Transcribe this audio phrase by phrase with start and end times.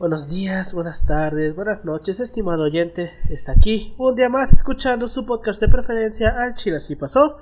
[0.00, 3.10] Buenos días, buenas tardes, buenas noches, estimado oyente.
[3.28, 7.36] Está aquí un día más escuchando su podcast de preferencia al Chile así pasó.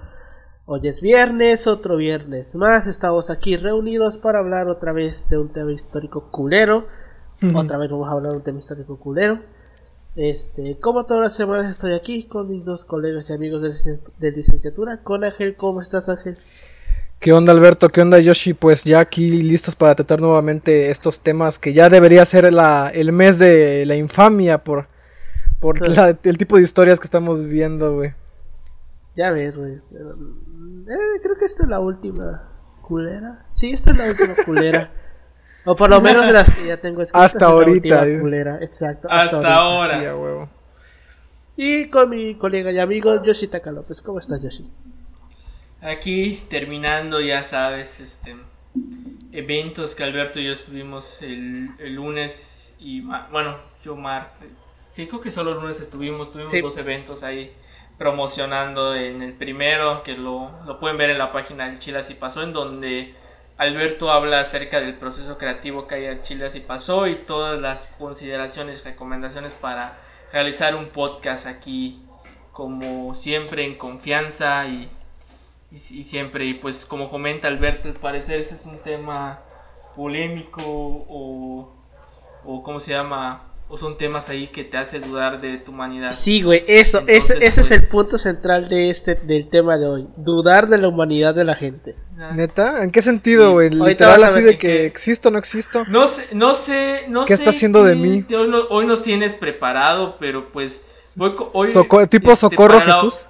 [0.67, 2.89] Hoy es viernes, otro viernes más.
[2.89, 6.89] Estamos aquí reunidos para hablar otra vez de un tema histórico culero.
[7.55, 9.39] Otra vez vamos a hablar de un tema histórico culero.
[10.17, 14.33] Este, como todas las semanas estoy aquí con mis dos colegas y amigos de, de
[14.33, 15.05] licenciatura.
[15.05, 16.37] Con Ángel, ¿cómo estás Ángel?
[17.21, 17.89] ¿Qué onda Alberto?
[17.89, 18.55] ¿Qué onda Yoshi?
[18.55, 23.11] Pues ya aquí listos para tratar nuevamente estos temas que ya debería ser la, el
[23.11, 24.87] mes de la infamia por,
[25.59, 25.93] por Sí.
[25.95, 28.15] la- el tipo de historias que estamos viendo, güey.
[29.17, 29.73] Ya ves, güey.
[29.75, 32.49] Eh, creo que esta es la última
[32.83, 33.47] culera.
[33.51, 34.91] Sí, esta es la última culera.
[35.65, 38.19] O por lo menos de las que ya tengo escritas, Hasta es ahorita, eh.
[38.21, 38.59] culera.
[38.63, 39.09] Exacto.
[39.11, 39.99] Hasta ahora.
[40.01, 40.49] Sí, a huevo.
[41.57, 44.01] Y con mi colega y amigo Yoshitaka López.
[44.01, 44.71] ¿Cómo estás, Yoshi?
[45.81, 48.37] Aquí terminando, ya sabes, este
[49.33, 54.51] eventos que Alberto y yo estuvimos el, el lunes y bueno, yo martes.
[54.91, 56.61] Sí, creo que solo el lunes estuvimos, tuvimos Sí.
[56.61, 57.53] dos eventos ahí
[57.99, 62.15] promocionando en el primero, que lo, lo pueden ver en la página del Chile Así
[62.15, 63.15] Pasó, en donde
[63.57, 67.87] Alberto habla acerca del proceso creativo que hay en Chile Así Pasó y todas las
[67.99, 69.99] consideraciones, recomendaciones para
[70.33, 72.01] realizar un podcast aquí,
[72.53, 74.89] como siempre en confianza y,
[75.71, 79.41] y, y siempre, y pues como comenta Alberto, al parecer ese es un tema
[79.97, 81.73] polémico o,
[82.45, 83.45] o ¿cómo se llama?
[83.71, 86.13] O son temas ahí que te hace dudar de tu humanidad.
[86.13, 86.65] Sí, güey.
[86.67, 90.09] Eso, Entonces, ese, ese es pues- el punto central de este del tema de hoy.
[90.17, 91.95] Dudar de la humanidad de la gente.
[92.35, 92.83] ¿Neta?
[92.83, 93.53] ¿En qué sentido, Sí.
[93.53, 93.71] güey?
[93.71, 95.85] Literal así de que- que existo o no existo.
[95.87, 98.23] No sé, no sé, no ¿Qué sé está haciendo de qué mí?
[98.23, 102.79] te- Hoy, no- hoy nos tienes preparado, pero pues voy hoy, Soco- tipo este, Socorro
[102.83, 103.27] la- Jesús.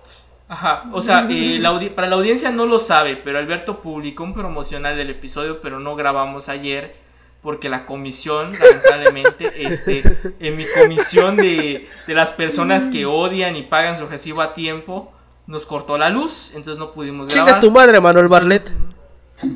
[0.49, 4.33] Ajá, o sea, eh, la para la audiencia no lo sabe, pero Alberto publicó un
[4.35, 6.95] promocional del episodio, pero no grabamos ayer
[7.43, 10.03] porque la comisión, lamentablemente, este,
[10.41, 15.13] en mi comisión de, de las personas que odian y pagan su recibo a tiempo,
[15.47, 17.61] nos cortó la luz, entonces no pudimos Chinga grabar.
[17.61, 18.73] tu madre, Manuel Barlet.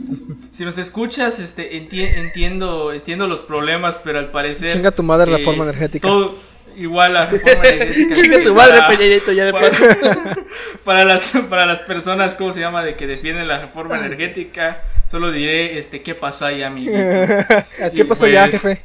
[0.51, 4.71] Si nos escuchas, este, enti- entiendo, entiendo los problemas, pero al parecer.
[4.71, 6.07] Chinga tu madre eh, reforma energética.
[6.07, 6.37] todo-
[6.77, 8.15] igual la reforma energética.
[8.15, 10.41] Chinga tu madre, para- Peñañito, ya de para, paso.
[10.85, 12.85] para las, para las personas, ¿cómo se llama?
[12.85, 14.83] De que defienden la reforma energética.
[15.11, 16.93] Solo diré, este, ¿qué pasó ahí, amigo?
[17.95, 18.83] ¿Qué pasó ya, pues, jefe?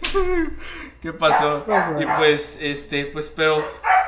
[1.01, 1.65] ¿Qué pasó?
[1.99, 3.63] Y pues, este, pues, pero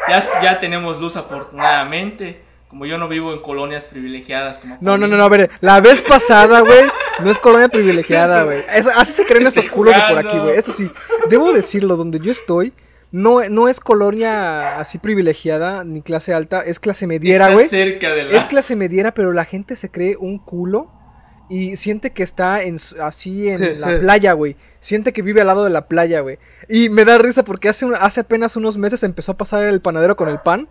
[0.07, 2.41] ya, ya tenemos luz afortunadamente.
[2.67, 5.79] Como yo no vivo en colonias privilegiadas como No, no, no, no, a ver, la
[5.81, 6.85] vez pasada, güey,
[7.19, 8.63] no es colonia privilegiada, güey.
[8.95, 10.55] Así se creen estos culos de por aquí, güey.
[10.55, 10.91] Esto sí,
[11.29, 12.71] debo decirlo, donde yo estoy,
[13.11, 17.67] no, no es colonia así privilegiada ni clase alta, es clase mediera, güey.
[17.67, 18.37] cerca de la...
[18.37, 20.91] Es clase mediera, pero la gente se cree un culo
[21.49, 24.55] y siente que está en, así en la playa, güey.
[24.79, 26.37] Siente que vive al lado de la playa, güey.
[26.67, 29.81] Y me da risa porque hace, un- hace apenas unos meses empezó a pasar el
[29.81, 30.67] panadero con el pan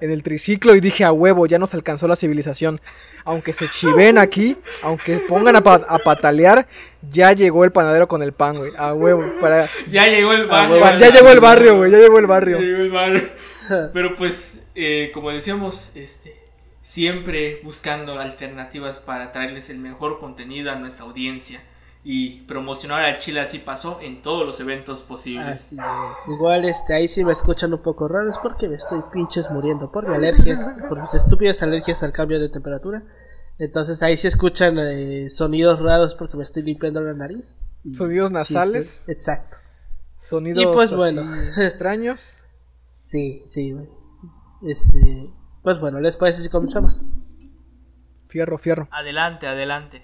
[0.00, 2.80] en el triciclo y dije a huevo, ya nos alcanzó la civilización.
[3.24, 6.66] Aunque se chiven aquí, aunque pongan a, pa- a patalear,
[7.10, 8.72] ya llegó el panadero con el pan, güey.
[8.76, 9.24] A huevo.
[9.40, 10.80] Para, Ya llegó el barrio.
[10.80, 11.90] pa- ya llegó el barrio, güey.
[11.90, 12.58] Ya llegó el barrio.
[12.60, 13.28] Ya llegó el barrio.
[13.92, 16.36] Pero pues, eh, como decíamos, este,
[16.82, 21.60] siempre buscando alternativas para traerles el mejor contenido a nuestra audiencia
[22.04, 25.44] y promocionar al Chile así pasó en todos los eventos posibles.
[25.48, 26.28] Así es.
[26.32, 29.90] Igual este, ahí sí me escuchan un poco raro, es porque me estoy pinches muriendo
[29.90, 33.02] por mis alergias, por mis estúpidas alergias al cambio de temperatura.
[33.58, 37.58] Entonces ahí sí escuchan eh, sonidos raros porque me estoy limpiando la nariz.
[37.84, 39.04] Y- Sonidos nasales.
[39.06, 39.56] sí, exacto.
[40.20, 41.22] Sonidos Y pues, así bueno.
[41.56, 42.42] extraños.
[43.04, 43.88] Sí, sí, güey.
[44.62, 45.30] Este,
[45.62, 47.04] pues bueno, ¿les parece si comenzamos?
[48.28, 48.88] Fierro, fierro.
[48.90, 50.02] Adelante, adelante.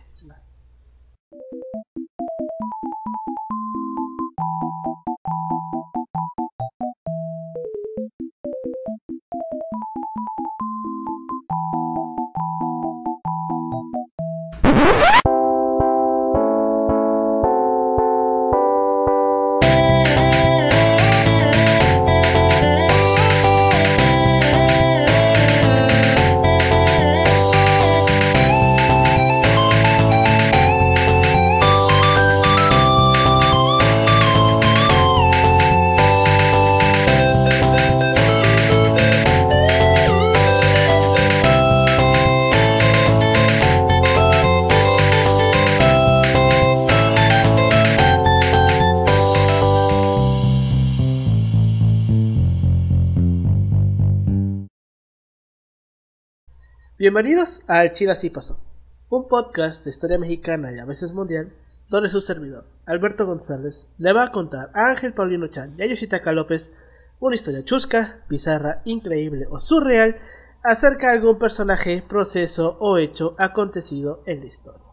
[57.02, 58.60] Bienvenidos a El Chile Así Pasó,
[59.08, 61.49] un podcast de historia mexicana y a veces mundial,
[61.90, 65.87] donde su servidor, Alberto González, le va a contar a Ángel Paulino Chan y a
[65.87, 66.72] Yoshitaka López
[67.19, 70.14] una historia chusca, bizarra, increíble o surreal
[70.62, 74.87] acerca de algún personaje, proceso o hecho acontecido en la historia.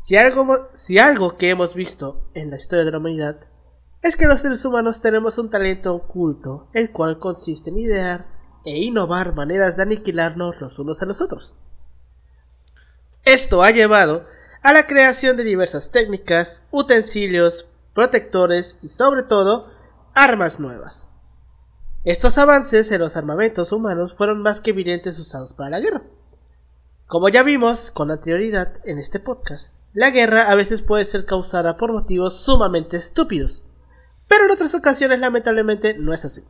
[0.00, 3.40] Si algo, si algo que hemos visto en la historia de la humanidad
[4.00, 8.78] es que los seres humanos tenemos un talento oculto, el cual consiste en idear e
[8.78, 11.56] innovar maneras de aniquilarnos los unos a los otros.
[13.24, 14.26] Esto ha llevado
[14.62, 19.70] a la creación de diversas técnicas, utensilios, protectores y sobre todo
[20.14, 21.08] armas nuevas.
[22.04, 26.02] Estos avances en los armamentos humanos fueron más que evidentes usados para la guerra.
[27.06, 31.76] Como ya vimos con anterioridad en este podcast, la guerra a veces puede ser causada
[31.76, 33.66] por motivos sumamente estúpidos,
[34.28, 36.44] pero en otras ocasiones lamentablemente no es así.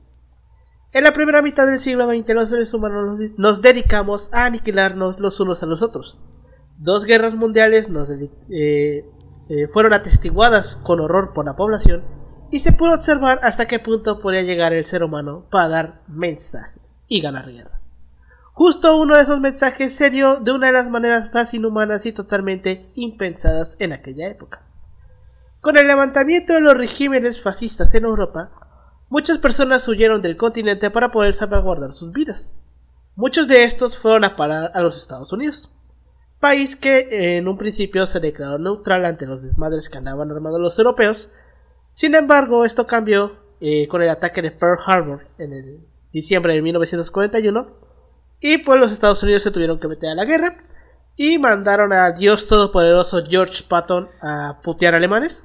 [0.92, 5.38] En la primera mitad del siglo XX los seres humanos nos dedicamos a aniquilarnos los
[5.38, 6.20] unos a los otros.
[6.78, 7.88] Dos guerras mundiales
[8.48, 9.04] eh,
[9.48, 12.02] eh, fueron atestiguadas con horror por la población
[12.50, 17.00] y se pudo observar hasta qué punto podía llegar el ser humano para dar mensajes
[17.06, 17.92] y ganar guerras.
[18.52, 22.10] Justo uno de esos mensajes se dio de una de las maneras más inhumanas y
[22.10, 24.62] totalmente impensadas en aquella época.
[25.60, 28.50] Con el levantamiento de los regímenes fascistas en Europa,
[29.10, 32.52] muchas personas huyeron del continente para poder salvaguardar sus vidas.
[33.14, 35.74] Muchos de estos fueron a parar a los Estados Unidos,
[36.38, 40.78] país que en un principio se declaró neutral ante los desmadres que andaban armando los
[40.78, 41.28] europeos,
[41.92, 45.80] sin embargo, esto cambió eh, con el ataque de Pearl Harbor en el
[46.12, 47.68] diciembre de 1941
[48.40, 50.56] y pues los Estados Unidos se tuvieron que meter a la guerra
[51.16, 55.42] y mandaron a Dios Todopoderoso George Patton a putear alemanes.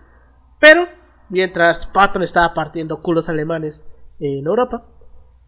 [0.60, 0.88] Pero
[1.30, 3.86] mientras Patton estaba partiendo culos alemanes
[4.20, 4.86] en Europa,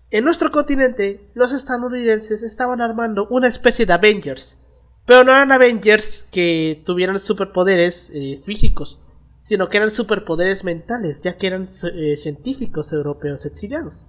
[0.09, 4.57] en nuestro continente los estadounidenses estaban armando una especie de Avengers.
[5.05, 9.01] Pero no eran Avengers que tuvieran superpoderes eh, físicos,
[9.41, 14.05] sino que eran superpoderes mentales, ya que eran eh, científicos europeos exiliados.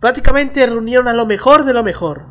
[0.00, 2.26] Prácticamente reunieron a lo mejor de lo mejor.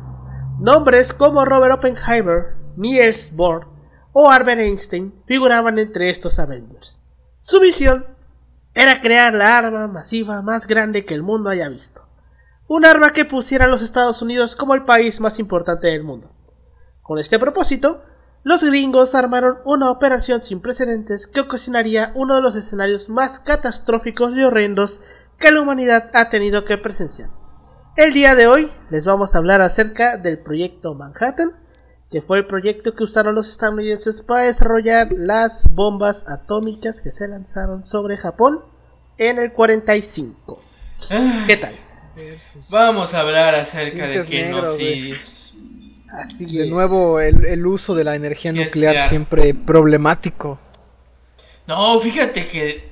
[0.58, 3.68] Nombres como Robert Oppenheimer, Niels Bohr
[4.12, 6.98] o Albert Einstein figuraban entre estos Avengers.
[7.40, 8.06] Su visión
[8.80, 12.06] era crear la arma masiva más grande que el mundo haya visto.
[12.68, 16.30] Un arma que pusiera a los Estados Unidos como el país más importante del mundo.
[17.02, 18.04] Con este propósito,
[18.44, 24.36] los gringos armaron una operación sin precedentes que ocasionaría uno de los escenarios más catastróficos
[24.36, 25.00] y horrendos
[25.40, 27.30] que la humanidad ha tenido que presenciar.
[27.96, 31.50] El día de hoy les vamos a hablar acerca del proyecto Manhattan,
[32.12, 37.26] que fue el proyecto que usaron los estadounidenses para desarrollar las bombas atómicas que se
[37.26, 38.67] lanzaron sobre Japón
[39.18, 40.62] en el 45.
[41.10, 41.44] Ah.
[41.46, 41.74] ¿Qué tal?
[42.70, 45.48] Vamos a hablar acerca de genocidios
[46.40, 50.58] de nuevo, el, uso de la energía nuclear siempre problemático.
[51.66, 52.88] No, fíjate que.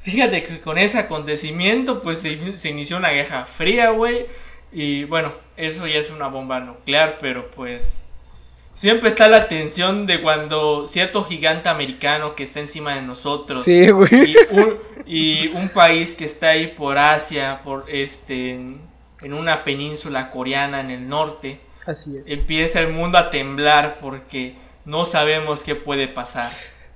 [0.00, 4.26] Fíjate que con ese acontecimiento, pues se, inició una guerra fría, güey.
[4.72, 8.01] Y bueno, eso ya es una bomba nuclear, pero pues.
[8.74, 13.62] Siempre está la tensión de cuando cierto gigante americano que está encima de nosotros.
[13.62, 14.34] Sí, güey.
[15.04, 18.52] Y un, país que está ahí por Asia, por este.
[18.52, 22.28] en una península coreana en el norte Así es.
[22.28, 24.54] Empieza el mundo a temblar porque
[24.84, 26.52] no sabemos qué puede pasar.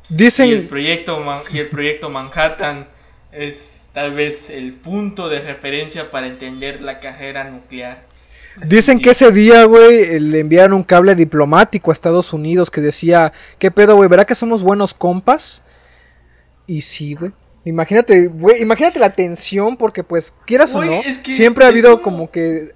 [0.08, 0.48] Dicen...
[0.48, 2.88] Y el proyecto, y el proyecto Manhattan
[3.32, 8.04] es tal vez el punto de referencia para entender la carrera nuclear.
[8.64, 13.32] Dicen que ese día, güey, le enviaron un cable diplomático a Estados Unidos que decía,
[13.58, 14.08] ¿qué pedo, güey?
[14.08, 15.62] ¿Verá que somos buenos compas?
[16.66, 17.32] Y sí, güey.
[17.64, 22.74] Imagínate, güey, imagínate la tensión porque pues, quieras o no, siempre ha habido como, que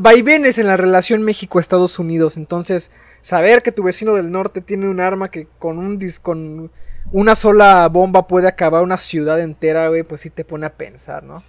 [0.00, 2.36] vaivenes en la relación México-Estados Unidos.
[2.36, 2.90] Entonces,
[3.20, 6.70] saber que tu vecino del norte tiene un arma que con un con
[7.12, 11.22] una sola bomba puede acabar una ciudad entera, güey, pues sí te pone a pensar,
[11.22, 11.42] ¿no?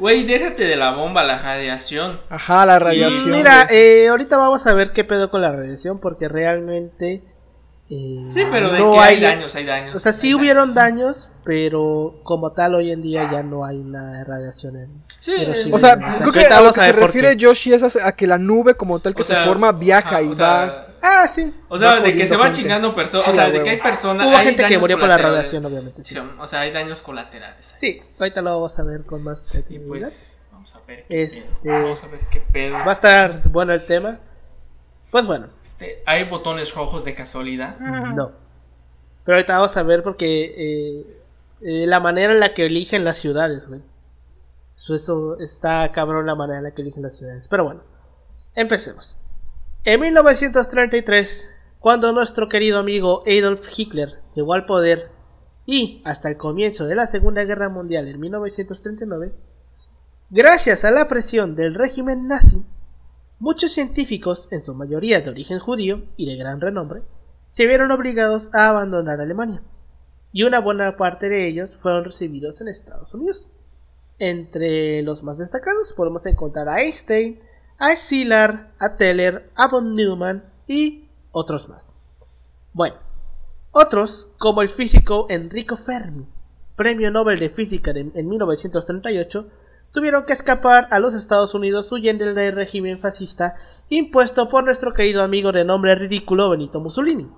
[0.00, 2.22] Güey, déjate de la bomba, la radiación.
[2.30, 3.32] Ajá, la radiación.
[3.32, 7.22] mira, eh, ahorita vamos a ver qué pedo con la radiación, porque realmente.
[7.90, 9.94] Eh, sí, pero de no que hay, daños, hay daños.
[9.94, 14.24] O sea, sí hubieron daños, pero como tal hoy en día ya no hay una
[14.24, 15.34] radiación en sí
[15.72, 18.74] o sea creo que a lo que se refiere Yoshi es a, que la nube
[18.74, 21.54] como tal que se forma viaja y va ah sí.
[21.68, 24.36] o sea de que se van chingando personas o sea de que hay personas hubo
[24.36, 26.16] gente que murió por la radiación obviamente sí.
[26.38, 29.64] o sea hay daños colaterales sí ahorita lo vamos a ver con más pues,
[30.60, 31.82] vamos a ver qué este, pedo.
[31.82, 32.74] vamos a ver qué pedo.
[32.74, 34.18] va a estar bueno el tema.
[35.10, 35.48] Pues bueno.
[35.62, 38.32] Este hay botones rojos de casualidad no.
[39.24, 41.19] Pero ahorita vamos a ver porque eh,
[41.62, 43.66] eh, la manera en la que eligen las ciudades.
[44.74, 47.46] Eso, está cabrón la manera en la que eligen las ciudades.
[47.48, 47.82] Pero bueno,
[48.54, 49.16] empecemos.
[49.84, 51.48] En 1933,
[51.78, 55.10] cuando nuestro querido amigo Adolf Hitler llegó al poder
[55.66, 59.32] y hasta el comienzo de la Segunda Guerra Mundial en 1939,
[60.30, 62.64] gracias a la presión del régimen nazi,
[63.38, 67.02] muchos científicos, en su mayoría de origen judío y de gran renombre,
[67.48, 69.62] se vieron obligados a abandonar Alemania,
[70.32, 73.48] y una buena parte de ellos fueron recibidos en Estados Unidos.
[74.18, 77.40] Entre los más destacados podemos encontrar a Einstein,
[77.78, 81.94] a Szilard, a Teller, a von Neumann y otros más.
[82.72, 82.96] Bueno,
[83.72, 86.26] otros, como el físico Enrico Fermi,
[86.76, 89.48] premio Nobel de Física en 1938,
[89.92, 93.56] tuvieron que escapar a los Estados Unidos huyendo del régimen fascista
[93.88, 97.28] impuesto por nuestro querido amigo de nombre ridículo Benito Mussolini.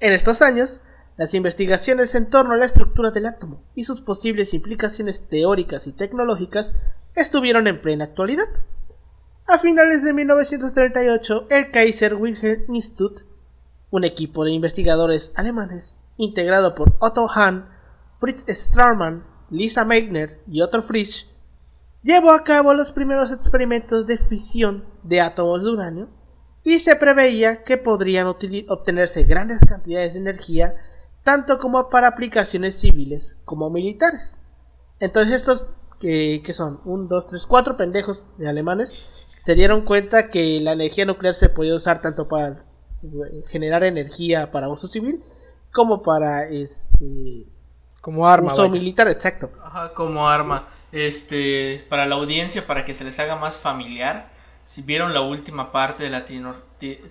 [0.00, 0.82] En estos años,
[1.16, 5.92] las investigaciones en torno a la estructura del átomo y sus posibles implicaciones teóricas y
[5.92, 6.74] tecnológicas
[7.14, 8.48] estuvieron en plena actualidad.
[9.46, 13.22] A finales de 1938, el Kaiser Wilhelm Institut
[13.94, 17.68] un equipo de investigadores alemanes integrado por Otto Hahn,
[18.18, 21.28] Fritz Straumann, Lisa Meitner y Otto Frisch
[22.02, 26.08] llevó a cabo los primeros experimentos de fisión de átomos de uranio
[26.64, 30.74] y se preveía que podrían obtenerse grandes cantidades de energía
[31.24, 34.38] tanto como para aplicaciones civiles como militares.
[35.00, 35.66] Entonces estos
[35.98, 38.92] que, son un, dos, tres, cuatro pendejos de alemanes
[39.42, 42.64] se dieron cuenta que la energía nuclear se podía usar tanto para
[43.48, 45.22] generar energía para uso civil
[45.72, 47.46] como para este
[48.00, 49.50] como arma uso militar exacto.
[49.62, 50.68] Ajá, como arma.
[50.92, 54.30] Este para la audiencia para que se les haga más familiar
[54.64, 56.24] si vieron la última parte de la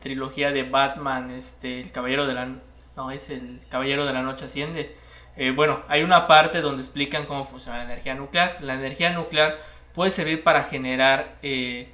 [0.01, 2.55] trilogía de Batman este el caballero de la
[2.95, 4.95] no es el caballero de la noche asciende.
[5.35, 8.57] Eh, bueno hay una parte donde explican cómo funciona la energía nuclear.
[8.61, 9.57] La energía nuclear
[9.93, 11.91] puede servir para generar eh,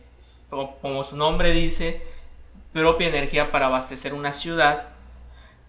[0.50, 2.02] como su nombre dice
[2.74, 4.90] propia energía para abastecer una ciudad,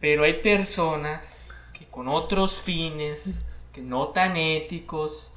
[0.01, 3.41] pero hay personas que con otros fines,
[3.73, 5.33] que no tan éticos,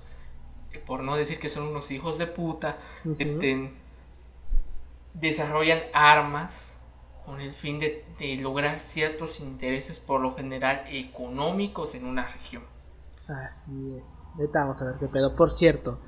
[0.86, 2.78] por no decir que son unos hijos de puta,
[3.18, 3.76] estén,
[5.14, 6.73] desarrollan armas
[7.26, 12.64] con el fin de, de, lograr ciertos intereses, por lo general económicos, en una región.
[13.28, 14.04] Así es.
[14.36, 15.36] Ahorita vamos a ver qué pedo.
[15.36, 16.00] Por cierto,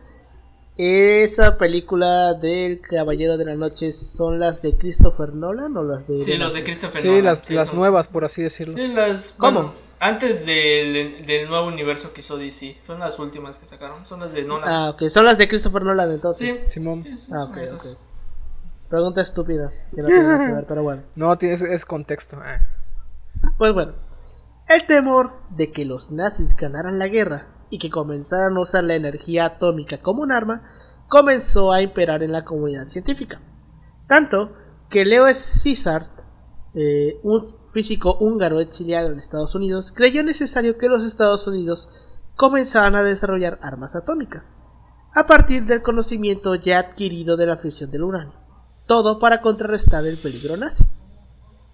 [0.77, 6.17] esa película del Caballero de la Noche son las de Christopher Nolan o las de.
[6.17, 8.75] Sí, las de Christopher sí, Las, las nuevas, por así decirlo.
[8.75, 9.33] Sí, las.
[9.37, 9.73] ¿Cómo?
[9.99, 12.77] antes del, del, nuevo universo que hizo DC.
[12.85, 14.05] Son las últimas que sacaron.
[14.05, 14.69] Son las de Nolan.
[14.69, 15.09] Ah, ok.
[15.09, 16.59] Son las de Christopher Nolan entonces.
[16.65, 17.05] Sí, Simón.
[17.31, 17.57] ah, ok,
[18.89, 19.71] Pregunta estúpida.
[19.93, 21.03] Que no tiene que ver, pero bueno.
[21.15, 22.37] No, es, es contexto.
[22.41, 22.61] Ah.
[23.57, 23.93] Pues bueno.
[24.67, 28.95] El temor de que los nazis ganaran la guerra y que comenzaran a usar la
[28.95, 30.63] energía atómica como un arma,
[31.07, 33.41] comenzó a imperar en la comunidad científica.
[34.07, 34.53] Tanto
[34.89, 36.09] que Leo Szilard,
[36.73, 41.89] eh, un físico húngaro exiliado en Estados Unidos, creyó necesario que los Estados Unidos
[42.35, 44.55] comenzaran a desarrollar armas atómicas,
[45.13, 48.33] a partir del conocimiento ya adquirido de la fisión del uranio,
[48.85, 50.85] todo para contrarrestar el peligro nazi.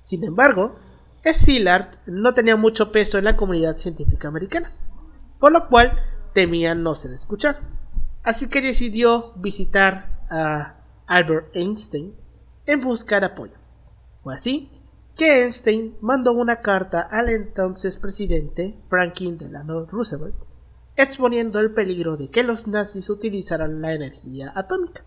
[0.03, 0.75] Sin embargo,
[1.24, 4.72] Szilard no tenía mucho peso en la comunidad científica americana
[5.41, 5.98] por lo cual
[6.34, 7.58] temía no ser escuchado.
[8.24, 10.75] Así que decidió visitar a
[11.08, 12.15] Albert Einstein
[12.68, 13.53] en busca de apoyo.
[14.24, 14.70] Fue así
[15.18, 20.36] que Einstein mandó una carta al entonces presidente Franklin Delano Roosevelt
[20.96, 25.03] exponiendo el peligro de que los nazis utilizaran la energía atómica.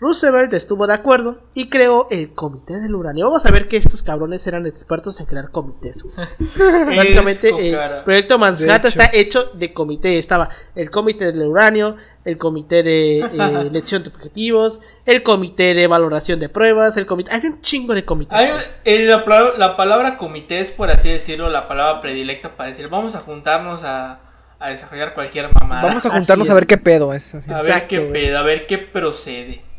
[0.00, 3.26] Roosevelt estuvo de acuerdo y creó el Comité del Uranio.
[3.26, 6.02] Vamos a ver que estos cabrones eran expertos en crear comités.
[6.96, 10.18] Básicamente, el proyecto Manhattan está hecho de comité.
[10.18, 13.30] Estaba el Comité del Uranio, el Comité de eh,
[13.66, 17.32] Elección de Objetivos, el Comité de Valoración de Pruebas, el Comité.
[17.34, 18.38] Hay un chingo de comités.
[18.86, 19.24] la,
[19.58, 23.84] la, palabra comité es, por así decirlo, la palabra predilecta para decir vamos a juntarnos
[23.84, 24.20] a,
[24.66, 25.82] desarrollar cualquier mamada.
[25.82, 27.34] Vamos a juntarnos a ver qué pedo es.
[27.50, 29.69] A ver qué pedo, a ver qué procede.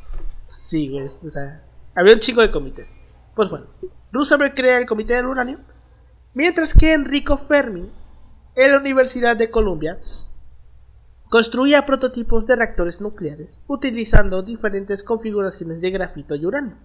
[0.71, 0.89] Sí,
[1.29, 2.95] sea, había un chico de comités.
[3.35, 3.65] Pues bueno,
[4.13, 5.59] Roosevelt crea el Comité del Uranio,
[6.33, 7.91] mientras que Enrico Fermi,
[8.55, 9.99] en la Universidad de Columbia,
[11.29, 16.77] construía prototipos de reactores nucleares utilizando diferentes configuraciones de grafito y uranio.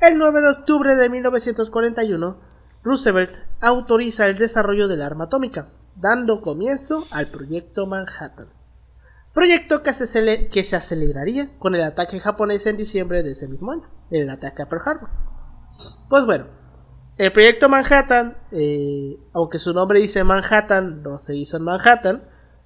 [0.00, 2.38] El 9 de octubre de 1941,
[2.84, 8.50] Roosevelt autoriza el desarrollo del arma atómica, dando comienzo al proyecto Manhattan
[9.34, 14.30] proyecto que se, aceleraría con el ataque japonés en diciembre de ese mismo año, el
[14.30, 15.10] ataque a Pearl Harbor.
[16.08, 16.46] Pues bueno,
[17.18, 22.22] el proyecto Manhattan, eh, aunque su nombre dice Manhattan, no se hizo en Manhattan,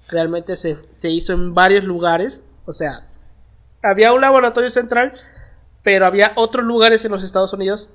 [0.07, 3.09] realmente se, se hizo en varios lugares, o sea,
[3.81, 5.13] había un laboratorio central,
[5.83, 7.89] pero había otros lugares en los Estados Unidos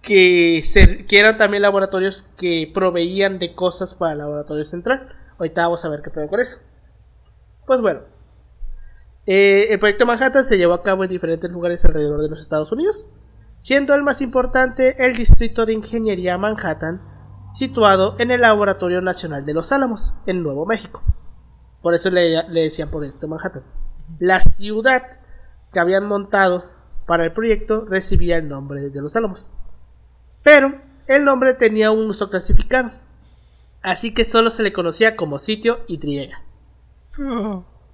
[0.00, 0.64] que
[1.10, 5.08] eran también laboratorios que proveían de cosas para el laboratorio central.
[5.38, 6.58] Ahorita vamos a ver qué pedo con eso.
[7.66, 8.00] Pues bueno,
[9.26, 12.72] eh, el proyecto Manhattan se llevó a cabo en diferentes lugares alrededor de los Estados
[12.72, 13.08] Unidos,
[13.60, 17.00] siendo el más importante el Distrito de Ingeniería Manhattan,
[17.52, 21.02] situado en el Laboratorio Nacional de Los Álamos, en Nuevo México.
[21.82, 23.62] Por eso le, decían Proyecto Manhattan.
[24.18, 25.20] La ciudad
[25.72, 26.64] que habían montado
[27.06, 29.50] para el proyecto recibía el nombre de Los Álamos.
[30.42, 32.90] Pero el nombre tenía un uso clasificado,
[33.82, 36.41] así que solo se le conocía como sitio y triega.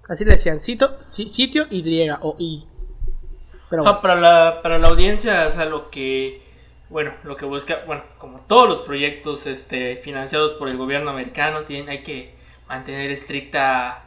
[0.09, 2.37] Así le decían sitio, si- sitio y o.
[3.71, 6.41] Pero bueno, para, la, para la audiencia, o sea, lo que,
[6.89, 11.63] bueno, lo que busca, bueno, como todos los proyectos este, financiados por el gobierno americano,
[11.63, 12.35] tienen, hay que
[12.67, 14.05] mantener estricta,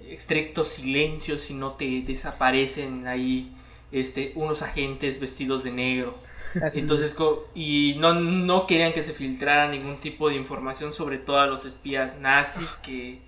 [0.00, 3.50] estricto silencio si no te desaparecen ahí
[3.92, 6.18] este, unos agentes vestidos de negro.
[6.62, 6.80] así.
[6.80, 7.16] Entonces,
[7.54, 12.18] y no, no querían que se filtrara ningún tipo de información sobre todos los espías
[12.18, 13.20] nazis que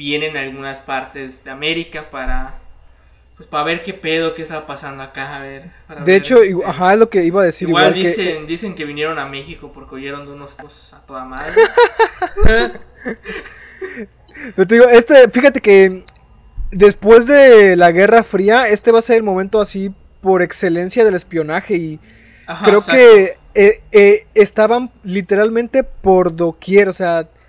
[0.00, 2.54] vienen a algunas partes de América para
[3.36, 5.70] pues para ver qué pedo qué estaba pasando acá, a ver.
[5.86, 7.68] para De ver, hecho, este, ajá, es lo que iba a decir.
[7.68, 10.56] igual, Igual, que, dicen, dicen que vinieron a México porque oyeron de unos
[10.94, 11.52] a toda madre.
[14.56, 16.02] Pero te digo, este, fíjate que
[16.70, 19.92] después de la Guerra Fría, este va a ser el momento así
[20.22, 22.00] por excelencia del espionaje y
[22.46, 23.00] Ajá, creo exacto.
[23.00, 27.39] que eh, eh, estaban literalmente por doquier, o sea, eh, eh,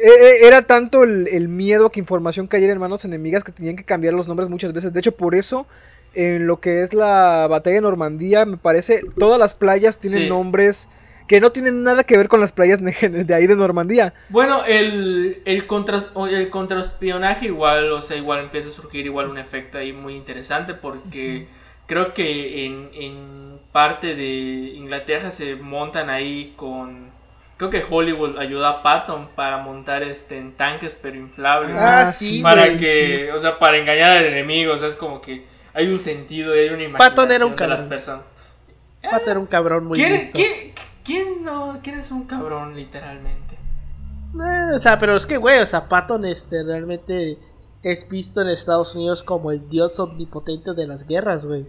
[0.00, 3.84] era tanto el, el miedo a que información cayera en manos enemigas que tenían que
[3.84, 4.92] cambiar los nombres muchas veces.
[4.92, 5.66] De hecho, por eso,
[6.14, 10.28] en lo que es la batalla de Normandía, me parece, todas las playas tienen Sí.
[10.28, 10.88] nombres
[11.28, 14.12] que no tienen nada que ver con las playas de ahí de Normandía.
[14.28, 19.38] Bueno, el, el, contras- el contraespionaje igual, o sea, igual empieza a surgir igual un
[19.38, 21.46] efecto ahí muy interesante porque
[21.86, 27.11] creo que en, en parte de Inglaterra se montan ahí con...
[27.62, 31.76] Creo que Hollywood ayuda a Patton para montar este en tanques pero inflables.
[31.78, 34.88] Ah, Ah, sí, sí, para güey, que, o sea, para engañar al enemigo, o sea,
[34.88, 37.68] es como que hay un sentido y hay una imaginación Patton era un de las
[37.82, 37.88] cabrón.
[37.88, 38.24] personas.
[39.08, 40.30] Pato era un cabrón muy ¿Quién, listo.
[40.34, 40.72] quién,
[41.04, 43.54] quién no, quién es un cabrón literalmente?
[44.34, 47.38] Eh, o sea, pero es que, güey, o sea, Patton este, realmente
[47.84, 51.64] es visto en Estados Unidos como el dios omnipotente de las guerras, güey.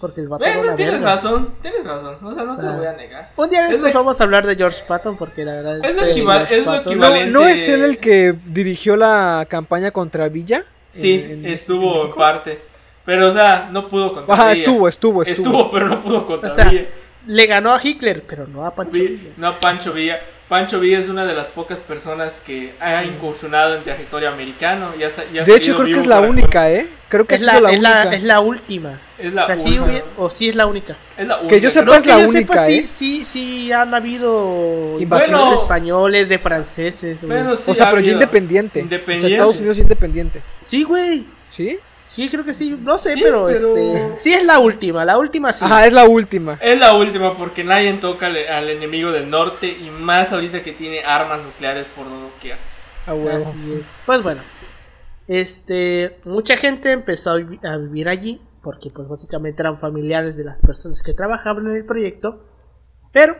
[0.00, 1.10] Porque el vato Bueno, una tienes verga.
[1.10, 3.28] razón, tienes razón, o sea, no te O sea, lo voy a negar.
[3.36, 5.84] Un día de Es estos lo- vamos a hablar de George Patton porque la verdad
[5.84, 8.96] Es lo que equival- es lo Patton- ¿No, equivalente- ¿No es él el que dirigió
[8.96, 10.64] la campaña contra Villa?
[10.88, 12.16] Sí, En- en- estuvo en en México?
[12.18, 12.62] parte.
[13.04, 14.54] Pero, o sea, no pudo contra Ajá, Villa.
[14.64, 15.46] estuvo, estuvo, estuvo.
[15.48, 16.84] Estuvo, pero no pudo contra O sea, Villa.
[17.26, 19.30] Le ganó a Hitler, pero no a Pancho Vi- Villa.
[19.36, 20.18] No a Pancho Villa.
[20.50, 24.92] Pancho Villa es una de las pocas personas que ha incursionado en territorio americano.
[24.98, 26.88] y ha sa- y ha De hecho, creo que es la única, ¿eh?
[27.08, 28.16] Creo que Es la, sido la es, la, única.
[28.16, 29.00] es la última.
[29.18, 29.82] Es la o sea, sí única.
[29.84, 30.96] hubiera- o sí es la única.
[31.16, 31.98] Es la Que yo sepa, creo.
[32.00, 32.80] es la yo única, sepa, ¿eh?
[32.82, 35.36] sí, sí, sí han habido Invasiones.
[35.40, 35.50] Bueno.
[35.56, 37.32] de españoles, de franceses, güey.
[37.32, 38.80] Bueno, sí o sea, ha pero independiente.
[38.80, 39.26] Independiente.
[39.26, 40.42] O sea, Estados Unidos independiente.
[40.64, 41.24] Sí, güey.
[41.48, 41.78] ¿Sí?
[42.20, 42.76] Sí, creo que sí.
[42.78, 44.16] No sé, Sí, pero, pero- este.
[44.18, 45.04] Sí es la última.
[45.06, 45.64] La última sí.
[45.64, 46.58] Ajá, es la última.
[46.60, 50.72] Es la última porque nadie toca al, al enemigo del norte y más ahorita que
[50.72, 52.58] tiene armas nucleares por doquier.
[53.06, 53.48] A huevo.
[53.48, 53.86] Así es.
[54.04, 54.42] Pues bueno.
[55.28, 56.18] Este.
[56.24, 58.42] Mucha gente empezó a, vi- a vivir allí.
[58.62, 62.44] Porque, pues, básicamente eran familiares de las personas que trabajaban en el proyecto.
[63.12, 63.34] Pero.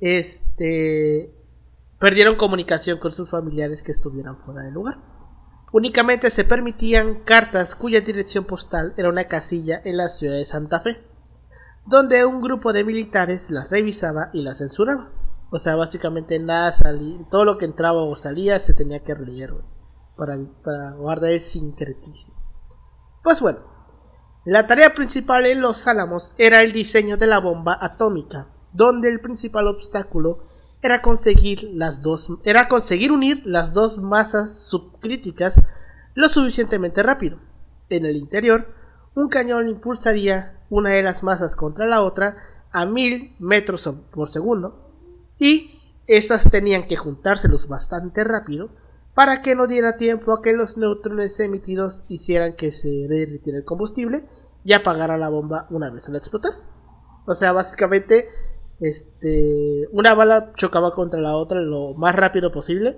[0.00, 1.30] Este.
[1.98, 4.96] Perdieron comunicación con sus familiares que estuvieran fuera del lugar.
[5.72, 10.80] Únicamente se permitían cartas cuya dirección postal era una casilla en la ciudad de Santa
[10.80, 11.00] Fe,
[11.86, 15.10] donde un grupo de militares las revisaba y las censuraba.
[15.52, 19.52] O sea, básicamente nada salía, todo lo que entraba o salía se tenía que releer,
[20.36, 22.34] vi- para guardar el sincretismo.
[23.22, 23.60] Pues bueno,
[24.44, 29.20] la tarea principal en los Álamos era el diseño de la bomba atómica, donde el
[29.20, 30.48] principal obstáculo
[30.82, 35.60] era conseguir las dos era conseguir unir las dos masas subcríticas
[36.14, 37.38] lo suficientemente rápido.
[37.88, 38.68] En el interior,
[39.14, 42.36] un cañón impulsaría una de las masas contra la otra
[42.72, 44.90] a mil metros por segundo
[45.38, 48.70] y estas tenían que juntárselos bastante rápido
[49.14, 53.64] para que no diera tiempo a que los neutrones emitidos hicieran que se derritiera el
[53.64, 54.24] combustible
[54.64, 56.52] y apagara la bomba una vez al explotar.
[57.26, 58.28] O sea, básicamente,
[58.80, 62.96] este, una bala chocaba contra la otra lo más rápido posible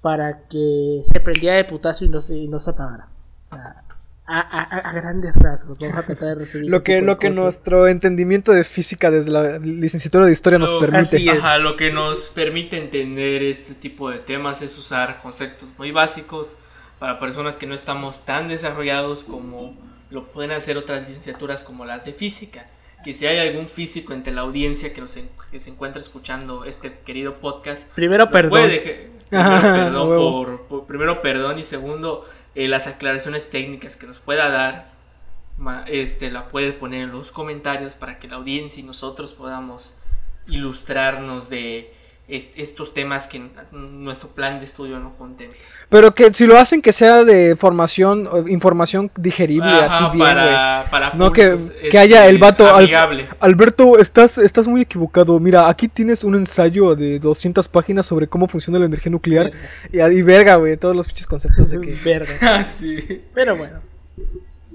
[0.00, 3.08] para que se prendiera de putazo y no se, y no se apagara.
[3.44, 3.82] O sea,
[4.26, 5.78] a, a- a grandes rasgos.
[5.78, 7.42] Vamos a tratar de resumir Lo que, lo que cosas.
[7.42, 11.16] nuestro entendimiento de física desde la licenciatura de historia nos Lo- permite.
[11.16, 11.38] así es.
[11.38, 16.56] Ajá, lo que nos permite entender este tipo de temas es usar conceptos muy básicos
[16.98, 19.76] para personas que no estamos tan desarrollados como
[20.10, 22.66] lo pueden hacer otras licenciaturas como las de física.
[23.04, 26.64] Que si hay algún físico entre la audiencia que, nos en- que se encuentra escuchando
[26.64, 28.50] este querido podcast, Primero, perdón.
[28.50, 28.78] puede
[29.30, 34.48] primero, perdón por, por- primero perdón y segundo eh, las aclaraciones técnicas que nos pueda
[34.48, 34.92] dar
[35.58, 39.96] ma- este la puede poner en los comentarios para que la audiencia y nosotros podamos
[40.46, 41.92] ilustrarnos de
[42.28, 45.58] est- estos temas que nuestro plan de estudio no contempla.
[45.88, 50.18] Pero que si lo hacen que sea de formación, o información digerible, Ajá, así bien,
[50.18, 50.34] güey.
[50.34, 51.56] para, para No que,
[51.90, 53.28] que haya este, el vato al-.
[53.40, 55.38] Alberto, estás, estás muy equivocado.
[55.38, 59.52] Mira, aquí tienes un ensayo de 200 páginas sobre cómo funciona la energía nuclear.
[59.92, 61.94] Y, y verga, güey, todos los pinches conceptos de que...
[62.04, 62.32] Verga.
[62.40, 63.22] Ah, sí.
[63.34, 63.80] Pero bueno.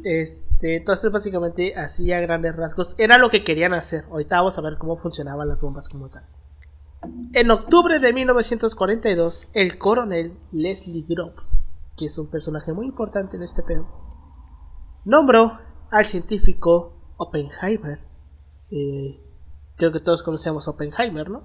[0.04, 4.06] Este, entonces básicamente así a grandes rasgos era lo que querían hacer.
[4.12, 6.24] Ahorita vamos a ver cómo funcionaban las bombas como tal.
[7.34, 11.64] En octubre de 1942, el coronel Leslie Groves,
[11.96, 13.88] que es un personaje muy importante en este pedo,
[15.06, 15.60] nombró
[15.92, 18.00] al científico Oppenheimer.
[18.72, 19.20] eh,
[19.78, 21.44] creo que todos conocemos Oppenheimer, ¿no?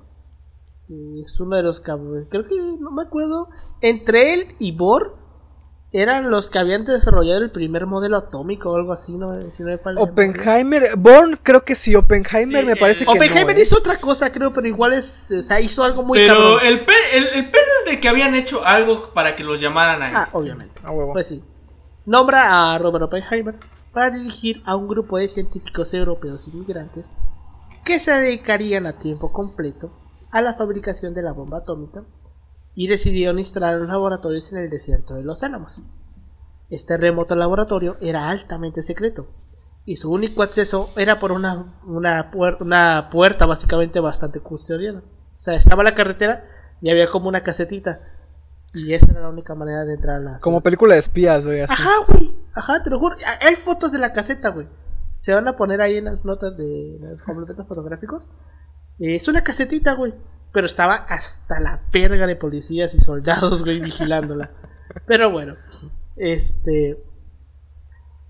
[1.23, 2.27] Es uno de los cabrones.
[2.29, 3.49] Creo que no me acuerdo.
[3.81, 5.17] Entre él y Bohr
[5.97, 9.33] eran los que habían desarrollado el primer modelo atómico o algo así, ¿no?
[9.57, 9.73] Si no.
[10.03, 13.63] Oppenheimer, Born creo que sí, Oppenheimer Sí, me parece el- que no, Oppenheimer ¿eh?
[13.63, 16.59] hizo otra cosa, creo, pero igual es, o sea, hizo algo muy Pero cabrón.
[16.65, 20.03] el, pe- el, el pedo es de que habían hecho algo para que los llamaran
[20.03, 20.13] a él.
[20.17, 20.81] Ah, obviamente.
[20.83, 21.13] A huevo.
[21.13, 21.45] Pues sí.
[22.07, 23.55] Nombra a Robert Oppenheimer
[23.93, 27.13] para dirigir a un grupo de científicos europeos inmigrantes
[27.85, 29.93] que se dedicarían a tiempo completo
[30.33, 32.03] a la fabricación de la bomba atómica
[32.75, 35.83] y decidieron instalar los laboratorios en el desierto de los Álamos.
[36.71, 39.29] Este remoto laboratorio era altamente secreto
[39.85, 45.01] y su único acceso era por una, una, puer- una puerta básicamente bastante custodiada.
[45.37, 46.47] O sea, estaba la carretera
[46.81, 48.01] y había como una casetita
[48.73, 51.61] y esa era la única manera de entrar a la Como película de espías, güey,
[51.61, 51.75] así.
[51.79, 52.35] Ajá, güey.
[52.55, 53.17] Ajá, te lo juro.
[53.41, 54.67] Hay fotos de la caseta, güey.
[55.21, 58.29] Se van a poner ahí en las notas de los complementos fotográficos.
[58.99, 60.13] Es una casetita, güey.
[60.55, 64.53] Pero estaba hasta la perga de policías y soldados, güey, vigilándola.
[65.07, 65.57] Pero bueno,
[66.17, 66.97] este.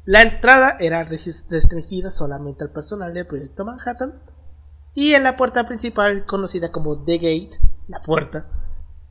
[0.07, 4.21] La entrada era restringida solamente al personal del proyecto Manhattan.
[4.95, 7.59] Y en la puerta principal, conocida como The Gate,
[7.89, 8.47] la puerta,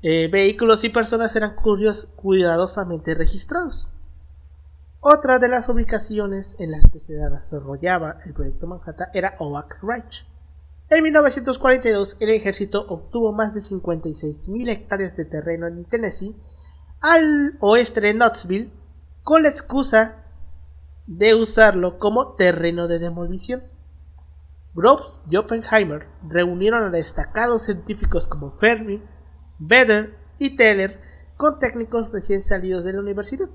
[0.02, 3.89] eh, vehículos y personas eran curios- cuidadosamente registrados.
[5.02, 10.26] Otra de las ubicaciones en las que se desarrollaba el proyecto Manhattan era Oak Ridge.
[10.95, 16.36] En 1942 el ejército obtuvo más de 56.000 hectáreas de terreno en Tennessee,
[17.01, 18.71] al oeste de Knoxville,
[19.23, 20.23] con la excusa
[21.08, 23.63] de usarlo como terreno de demolición.
[24.75, 29.01] Groves y Oppenheimer reunieron a destacados científicos como Fermi,
[29.58, 31.01] Vedder y Teller
[31.38, 33.49] con técnicos recién salidos de la universidad.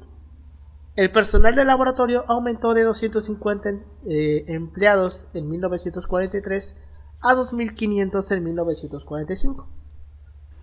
[0.96, 3.70] El personal del laboratorio aumentó de 250
[4.06, 6.87] eh, empleados en 1943
[7.20, 9.68] a 2.500 en 1945.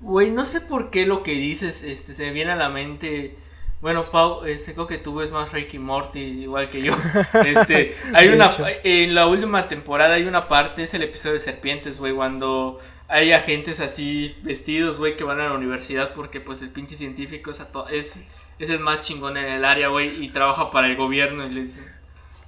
[0.02, 3.38] Güey, no sé por qué lo que dices este, se viene a la mente.
[3.82, 6.94] Bueno, Pau, este, creo que tú ves más Ricky Morty igual que yo.
[7.46, 8.52] Este, hay una
[8.84, 13.32] en la última temporada hay una parte, es el episodio de serpientes, güey, cuando hay
[13.32, 17.62] agentes así vestidos, güey, que van a la universidad porque pues el pinche científico es,
[17.91, 18.28] es,
[18.60, 21.63] es el más chingón en el área, güey, y trabaja para el gobierno y le
[21.63, 21.95] dicen...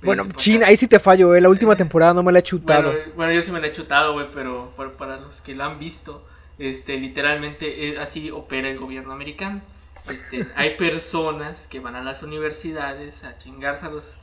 [0.01, 0.67] Bueno, "Vente pa' chin, acá".
[0.67, 1.41] ahí sí te fallo, eh.
[1.41, 2.91] La última temporada no me la he chutado.
[2.91, 5.79] Bueno, bueno, yo sí me la he chutado, güey, pero, para los que la han
[5.79, 6.23] visto,
[6.59, 9.61] este, literalmente eh, así opera el gobierno americano.
[10.09, 14.19] Este, hay personas que van a las universidades a chingarse a, los,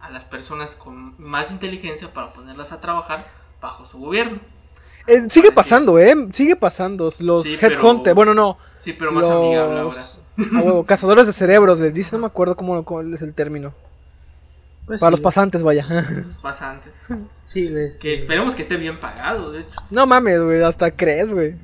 [0.00, 3.26] a las personas con más inteligencia para ponerlas a trabajar
[3.60, 4.40] bajo su gobierno.
[5.06, 6.14] Eh, sigue pasando, eh.
[6.32, 7.10] Sigue pasando.
[7.20, 8.58] Los Sí, pero- Headhunter, bueno, no.
[8.78, 9.82] Sí, pero más amigable ahora.
[9.84, 10.20] Los
[10.54, 13.72] a huevo, cazadores de cerebros, les dice, no me acuerdo cómo, cuál es el término.
[14.88, 15.84] Pues Para sí, los pasantes, vaya.
[16.26, 16.92] Los pasantes.
[17.44, 17.70] sí,
[18.00, 19.80] Que esperemos que esté bien pagado, de hecho.
[19.90, 21.54] no mames, güey, hasta crees, güey.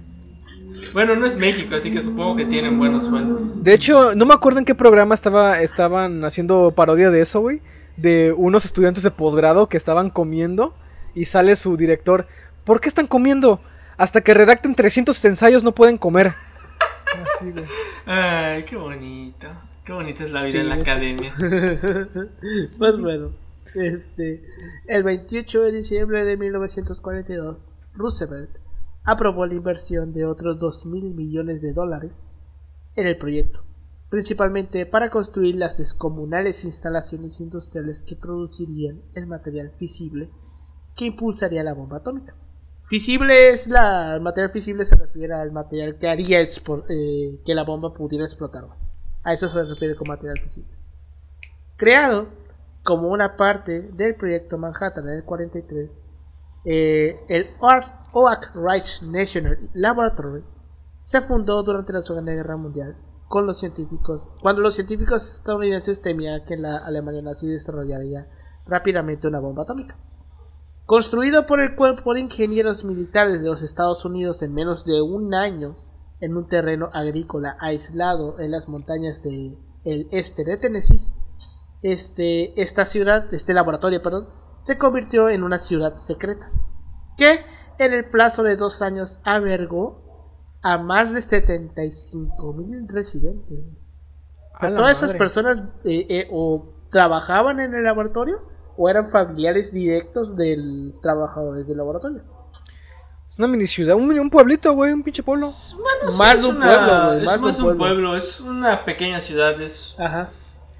[0.93, 3.63] Bueno, no es México, así que supongo que tienen buenos sueldos.
[3.65, 7.61] De hecho, no me acuerdo en qué programa estaba, estaban haciendo parodia de eso, güey.
[7.97, 10.75] De unos estudiantes de posgrado que estaban comiendo
[11.15, 12.27] y sale su director.
[12.65, 13.61] ¿Por qué están comiendo?
[13.97, 16.35] Hasta que redacten 300 ensayos no pueden comer.
[17.37, 17.65] Así, güey.
[18.05, 19.47] Ay, qué bonito.
[19.85, 21.33] Qué bonita es la vida Sí, en la academia.
[22.79, 23.33] pues bueno,
[23.75, 24.43] este,
[24.87, 28.51] el 28 de diciembre de 1942, Roosevelt
[29.05, 32.25] aprobó la inversión de otros 2 mil millones de dólares
[32.97, 33.63] en el proyecto,
[34.09, 40.31] principalmente para construir las descomunales instalaciones industriales que producirían el material fisible
[40.97, 42.35] que impulsaría la bomba atómica.
[42.85, 47.65] Fisible es la, el material fisible se refiere al material que haría eh, que la
[47.65, 48.65] bomba pudiera explotar.
[49.25, 50.77] A eso se refiere con material fisible.
[51.77, 52.29] Creado
[52.85, 56.01] como una parte del proyecto Manhattan en el 43,
[56.67, 60.45] eh, el Oak Ridge National Laboratory
[61.03, 62.97] se fundó durante la Segunda Guerra Mundial
[63.29, 68.29] con los científicos, cuando los científicos estadounidenses temían que la Alemania nazi desarrollaría
[68.67, 69.97] rápidamente una bomba atómica.
[70.87, 75.35] Construido por el cuerpo de ingenieros militares de los Estados Unidos en menos de un
[75.35, 75.75] año
[76.25, 81.13] en un terreno agrícola aislado en las montañas del este de Tennessee,
[81.83, 86.51] este, esta ciudad, este laboratorio, perdón, se convirtió en una ciudad secreta,
[87.19, 87.41] que
[87.79, 90.03] en el plazo de dos años albergó
[90.63, 93.59] a más de 75 mil residentes.
[94.55, 98.39] O sea, todas esas personas eh, eh, o trabajaban en el laboratorio
[98.79, 102.23] o eran familiares directos del trabajadores del laboratorio.
[103.35, 105.49] Es una mini ciudad, un, pueblito, güey, un pinche pueblo.
[106.17, 107.19] más de un pueblo, güey.
[107.19, 108.15] Es más, un pueblo.
[108.15, 109.61] es una pequeña ciudad.
[109.61, 109.97] Es...
[109.99, 110.31] Ajá.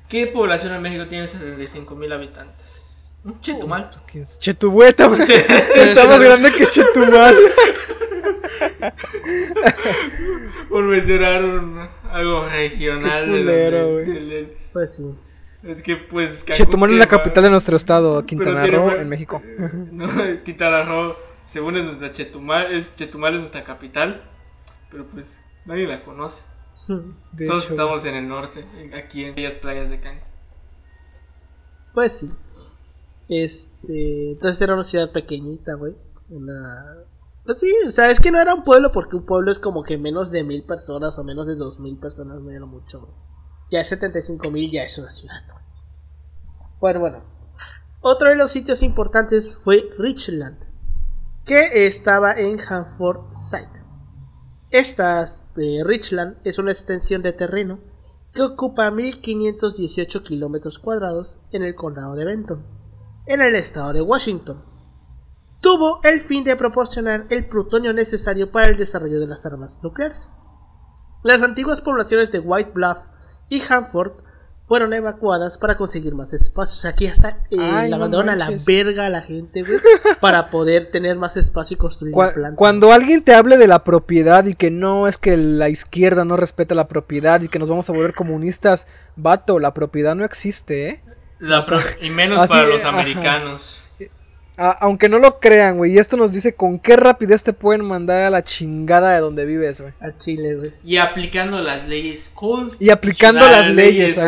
[0.09, 3.13] ¿Qué población en México tiene 75 mil habitantes?
[3.25, 3.91] Un Chetumal.
[3.91, 5.23] Pues que es Chetubueta, güey.
[5.75, 7.35] Está más grande que Chetumal.
[10.69, 11.43] Por mencionar
[12.13, 13.49] algo regional.
[14.73, 15.13] Pues sí.
[15.65, 16.45] Es que pues...
[16.45, 19.43] Chetumal es la capital de nuestro estado, Quintana Roo, en México.
[19.91, 20.09] No,
[20.45, 24.23] Quintana Roo, según es nuestra Chetumal, es Chetumal es nuestra capital,
[24.91, 26.43] pero pues nadie la conoce.
[27.47, 30.29] Todos estamos en el norte, aquí en aquellas playas de Cancún.
[31.93, 32.33] Pues sí.
[33.29, 35.95] Este, entonces era una ciudad pequeñita, güey.
[36.29, 37.05] Una
[37.45, 39.83] pues sí, o sea, es que no era un pueblo porque un pueblo es como
[39.83, 43.07] que menos de mil personas o menos de dos mil personas, me era mucho.
[43.71, 45.43] Ya 75 mil ya es una ciudad.
[46.81, 47.23] Bueno, bueno.
[48.01, 50.59] Otro de los sitios importantes fue Richland,
[51.45, 53.83] que estaba en Hanford Site.
[54.71, 55.27] Esta
[55.57, 57.81] eh, Richland es una extensión de terreno
[58.33, 62.67] que ocupa 1518 kilómetros cuadrados en el condado de Benton,
[63.27, 64.75] en el estado de Washington
[65.65, 70.29] tuvo el fin de proporcionar el plutonio necesario para el desarrollo de las armas nucleares.
[71.23, 72.99] Las antiguas poblaciones de White Bluff
[73.49, 74.13] y Hanford
[74.67, 76.89] fueron evacuadas para conseguir más espacio.
[76.89, 79.79] Aquí hasta eh, la mandaron a la verga a la gente, güey,
[80.21, 82.57] para poder tener más espacio y construir planta.
[82.57, 86.37] Cuando alguien te hable de la propiedad y que no es que la izquierda no
[86.37, 90.89] respeta la propiedad y que nos vamos a volver comunistas, vato, la propiedad no existe,
[90.89, 91.03] ¿eh?
[92.01, 93.84] y menos para los americanos
[94.57, 95.93] aunque no lo crean, güey.
[95.93, 99.45] Y esto nos dice con qué rapidez te pueden mandar a la chingada de donde
[99.45, 99.93] vives, güey.
[100.01, 100.73] A Chile, güey.
[100.85, 102.81] Y aplicando las leyes constitucionales.
[102.81, 104.21] Y aplicando las leyes,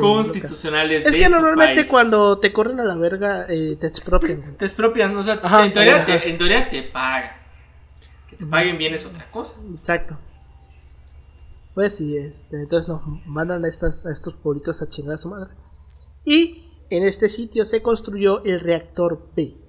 [0.00, 1.04] constitucionales.
[1.04, 4.56] Es que normalmente cuando te corren a la verga, eh, te expropian.
[4.58, 7.32] te expropian, o sea, en, teoría te, en, teoría te, pagan.
[8.30, 9.60] Que te paguen bien es otra cosa.
[9.76, 10.18] Exacto.
[11.74, 15.28] Pues sí, este, entonces nos mandan a, estas, a estos pueblitos a chingar a su
[15.28, 15.50] madre.
[16.24, 19.65] Y en este sitio se construyó el reactor B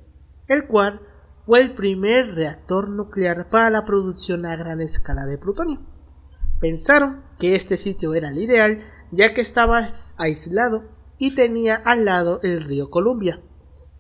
[0.48, 1.02] el cual
[1.46, 5.80] fue el primer reactor nuclear para la producción a gran escala de plutonio.
[6.60, 10.84] Pensaron que este sitio era el ideal ya que estaba aislado
[11.18, 13.42] y tenía al lado el río Columbia,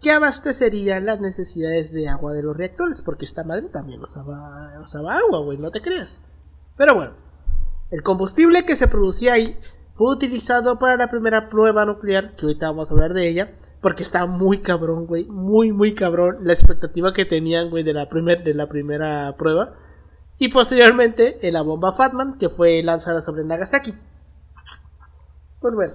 [0.02, 5.18] que abastecería las necesidades de agua de los reactores, porque esta madre también usaba, usaba
[5.18, 6.22] agua, güey, no te creas.
[6.76, 7.14] Pero bueno,
[7.90, 9.58] el combustible que se producía ahí
[9.94, 14.04] fue utilizado para la primera prueba nuclear, que ahorita vamos a hablar de ella, porque
[14.04, 15.26] está muy cabrón, güey.
[15.26, 19.76] Muy, muy cabrón la expectativa que tenían, güey, de la, primer, de la primera prueba.
[20.38, 23.94] Y posteriormente en la bomba Fatman, que fue lanzada sobre Nagasaki.
[25.60, 25.94] Pues bueno.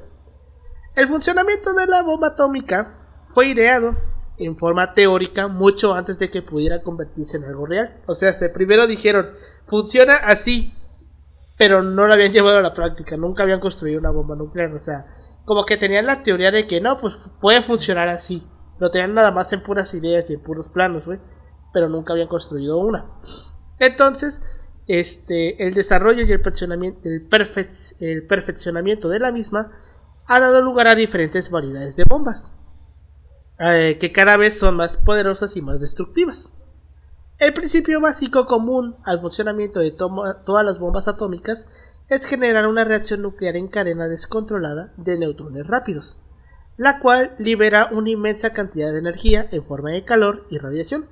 [0.94, 3.96] El funcionamiento de la bomba atómica fue ideado
[4.36, 8.00] en forma teórica mucho antes de que pudiera convertirse en algo real.
[8.06, 9.30] O sea, primero dijeron,
[9.66, 10.74] funciona así,
[11.56, 14.74] pero no lo habían llevado a la práctica, nunca habían construido una bomba nuclear.
[14.74, 15.06] O sea,
[15.44, 18.46] como que tenían la teoría de que no, pues puede funcionar así.
[18.78, 21.18] Lo tenían nada más en puras ideas y en puros planos, güey.
[21.72, 23.06] Pero nunca habían construido una.
[23.78, 24.40] Entonces,
[24.86, 27.28] este, el desarrollo y el perfeccionamiento, el,
[28.00, 29.72] el perfeccionamiento de la misma
[30.26, 32.52] ha dado lugar a diferentes variedades de bombas.
[33.58, 36.52] Eh, que cada vez son más poderosas y más destructivas.
[37.38, 41.66] El principio básico común al funcionamiento de todas las bombas atómicas
[42.08, 46.18] es generar una reacción nuclear en cadena descontrolada de neutrones rápidos,
[46.76, 51.06] la cual libera una inmensa cantidad de energía en forma de calor y radiación,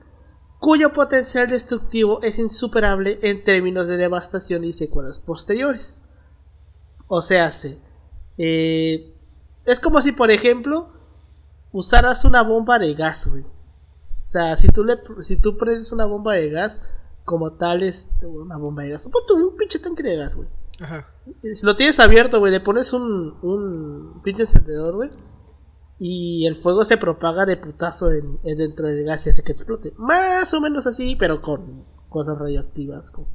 [0.59, 5.99] cuyo potencial destructivo es insuperable en términos de devastación y secuelas posteriores.
[7.09, 7.51] O sea,
[8.37, 9.15] eh,
[9.65, 10.93] es como si, por ejemplo,
[11.73, 13.43] usaras una bomba de gas, güey.
[13.43, 16.81] O sea, si tú, le, si tú prendes una bomba de gas,
[17.25, 19.07] como tal, es una bomba de gas.
[19.07, 20.49] Un pinche tanque de gas, güey.
[21.55, 25.11] Si lo tienes abierto, güey, le pones un, un pinche encendedor, güey.
[25.99, 29.53] y el fuego se propaga de putazo en, en dentro del gas y hace que
[29.53, 29.93] explote.
[29.99, 33.27] Más o menos así, pero con cosas radioactivas, con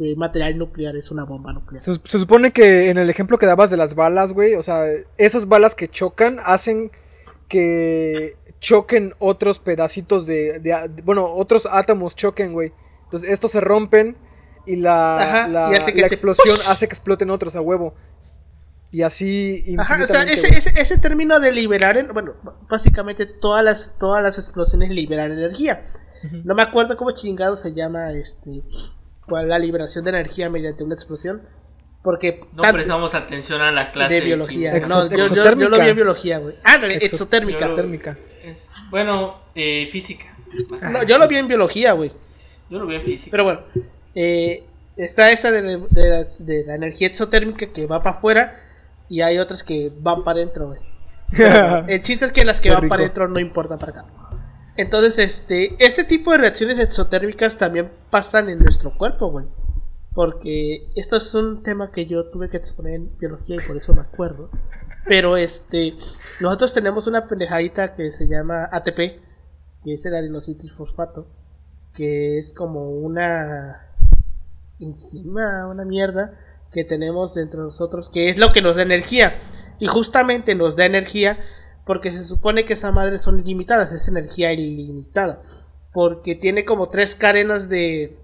[0.00, 1.80] eh, material nuclear, es una bomba nuclear.
[1.82, 4.84] Se, se supone que en el ejemplo que dabas de las balas, güey, o sea,
[5.16, 6.90] esas balas que chocan hacen
[7.48, 12.72] que choquen otros pedacitos de, de- de- bueno, otros átomos choquen, güey.
[13.04, 14.16] Entonces estos se rompen
[14.66, 17.60] y la, Ajá, la, y hace que la se- explosión hace que exploten otros a
[17.60, 17.94] huevo.
[18.90, 20.58] Y así Ajá, o sea, ese, güey.
[20.58, 22.34] ese, ese término de liberar, en- bueno,
[22.70, 25.82] básicamente todas las, todas las explosiones liberan energía.
[26.44, 28.62] No me acuerdo cómo chingado se llama este
[29.26, 31.42] cuál la liberación de energía mediante una explosión.
[32.02, 34.74] Porque No tanto- prestamos atención a la clase de biología.
[34.74, 35.82] Exo- No, yo, yo- yo lo exotérmica.
[35.84, 36.54] vi en biología, güey.
[36.62, 37.58] Ándale, Exo- exotérmica.
[37.60, 38.18] Yo lo- Térmica.
[38.42, 40.26] Es, bueno, eh, física.
[40.90, 42.12] No, yo lo vi en biología, güey.
[42.70, 43.30] Yo lo vi en física.
[43.30, 43.60] Pero bueno,
[44.14, 44.64] eh,
[44.96, 48.54] está esta de, la- de la, de la energía exotérmica que va para afuera
[49.08, 50.74] y hay otras que van para adentro.
[51.88, 52.90] El chiste es que las que Qué van rico.
[52.90, 54.04] para adentro no importan para acá.
[54.76, 59.46] Entonces, este, este tipo de reacciones exotérmicas también pasan en nuestro cuerpo, güey.
[60.14, 63.94] Porque esto es un tema que yo tuve que exponer en biología y por eso
[63.94, 64.50] me acuerdo.
[65.06, 65.94] Pero este,
[66.40, 68.96] nosotros tenemos una pendejadita que se llama ATP,
[69.84, 71.26] que es el adenositrifosfato,
[71.94, 73.88] que es como una
[74.80, 76.38] enzima, una mierda
[76.72, 79.38] que tenemos dentro de nosotros, que es lo que nos da energía.
[79.78, 81.38] Y justamente nos da energía
[81.84, 85.42] porque se supone que esas madres son ilimitadas, es energía ilimitada.
[85.92, 88.18] Porque tiene como tres cadenas de,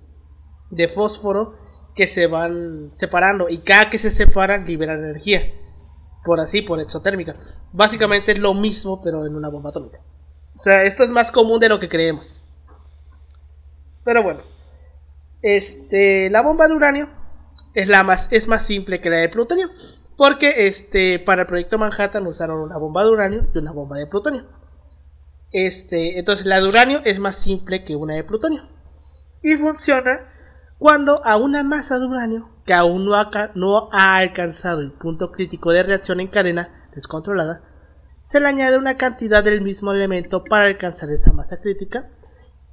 [0.71, 1.57] de fósforo
[1.95, 5.53] que se van separando y cada que se separan liberan energía.
[6.25, 7.37] Por así, por exotérmica.
[7.73, 10.01] Básicamente es lo mismo pero en una bomba atómica.
[10.55, 12.43] O sea, esto es más común de lo que creemos.
[14.05, 14.50] Pero bueno.
[15.43, 17.09] Este, la bomba de uranio
[17.75, 19.69] es la más es más simple que la de plutonio,
[20.17, 24.07] porque este para el proyecto Manhattan usaron una bomba de uranio y una bomba de
[24.07, 24.45] plutonio.
[25.53, 28.63] Este, entonces la de uranio es más simple que una de plutonio
[29.43, 30.21] y funciona
[30.79, 33.13] cuando a una masa de uranio que aún no
[33.55, 37.63] no ha alcanzado el punto crítico de reacción en cadena descontrolada,
[38.21, 42.11] se le añade una cantidad del mismo elemento para alcanzar esa masa crítica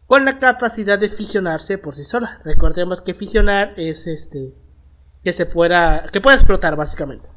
[0.07, 2.39] con la capacidad de fisionarse por sí sola.
[2.43, 4.55] Recordemos que fisionar es este
[5.23, 7.27] que se pueda que pueda explotar básicamente.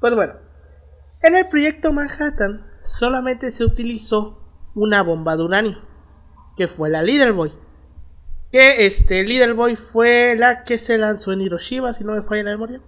[0.00, 0.34] Pues bueno,
[1.22, 4.42] en el proyecto Manhattan solamente se utilizó
[4.74, 5.78] una bomba de uranio,
[6.56, 7.52] que fue la Leader Boy.
[8.50, 12.44] Que este Leader Boy fue la que se lanzó en Hiroshima, si no me falla
[12.44, 12.80] la memoria.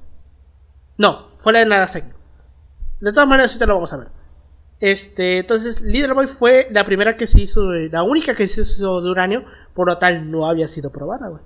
[0.96, 2.10] No, fue la de Nagasaki.
[3.00, 4.19] De todas maneras, ahorita lo vamos a ver.
[4.80, 8.62] Este, entonces, Leader Boy fue la primera que se hizo, de- la única que se
[8.62, 11.42] hizo de uranio, por lo tal no había sido probada, güey.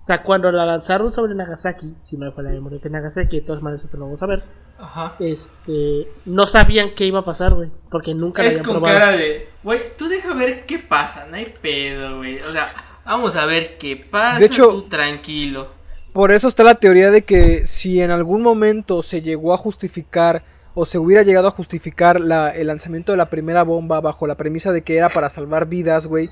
[0.00, 3.38] O sea, cuando la lanzaron sobre Nagasaki, si no me falla la memoria que Nagasaki,
[3.38, 4.42] de todas maneras, esto lo vamos a ver.
[4.76, 5.14] Ajá.
[5.20, 8.98] Este, no sabían qué iba a pasar, güey, porque nunca la Es habían con probado.
[8.98, 12.40] cara de, güey, tú deja ver qué pasa, no hay pedo, güey.
[12.40, 12.74] O sea,
[13.04, 15.68] vamos a ver qué pasa, De hecho- tú tranquilo.
[16.12, 20.42] Por eso está la teoría de que si en algún momento se llegó a justificar
[20.74, 24.36] o se hubiera llegado a justificar la- el lanzamiento de la primera bomba bajo la
[24.36, 26.30] premisa de que era para salvar vidas, güey,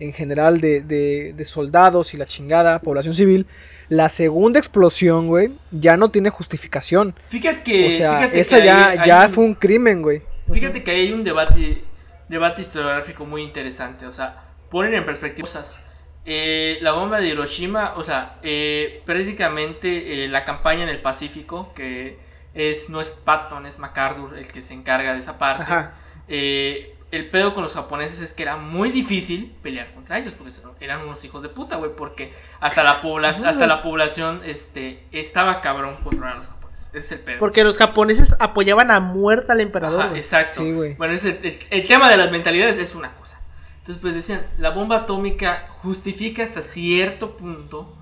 [0.00, 3.46] en general de, de- de soldados y la chingada, población civil,
[3.88, 7.14] la segunda explosión, güey, ya no tiene justificación.
[7.26, 7.88] Fíjate que.
[7.88, 10.22] o sea, fíjate esa que ya, hay- hay ya un- fue un crimen, güey.
[10.52, 11.82] Fíjate que ahí hay un debate,
[12.28, 14.06] debate historiográfico muy interesante.
[14.06, 15.84] O sea, ponen en perspectiva cosas.
[16.24, 21.72] Eh, la bomba de Hiroshima, o sea, eh, prácticamente eh, la campaña en el Pacífico,
[21.74, 22.16] que
[22.54, 25.62] es no es Patton, es MacArthur el que se encarga de esa parte.
[25.64, 25.94] Ajá.
[26.28, 30.50] Eh, el pedo con los japoneses es que era muy difícil pelear contra ellos, porque
[30.80, 35.60] eran unos hijos de puta, güey, porque hasta la, población hasta la población este, estaba
[35.60, 36.88] cabrón controlar a los japoneses.
[36.88, 37.38] Ese es el pedo.
[37.38, 40.00] Porque los japoneses apoyaban a muerta al emperador.
[40.02, 40.62] Ajá, exacto.
[40.62, 40.94] Sí, güey.
[40.94, 43.42] bueno, ese- el, el tema de las mentalidades es una cosa.
[43.80, 47.94] Entonces, pues decían, la bomba atómica justifica hasta cierto punto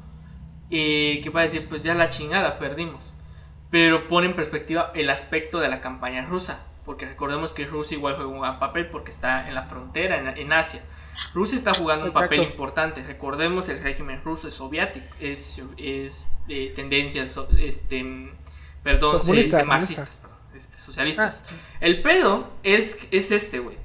[0.70, 3.12] eh, que va a decir, pues ya la chingada, perdimos.
[3.70, 6.66] Pero pone en perspectiva el aspecto de la campaña rusa.
[6.84, 10.28] Porque recordemos que Rusia igual juega un gran papel porque está en la frontera, en,
[10.38, 10.82] en Asia.
[11.34, 13.02] Rusia está jugando un papel importante.
[13.02, 18.32] Recordemos el régimen ruso es soviético, es, es de tendencias, este,
[18.82, 21.46] perdón, se dice marxistas, perdón, este, socialistas.
[21.80, 23.76] El pedo es, es este, güey.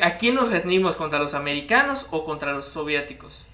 [0.00, 0.96] ¿A quién nos rendimos?
[0.96, 3.48] ¿Contra los americanos o contra los soviéticos?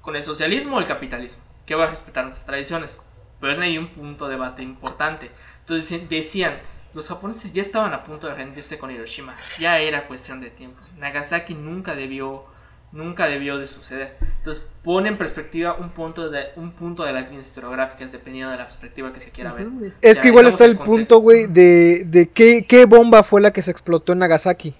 [0.00, 1.42] ¿Con el socialismo o el capitalismo?
[1.66, 3.00] ¿Qué va a respetar nuestras tradiciones?
[3.40, 5.30] Pero es ahí un punto de debate importante.
[5.60, 6.58] Entonces decían-
[6.94, 9.36] los japoneses ya estaban a punto de rendirse con Hiroshima.
[9.60, 10.78] Ya era cuestión de tiempo.
[10.98, 12.44] Nagasaki nunca debió
[12.90, 14.16] nunca debió de suceder.
[14.38, 18.56] Entonces pone en perspectiva un punto de un punto de las líneas historiográficas dependiendo de
[18.56, 19.68] la perspectiva que se quiera ver.
[20.00, 20.90] Es Ya, que igual está el contexto.
[20.96, 24.74] punto, güey, de, de qué, qué bomba fue la que se explotó en Nagasaki.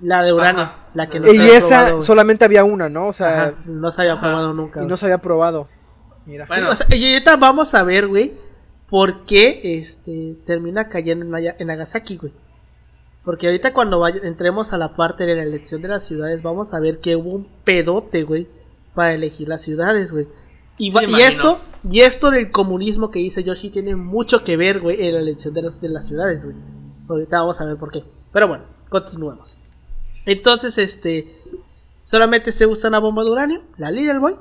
[0.00, 0.76] La de uranio, Ajá.
[0.94, 3.08] la que no Y esa probado, solamente había una, ¿no?
[3.08, 4.22] O sea, Ajá, no se había Ajá.
[4.22, 4.82] probado nunca.
[4.82, 5.68] y no se había probado.
[6.26, 6.46] Mira.
[6.46, 6.70] Bueno.
[6.70, 8.32] O sea, y ahorita vamos a ver, güey,
[8.90, 12.32] por qué este, termina cayendo en, Naya- en Nagasaki, güey.
[13.24, 16.74] Porque ahorita cuando vaya- entremos a la parte de la elección de las ciudades, vamos
[16.74, 18.46] a ver que hubo un pedote, güey,
[18.94, 20.28] para elegir las ciudades, güey.
[20.78, 21.60] Y, Sí, y esto,
[21.90, 25.54] y esto del comunismo que dice Yoshi tiene mucho que ver, güey, en la elección
[25.54, 26.56] de, los- de las ciudades, güey.
[27.08, 28.04] Ahorita vamos a ver por qué.
[28.32, 29.56] Pero bueno, continuemos.
[30.26, 31.26] Entonces, este,
[32.04, 34.34] solamente se usa una bomba de uranio, la Little Boy,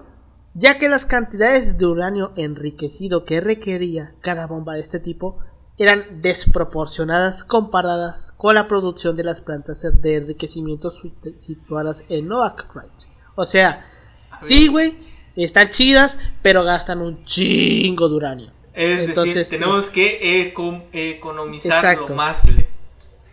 [0.56, 5.38] ya que las cantidades de uranio enriquecido que requería cada bomba de este tipo
[5.78, 10.90] eran desproporcionadas comparadas con la producción de las plantas de enriquecimiento
[11.36, 13.08] situadas en Oak Ridge.
[13.36, 13.86] O sea,
[14.40, 14.98] sí, güey,
[15.36, 18.52] están chidas, pero gastan un chingo de uranio.
[18.74, 22.08] Es Entonces, decir, tenemos que eco- economizar Exacto.
[22.10, 22.42] lo más.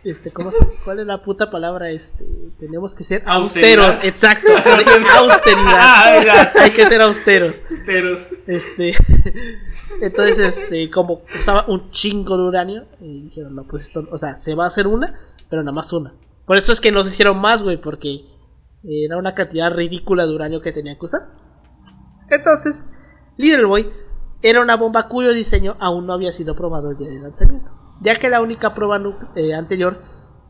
[0.03, 1.89] Este, ¿cómo se, ¿Cuál es la puta palabra?
[1.89, 2.25] Este,
[2.59, 3.85] tenemos que ser Austeridad.
[3.85, 5.33] austeros, exacto, austeridad.
[5.65, 6.51] Ah.
[6.59, 7.61] Hay que ser austeros.
[7.69, 8.33] Austeros.
[8.47, 8.93] Este,
[10.01, 14.35] entonces, este, como usaba un chingo de uranio, y dijeron, no, pues esto, o sea,
[14.35, 15.15] se va a hacer una,
[15.49, 16.13] pero nada más una.
[16.45, 18.25] Por eso es que no se hicieron más, güey, porque
[18.83, 21.21] era una cantidad ridícula de uranio que tenían que usar.
[22.29, 22.85] Entonces,
[23.37, 23.89] Little Boy
[24.41, 27.69] era una bomba cuyo diseño aún no había sido probado el día del lanzamiento,
[28.03, 29.01] ya que la única prueba
[29.35, 30.01] eh, anterior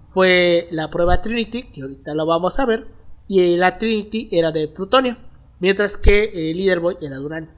[0.09, 2.87] fue la prueba Trinity, que ahorita lo vamos a ver,
[3.27, 5.17] y la Trinity era de plutonio,
[5.59, 7.51] mientras que el Leader Boy era de uranio,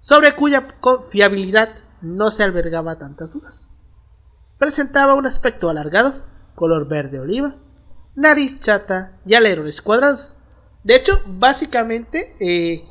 [0.00, 1.70] sobre cuya confiabilidad
[2.00, 3.68] no se albergaba tantas dudas.
[4.58, 6.14] Presentaba un aspecto alargado,
[6.54, 7.56] color verde oliva,
[8.14, 10.36] nariz chata y alerones cuadrados.
[10.84, 12.84] De hecho, básicamente, eh,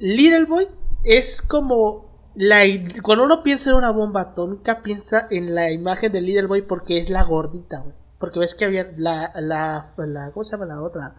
[0.00, 0.68] Little Boy
[1.04, 2.03] es como
[2.34, 2.62] la
[3.02, 6.98] cuando uno piensa en una bomba atómica piensa en la imagen de Little Boy porque
[6.98, 7.94] es la gordita, güey.
[8.18, 11.14] Porque ves que había la, la, la ¿cómo se llama la otra?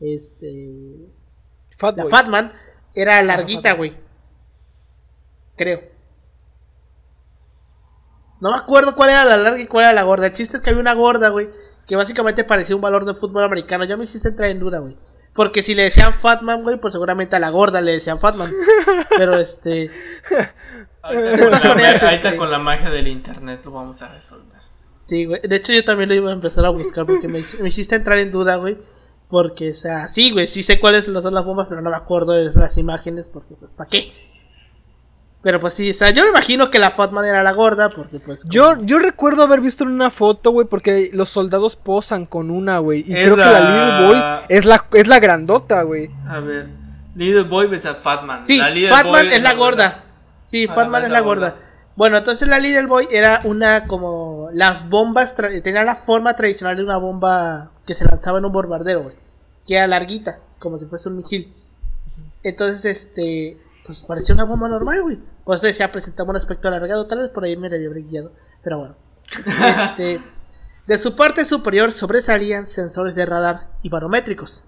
[0.00, 1.08] Este,
[1.78, 2.06] Fat la.
[2.06, 2.52] Fatman
[2.94, 3.76] era larguita, Fatman.
[3.76, 3.96] güey.
[5.56, 5.80] Creo.
[8.40, 10.26] No me acuerdo cuál era la larga y cuál era la gorda.
[10.26, 11.48] El chiste es que había una gorda, güey,
[11.86, 13.84] que básicamente parecía un valor de fútbol americano.
[13.84, 14.96] Ya me hiciste entrar en duda, güey.
[15.34, 18.50] Porque si le decían Fatman, güey, pues seguramente a la gorda le decían Fatman.
[19.16, 19.90] Pero este.
[21.02, 24.60] Ahorita con la- maneras, ahorita este- con la magia del internet lo vamos a resolver.
[25.02, 25.40] Sí, güey.
[25.42, 28.18] De hecho, yo también lo iba a empezar a buscar porque me, me hiciste entrar
[28.18, 28.78] en duda, güey.
[29.28, 32.32] Porque, o sea, sí, güey, sí sé cuáles son las bombas, pero no me acuerdo
[32.32, 34.12] de las imágenes porque, pues, ¿para qué?
[35.42, 38.20] Pero, pues sí, o sea, yo me imagino que la Fatman era la gorda porque,
[38.20, 38.44] pues...
[38.48, 42.78] Yo, yo recuerdo haber visto en una foto, güey, porque los soldados posan con una,
[42.78, 43.00] güey.
[43.06, 46.10] Y Es creo que la Little Boy es la, es la grandota, güey.
[46.28, 46.68] A ver,
[47.16, 48.46] Little Boy ves a Fatman.
[48.46, 50.04] Sí, La Little Fatman Boy es la gorda.
[50.46, 51.56] Sí, Ah, Fatman la es la gorda.
[51.96, 56.76] Bueno, entonces la Little Boy era una como las bombas tra- tenía la forma tradicional
[56.76, 59.16] de una bomba que se lanzaba en un bombardero, güey,
[59.66, 61.52] que era larguita, como si fuese un misil.
[62.44, 65.18] Entonces, este, pues parecía una bomba normal, güey.
[65.44, 68.32] Por eso decía presentaba un aspecto alargado, tal vez por ahí me debía haber guiado,
[68.62, 68.96] pero bueno.
[69.46, 70.20] Este,
[70.86, 74.64] de su parte superior sobresalían sensores de radar y barométricos.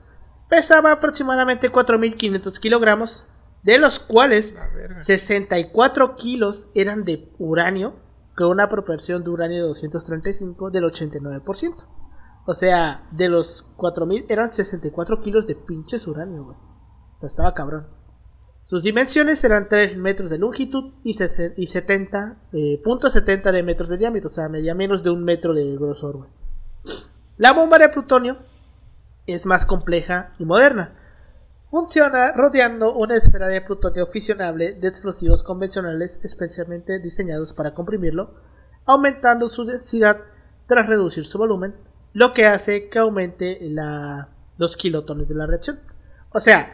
[0.49, 3.25] Pesaba aproximadamente 4.500 kilogramos,
[3.63, 4.55] de los cuales
[4.97, 7.95] 64 kilos eran de uranio,
[8.37, 11.87] con una proporción de uranio de 235 del 89%.
[12.47, 16.57] O sea, de los 4000 eran 64 kilos de pinches uranio, güey.
[17.13, 17.87] O sea, estaba cabrón.
[18.65, 23.63] Sus dimensiones eran 3 metros de longitud y, sese- y 70, eh, punto 70 de
[23.63, 26.31] metros de diámetro, o sea, medía menos de un metro de grosor, güey.
[27.37, 28.39] La bomba de plutonio
[29.27, 30.95] es más compleja y moderna.
[31.71, 38.35] Funciona rodeando una esfera de plutonio fisionable de explosivos convencionales especialmente diseñados para comprimirlo,
[38.87, 40.21] aumentando su densidad
[40.69, 41.75] tras reducir su volumen,
[42.13, 45.81] lo que hace que aumente la, los kilotones de la reacción.
[46.31, 46.69] O sea,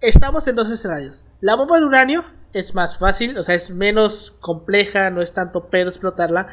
[0.00, 1.24] estamos en dos escenarios.
[1.40, 5.68] La bomba de uranio es más fácil, o sea, es menos compleja, no es tanto
[5.68, 6.48] pedo explotarla,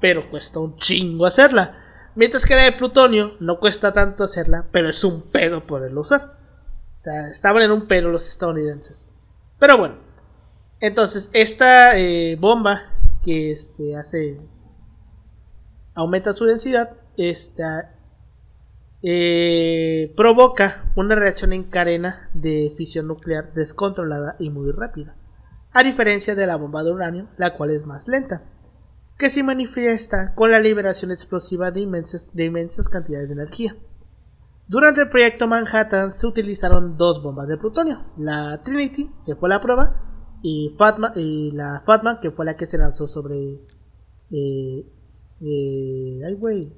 [0.00, 1.78] pero cuesta un chingo hacerla.
[2.14, 6.38] Mientras que la de plutonio no cuesta tanto hacerla, pero es un pedo poderlo usar.
[6.98, 9.06] O sea, estaban en un pedo los estadounidenses.
[9.58, 9.96] Pero bueno,
[10.80, 12.82] entonces esta eh, bomba
[13.22, 14.40] que este, hace
[15.94, 17.94] aumenta su densidad, esta
[19.02, 25.16] eh, provoca una reacción en cadena de fisión nuclear descontrolada y muy rápida,
[25.72, 28.44] a diferencia de la bomba de uranio, la cual es más lenta,
[29.18, 33.76] que se manifiesta con la liberación explosiva de inmensas, de inmensas cantidades de energía.
[34.66, 39.60] Durante el proyecto Manhattan se utilizaron dos bombas de plutonio, la Trinity, que fue la
[39.60, 40.10] prueba,
[40.42, 43.60] y, Fatma, y la Fatman, que fue la que se lanzó sobre...
[44.30, 44.86] Eh,
[45.40, 46.72] eh, ay, güey.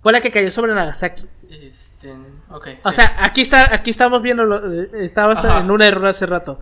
[0.00, 1.26] Fue la que cayó sobre Nagasaki.
[1.50, 2.12] Este,
[2.50, 2.68] ok.
[2.84, 5.58] O sea, aquí está, aquí estamos viendo, lo, eh, estabas Ajá.
[5.60, 6.60] en un error hace rato.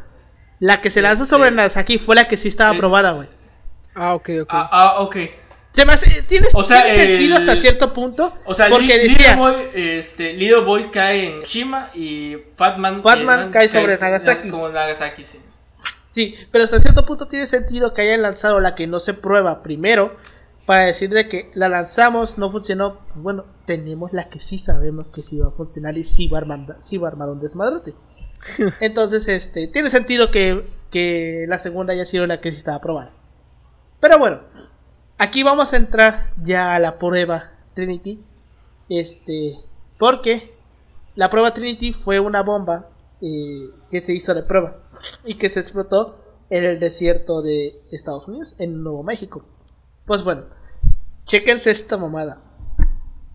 [0.59, 3.29] La que se lanzó Este- sobre Nagasaki fue la que sí estaba Eh, aprobada, güey.
[3.95, 4.49] Ah, ok, ok.
[4.51, 5.17] Ah, ah, ok.
[5.73, 8.35] Se me hace- tiene, O sea, tiene sentido hasta cierto punto.
[8.47, 13.03] O sea, porque Li- decía, Little Boy, este, Little Boy cae en Shima y Fatman,
[13.03, 14.49] Fatman cae sobre Nagasaki.
[14.49, 15.41] Como Nagasaki, sí.
[16.13, 19.63] Sí, pero hasta cierto punto tiene sentido que hayan lanzado la que no se prueba
[19.63, 20.17] primero
[20.67, 22.99] para decir de que la lanzamos, no funcionó.
[23.09, 26.39] Pues bueno, tenemos la que sí sabemos que sí va a funcionar y sí va
[26.39, 27.95] a armar, sí va a armar un desmadrote.
[28.81, 33.13] Entonces, este, tiene sentido que, que la segunda haya sido la que sí estaba aprobada.
[34.01, 34.41] Pero bueno,
[35.19, 38.23] aquí vamos a entrar ya a la prueba Trinity.
[38.89, 39.57] Este,
[39.99, 40.53] porque
[41.15, 42.89] la prueba Trinity fue una bomba
[43.21, 44.79] eh, que se hizo de prueba
[45.25, 46.19] y que se explotó
[46.51, 49.45] en el desierto de Estados Unidos, en Nuevo México.
[50.05, 50.45] Pues bueno,
[51.27, 52.41] chequense esta mamada.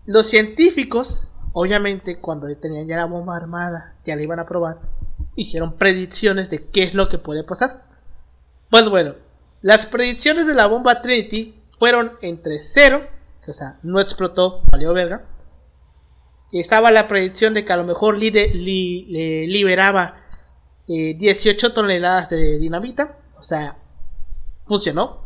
[0.06, 4.78] Los científicos, obviamente, cuando tenían ya la bomba armada, ya la iban a probar,
[5.36, 7.84] hicieron predicciones de qué es lo que puede pasar.
[8.70, 9.14] Pues bueno,
[9.60, 13.00] las predicciones de la bomba Trinity fueron entre 0,
[13.46, 15.26] o sea, no explotó, valió verga.
[16.50, 18.30] Y estaba la predicción de que a lo mejor li-
[19.46, 20.16] liberaba
[20.88, 23.76] eh, 18 toneladas de dinamita, o sea,
[24.66, 25.21] funcionó.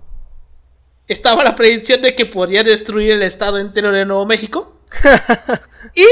[1.08, 4.80] Estaba la predicción de que podía destruir el estado entero de Nuevo México.
[5.94, 6.04] y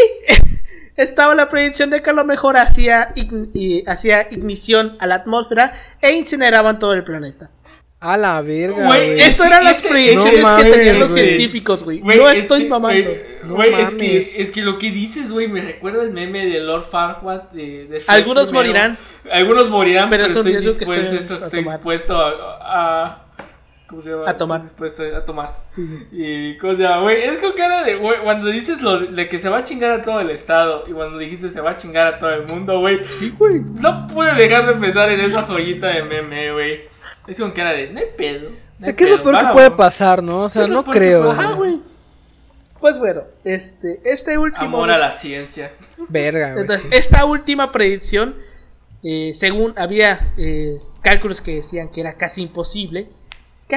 [0.97, 5.17] estaba la predicción de que a lo mejor hacía, ign- y- hacía ignición a la
[5.17, 7.51] atmósfera e incineraban todo el planeta.
[7.99, 9.21] A la verga, Güey, güey.
[9.21, 12.01] es- Estas eran las este- predicciones no que tenían los científicos, güey.
[12.03, 13.11] No es estoy que- mamando.
[13.45, 16.61] güey, No es, que, es que lo que dices, güey, me recuerda el meme de
[16.61, 18.69] Lord Farquaad de, de Algunos primero.
[18.69, 18.99] morirán.
[19.33, 22.31] Algunos morirán, Pero pero, estoy riesgo que dispuesto, estoy esto- a estoy dispuesto a,
[22.61, 23.24] a-
[23.95, 24.29] ¿Cómo se llama?
[24.29, 24.63] A tomar.
[24.63, 25.57] Dispuesto a tomar.
[25.69, 26.09] Sí.
[26.11, 27.23] Y, ¿cómo se llama, güey?
[27.23, 30.03] Es con cara de, güey, cuando dices lo de que se va a chingar a
[30.03, 33.05] todo el estado y cuando dijiste se va a chingar a todo el mundo, güey.
[33.05, 33.61] Sí, güey.
[33.61, 36.81] No pude dejar de pensar en esa joyita de meme, güey.
[37.29, 38.51] Es con cara de, no hay pedo.
[38.51, 40.43] no O sea, ¿qué es lo peor que puede pasar, no?
[40.43, 41.31] O sea, no creo.
[41.31, 41.79] Ajá, güey.
[42.81, 44.67] Pues bueno, este, este último.
[44.67, 45.71] Amor a la ciencia.
[46.09, 46.63] Verga, güey.
[46.63, 46.99] Entonces, sí.
[46.99, 48.35] esta última predicción,
[49.05, 53.09] eh, según había eh, cálculos que decían que era casi imposible,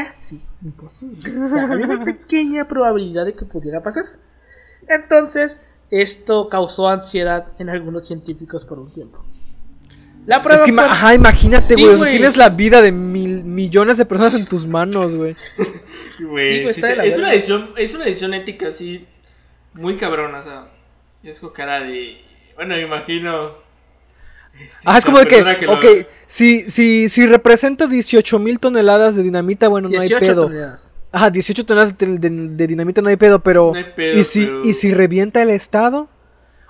[0.04, 1.20] casi imposible.
[1.30, 4.04] O sea, había una pequeña probabilidad de que pudiera pasar.
[4.88, 5.58] Entonces,
[5.92, 9.24] esto causó ansiedad en algunos científicos por un tiempo.
[10.26, 11.86] La prueba Es que, ajá, imagínate, Sí, güey.
[11.86, 12.12] o sea, güey.
[12.18, 15.36] tienes la vida de mil millones de personas en tus manos, güey.
[16.18, 19.06] Sí, sí es, una decisión, es una decisión ética así
[19.74, 20.68] muy cabrona, o sea,
[21.24, 22.18] es con cara de...
[22.56, 23.67] Bueno, me imagino...
[24.60, 25.86] este, Ah, es como de que, lo- ok,
[26.26, 30.44] si, si, si representa 18 mil toneladas de dinamita, bueno, no hay 18 pedo.
[30.48, 30.92] toneladas.
[31.12, 33.72] Ajá, 18 toneladas de, de- de dinamita no hay pedo, pero...
[33.74, 36.10] No hay pedo, ¿y, si, pero- ¿Y si revienta el estado?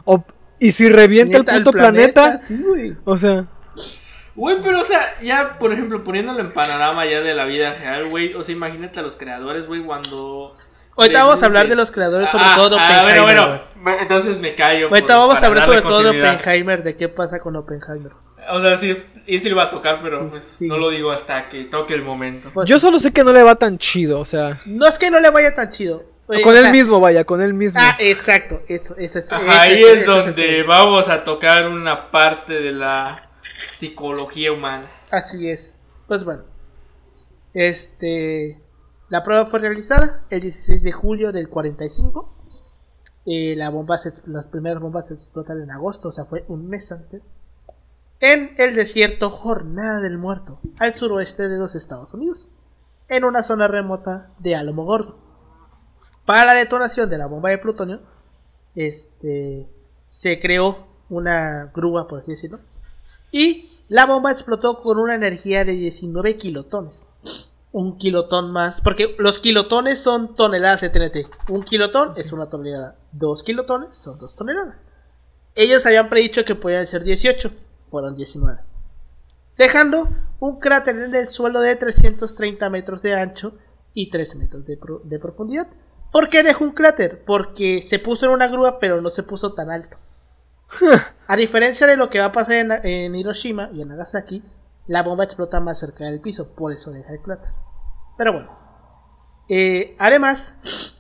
[0.06, 0.24] O,
[0.60, 2.42] ¿Y si revienta el puto planeta?
[2.48, 2.96] Sí.
[3.04, 3.46] O sea,
[4.36, 8.08] Güey, pero o sea, ya, por ejemplo, poniéndolo en panorama ya de la vida real,
[8.08, 10.56] güey, o sea, imagínate a los creadores, güey, cuando...
[10.98, 13.22] Ahorita vamos a hablar de los creadores, sobre Ah, todo de ah, Oppenheimer.
[13.22, 13.60] bueno, güey.
[13.84, 14.88] bueno, entonces me callo.
[14.90, 16.10] Ahorita por- vamos a hablar sobre todo de.
[16.10, 18.12] Oppenheimer, de qué pasa con Oppenheimer.
[18.50, 20.68] O sea, sí, y sí lo iba a tocar, pero Sí, pues sí.
[20.68, 22.50] no lo digo hasta que toque el momento.
[22.54, 24.58] Pues, yo solo sé que no le va tan chido, o sea...
[24.66, 26.06] No es que no le vaya tan chido.
[26.28, 27.80] Oye, con o él sea, mismo, vaya, con él mismo.
[27.84, 28.62] Ah, exacto.
[28.70, 32.54] Eso, eso, eso, Ajá, ese- ahí ese- es ese donde vamos a tocar una parte
[32.54, 33.30] de la
[33.70, 34.90] psicología humana.
[35.12, 35.76] Así es.
[36.08, 36.44] Pues bueno.
[37.54, 38.60] Este.
[39.10, 42.34] La prueba fue realizada el 16 de julio del 45.
[43.26, 46.68] Eh, la bomba se- las primeras bombas se explotan en agosto, o sea, fue un
[46.68, 47.32] mes antes.
[48.20, 52.50] En el desierto Jornada del Muerto, al suroeste de los Estados Unidos,
[53.10, 55.18] en una zona remota de Álamo Gordo.
[56.26, 58.02] Para la detonación de la bomba de plutonio,
[58.76, 59.68] este,
[60.10, 62.60] se creó una grúa, por así decirlo,
[63.32, 67.08] y la bomba explotó con una energía de 19 kilotones.
[67.78, 71.30] Un kilotón más, porque los kilotones son toneladas de TNT.
[71.52, 72.96] Un kilotón es una tonelada.
[73.12, 74.84] Dos kilotones son dos toneladas.
[75.54, 77.52] Ellos habían predicho que podían ser 18,
[77.92, 78.62] fueron 19.
[79.60, 80.10] Dejando
[80.40, 83.54] un cráter en el suelo de 330 metros de ancho
[83.94, 85.68] y 3 metros de, pro- de profundidad.
[86.12, 87.24] ¿Por qué dejó un cráter?
[87.26, 89.98] Porque se puso en una grúa, pero no se puso tan alto.
[91.28, 94.42] A diferencia de lo que va a pasar en, en Hiroshima y en Nagasaki,
[94.88, 97.52] la bomba explota más cerca del piso, por eso deja el cráter.
[98.18, 98.58] Pero bueno,
[99.50, 100.56] Eh, además,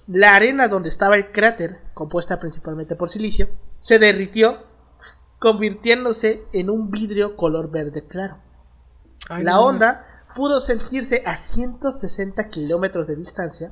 [0.07, 3.49] la arena donde estaba el cráter, compuesta principalmente por silicio,
[3.79, 4.63] se derritió,
[5.37, 8.37] convirtiéndose en un vidrio color verde claro.
[9.29, 13.71] Ay, la no onda pudo sentirse a 160 kilómetros de distancia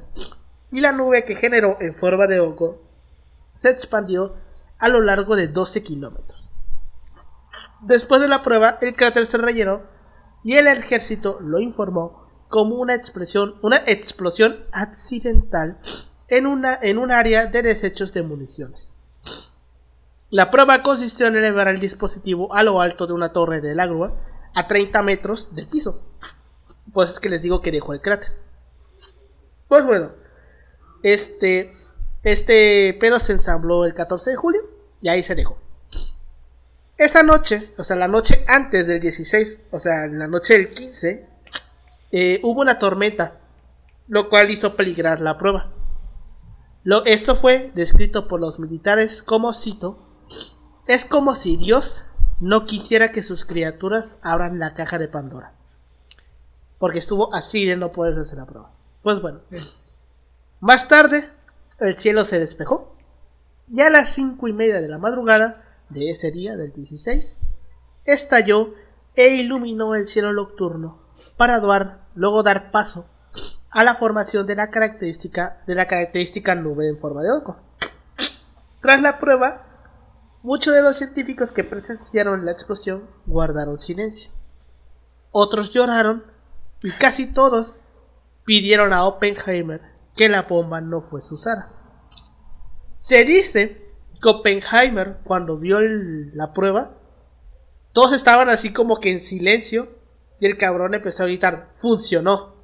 [0.71, 2.81] y la nube que generó en forma de hongo
[3.55, 4.35] se expandió
[4.77, 6.51] a lo largo de 12 kilómetros.
[7.79, 9.83] Después de la prueba, el cráter se rellenó
[10.43, 12.24] y el ejército lo informó
[12.55, 15.77] como una expresión, una explosión accidental
[16.29, 18.93] en, una, en un área de desechos de municiones.
[20.29, 23.87] La prueba consistió en elevar el dispositivo a lo alto de una torre de la
[23.87, 24.15] grúa
[24.53, 26.01] a 30 metros del piso.
[26.93, 28.31] Pues es que les digo que dejó el cráter.
[29.67, 30.13] Pues bueno,
[31.03, 31.75] este,
[32.23, 34.61] este pedo se ensambló el 14 de julio
[35.01, 35.57] y ahí se dejó.
[36.97, 41.34] Esa noche, o sea, la noche antes del 16, o sea, la noche del 15,
[42.17, 43.41] eh, hubo una tormenta,
[44.07, 45.73] lo cual hizo peligrar la prueba.
[46.81, 49.99] Lo, esto fue descrito por los militares como, cito,
[50.87, 52.05] es como si Dios
[52.39, 55.55] no quisiera que sus criaturas abran la caja de Pandora.
[56.77, 58.71] Porque estuvo así de no poder hacer la prueba.
[59.03, 59.41] Pues bueno.
[60.61, 61.29] Más tarde,
[61.79, 62.95] el cielo se despejó.
[63.69, 67.37] Y a las cinco y media de la madrugada de ese día, del 16,
[68.05, 68.73] estalló
[69.15, 71.03] e iluminó el cielo nocturno
[71.37, 73.09] para dar, luego dar paso
[73.71, 77.57] a la formación de la característica, de la característica nube en forma de oco.
[78.81, 79.63] Tras la prueba,
[80.41, 84.31] muchos de los científicos que presenciaron la explosión guardaron silencio.
[85.31, 86.23] Otros lloraron
[86.81, 87.79] y casi todos
[88.45, 89.81] pidieron a Oppenheimer
[90.15, 91.73] que la bomba no fuese usada.
[92.97, 93.91] Se dice
[94.21, 96.91] que Oppenheimer, cuando vio la prueba,
[97.91, 99.89] todos estaban así como que en silencio
[100.39, 102.55] y el cabrón empezó a gritar, funcionó.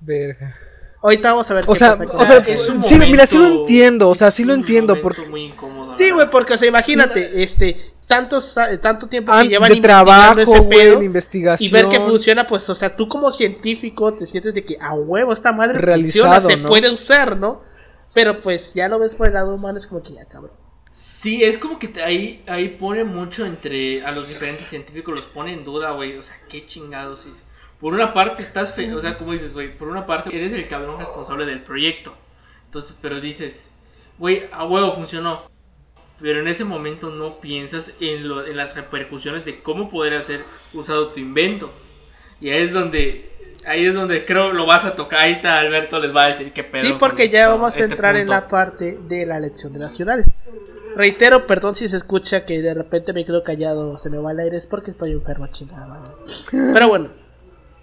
[0.00, 0.54] Verga.
[1.02, 2.48] Ahorita vamos a ver O qué sea, pasa con o sea, eso.
[2.48, 5.96] es un sí, mira, sí lo entiendo, o sea, sí lo entiendo, porque- muy incómodo,
[5.96, 10.40] Sí, güey, porque, o sea, imagínate, este, tantos, tanto tiempo Ah, que llevan de trabajo,
[10.40, 11.68] ese pedo de investigación.
[11.68, 14.92] y ver que funciona, pues, o sea, tú como científico te sientes de que a
[14.92, 16.68] huevo esta madre Realizado, funciona, se ¿no?
[16.68, 17.62] puede usar, ¿no?
[18.12, 20.52] Pero pues ya lo ves por el lado humano, es como que ya, cabrón.
[20.90, 25.26] Sí, es como que te- ahí, ahí pone mucho entre a los diferentes científicos, los
[25.26, 26.16] pone en duda, güey.
[26.18, 27.44] O sea, qué chingados.
[27.78, 30.66] Por una parte estás fe, o sea, como dices, güey, por una parte eres el
[30.68, 32.12] cabrón responsable del proyecto.
[32.66, 33.72] Entonces, pero dices,
[34.18, 35.48] güey, a huevo funcionó.
[36.20, 40.44] Pero en ese momento no piensas en, lo- en las repercusiones de cómo poder hacer
[40.74, 41.72] usado tu invento.
[42.40, 43.30] Y ahí es donde,
[43.64, 45.20] ahí es donde creo lo vas a tocar.
[45.20, 46.82] Ahí está Alberto les va a decir qué pedo.
[46.84, 49.96] Sí, porque ya vamos a este entrar en la parte de la elección de las
[49.96, 50.26] ciudades.
[50.96, 54.40] Reitero, perdón si se escucha que de repente me quedo callado, se me va el
[54.40, 56.12] aire, es porque estoy enfermo, chingada madre.
[56.50, 57.08] Pero bueno,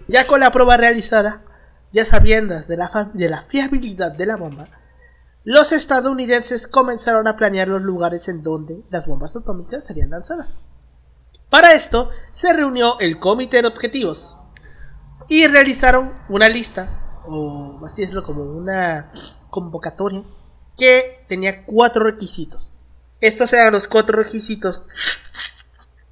[0.06, 1.42] ya con la prueba realizada,
[1.92, 4.68] ya sabiendas de la, de la fiabilidad de la bomba,
[5.44, 10.60] los estadounidenses comenzaron a planear los lugares en donde las bombas atómicas serían lanzadas.
[11.50, 14.36] Para esto se reunió el comité de objetivos
[15.28, 19.10] y realizaron una lista, o así decirlo, como una
[19.50, 20.22] convocatoria,
[20.76, 22.70] que tenía cuatro requisitos.
[23.20, 24.82] Estos eran los cuatro requisitos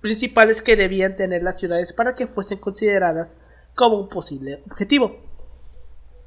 [0.01, 3.37] principales que debían tener las ciudades para que fuesen consideradas
[3.75, 5.21] como un posible objetivo.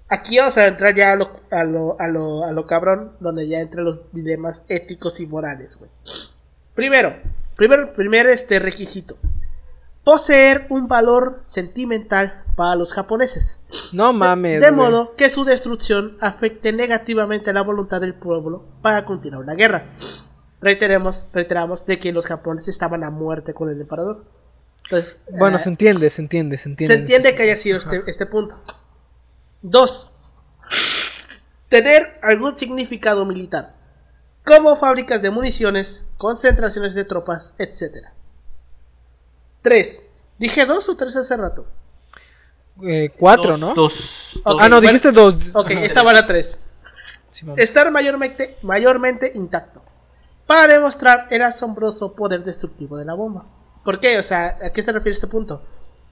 [0.08, 3.48] Aquí vamos a entrar ya a lo, a lo, a lo, a lo cabrón, donde
[3.48, 5.92] ya entran los dilemas éticos y morales, güey.
[6.74, 7.14] Primero,
[7.56, 9.18] primero, primer este requisito.
[10.04, 13.60] Poseer un valor sentimental para los japoneses.
[13.94, 14.62] No mames.
[14.62, 14.90] De güey.
[14.90, 19.84] modo que su destrucción afecte negativamente la voluntad del pueblo para continuar la guerra.
[20.62, 24.26] Reiteremos, reiteramos de que los japoneses estaban a muerte con el emperador.
[24.84, 26.95] Entonces, Bueno, eh, se entiende, se entiende, se entiende.
[26.95, 28.57] se entiende que haya sido este, este punto.
[29.62, 30.12] Dos,
[31.70, 33.76] tener algún significado militar,
[34.45, 38.07] como fábricas de municiones, concentraciones de tropas, etc.
[39.62, 40.01] Tres,
[40.39, 41.68] dije dos o tres hace rato.
[42.82, 43.74] Eh, cuatro, Dos, ¿no?
[43.74, 44.41] Dos.
[44.45, 45.36] Ah, no, dijiste dos.
[45.53, 45.86] Ok, Ajá.
[45.86, 46.57] esta va la tres.
[47.30, 49.84] Sí, estar mayormente, mayormente intacto
[50.50, 53.45] para demostrar el asombroso poder destructivo de la bomba.
[53.86, 54.18] ¿Por qué?
[54.18, 55.62] O sea, ¿a qué se refiere este punto?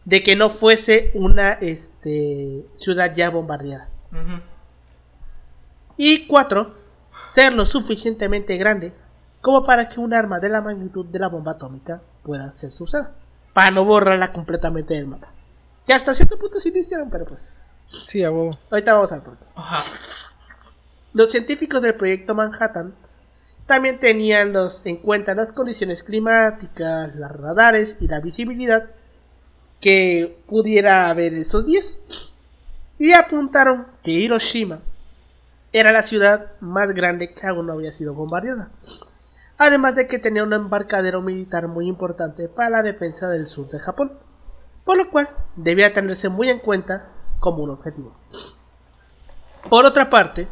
[0.06, 3.90] De que no fuese una este, ciudad ya bombardeada.
[5.98, 6.76] Y cuatro,
[7.34, 8.94] ser lo suficientemente grande
[9.42, 13.16] como para que un arma de la magnitud de la bomba atómica pueda ser usada.
[13.54, 15.30] Para no borrarla completamente del mapa.
[15.88, 17.52] Que hasta cierto punto sí lo hicieron, pero pues.
[17.88, 18.60] Sí, a huevo.
[18.70, 19.44] Ahorita vamos al punto.
[19.56, 19.84] Ajá.
[21.14, 22.94] Los científicos del proyecto Manhattan
[23.68, 28.90] también tenían los- en cuenta las condiciones climáticas, los radares y la visibilidad
[29.82, 31.98] que pudiera haber esos días.
[33.00, 34.80] y apuntaron que Hiroshima
[35.72, 38.72] era la ciudad más grande que aún no había sido bombardeada.
[39.60, 43.78] Además de que tenía un embarcadero militar muy importante para la defensa del sur de
[43.78, 44.14] Japón,
[44.84, 47.10] por lo cual debía tenerse muy en cuenta
[47.40, 48.16] como un objetivo.
[49.70, 50.48] Por otra parte,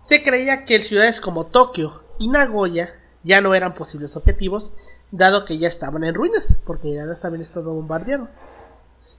[0.00, 2.94] se creía que ciudades como Tokio y Nagoya
[3.24, 4.72] ya no eran posibles objetivos,
[5.10, 8.28] dado que ya estaban en ruinas, porque ya las habían estado bombardeando.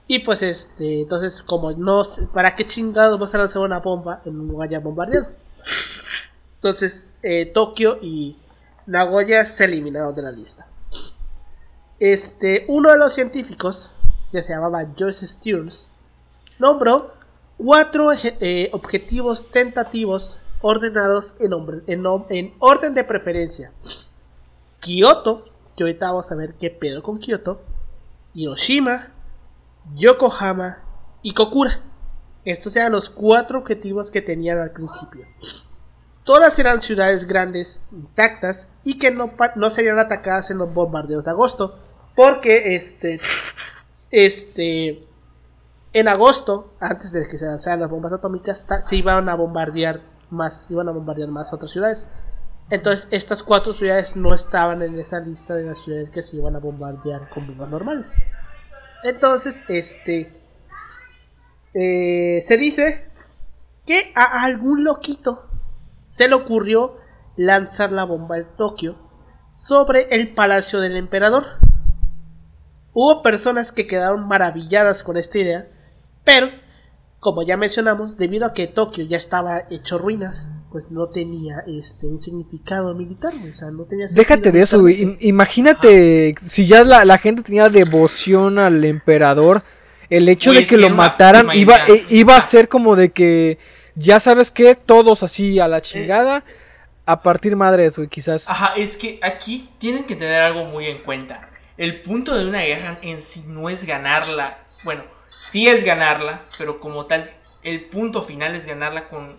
[0.07, 4.39] Y pues este, entonces como no ¿para qué chingados vas a lanzar una bomba en
[4.39, 5.29] un lugar ya bombardeado?
[6.55, 8.37] Entonces, eh, Tokio y
[8.85, 10.67] Nagoya se eliminaron de la lista.
[11.99, 13.91] Este, uno de los científicos,
[14.31, 15.89] que se llamaba Joyce Stearns,
[16.59, 17.13] nombró
[17.57, 21.53] cuatro eh, objetivos tentativos ordenados en,
[22.29, 23.71] en, orden de preferencia.
[24.79, 25.45] Kyoto,
[25.75, 27.61] que ahorita vamos a ver qué pedo con Kyoto,
[28.33, 29.09] Hiroshima,
[29.95, 30.79] Yokohama
[31.21, 31.81] y Kokura.
[32.45, 35.27] Estos eran los cuatro objetivos que tenían al principio.
[36.23, 41.31] Todas eran ciudades grandes, intactas y que no, no serían atacadas en los bombardeos de
[41.31, 41.79] agosto.
[42.15, 43.19] Porque este,
[44.09, 45.07] este,
[45.93, 50.67] en agosto, antes de que se lanzaran las bombas atómicas, se iban a bombardear más,
[50.69, 52.07] iban a bombardear más otras ciudades.
[52.69, 56.55] Entonces, estas cuatro ciudades no estaban en esa lista de las ciudades que se iban
[56.55, 58.13] a bombardear con bombas normales.
[59.03, 60.31] Entonces, este,
[61.73, 63.09] eh, se dice
[63.85, 65.49] que a algún loquito
[66.07, 66.97] se le ocurrió
[67.35, 68.95] lanzar la bomba en Tokio
[69.53, 71.45] sobre el palacio del emperador.
[72.93, 75.67] Hubo personas que quedaron maravilladas con esta idea,
[76.23, 76.47] pero,
[77.21, 82.07] como ya mencionamos, debido a que Tokio ya estaba hecho ruinas, pues no tenía este
[82.07, 87.43] un significado militar, o sea, no tenía Déjate de eso, Imagínate si ya la, gente
[87.43, 89.61] tenía devoción al emperador,
[90.09, 93.59] el hecho de que lo mataran iba, eh, iba a ser como de que
[93.93, 96.43] ya sabes que todos así a la eh, chingada.
[97.05, 98.49] a partir madres, güey, quizás.
[98.49, 101.51] Ajá, es que aquí tienen que tener algo muy en cuenta.
[101.77, 104.65] El punto de una guerra en sí no es ganarla.
[104.83, 105.03] Bueno,
[105.41, 107.29] sí es ganarla, pero como tal,
[107.63, 109.37] el punto final es ganarla con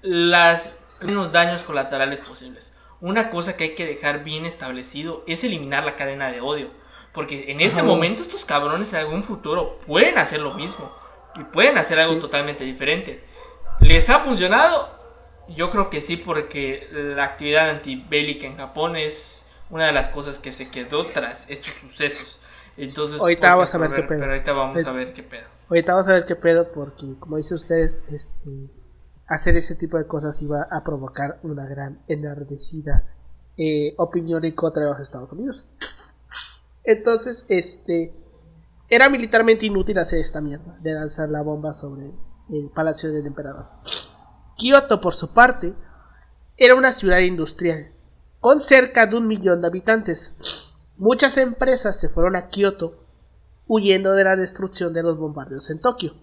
[0.00, 2.74] las menos daños colaterales posibles.
[3.00, 6.70] Una cosa que hay que dejar bien establecido es eliminar la cadena de odio.
[7.12, 10.90] Porque en este momento estos cabrones en algún futuro pueden hacer lo mismo.
[11.34, 13.24] Y pueden hacer algo totalmente diferente.
[13.80, 14.88] ¿Les ha funcionado?
[15.48, 20.38] Yo creo que sí, porque la actividad antibélica en Japón es una de las cosas
[20.38, 22.38] que se quedó tras estos sucesos.
[22.76, 24.24] Entonces, ahorita vamos a ver qué pedo.
[24.24, 25.46] ahorita vamos a ver qué pedo.
[25.68, 28.70] Ahorita vamos a ver qué pedo, porque como dicen ustedes, este,
[29.26, 33.04] hacer ese tipo de cosas iba a provocar una gran enardecida
[33.56, 35.66] eh, opinión en contra de los Estados Unidos.
[36.84, 38.14] Entonces, este,
[38.88, 42.06] era militarmente inútil hacer esta mierda de lanzar la bomba sobre
[42.50, 43.68] el palacio del emperador.
[44.56, 45.74] Kioto, por su parte,
[46.56, 47.92] era una ciudad industrial,
[48.40, 50.34] con cerca de un millón de habitantes.
[51.02, 53.04] Muchas empresas se fueron a Kioto
[53.66, 56.14] huyendo de la destrucción de los bombardeos en Tokio.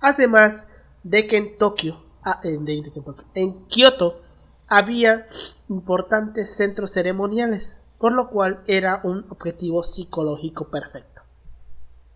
[0.00, 0.66] Además
[1.04, 4.20] de que en Tokio, ah, en Kioto
[4.66, 5.28] había
[5.68, 11.22] importantes centros ceremoniales, por lo cual era un objetivo psicológico perfecto.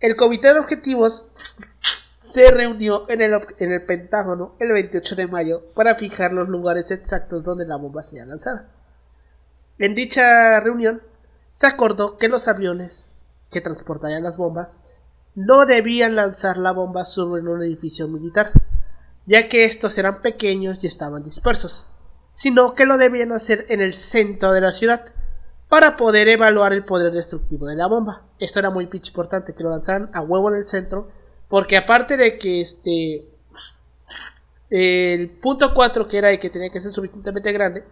[0.01, 1.25] El comité de objetivos
[2.21, 6.91] se reunió en el, en el Pentágono el 28 de mayo para fijar los lugares
[6.91, 8.67] exactos donde la bomba sería lanzada.
[9.79, 11.01] En dicha reunión
[11.53, 13.05] se acordó que los aviones
[13.51, 14.81] que transportarían las bombas
[15.35, 18.51] no debían lanzar la bomba sobre un edificio militar,
[19.25, 21.87] ya que estos eran pequeños y estaban dispersos,
[22.31, 25.05] sino que lo debían hacer en el centro de la ciudad
[25.69, 28.23] para poder evaluar el poder destructivo de la bomba.
[28.37, 31.09] Esto era muy importante, que lo lanzaran a huevo en el centro
[31.53, 33.27] porque aparte de que este.
[34.71, 37.83] El punto 4, que era el que tenía que ser suficientemente grande,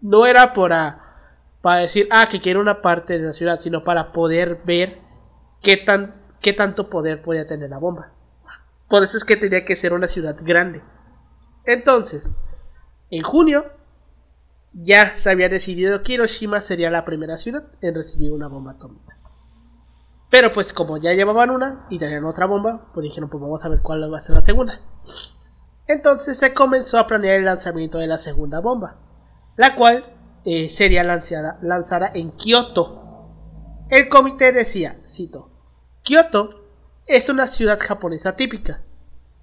[0.00, 1.03] no era para,
[1.64, 4.98] para decir, ah, que quiere una parte de la ciudad, sino para poder ver
[5.62, 8.12] qué, tan, qué tanto poder podía tener la bomba.
[8.86, 10.82] Por eso es que tenía que ser una ciudad grande.
[11.64, 12.34] Entonces,
[13.08, 13.64] en junio,
[14.74, 19.16] ya se había decidido que Hiroshima sería la primera ciudad en recibir una bomba atómica.
[20.28, 23.70] Pero pues como ya llevaban una y tenían otra bomba, pues dijeron pues vamos a
[23.70, 24.80] ver cuál va a ser la segunda.
[25.86, 28.98] Entonces se comenzó a planear el lanzamiento de la segunda bomba,
[29.56, 30.04] la cual
[30.44, 33.02] eh, sería lanzada, lanzada en Kioto.
[33.90, 35.50] El comité decía, cito,
[36.02, 36.50] Kioto
[37.06, 38.82] es una ciudad japonesa típica,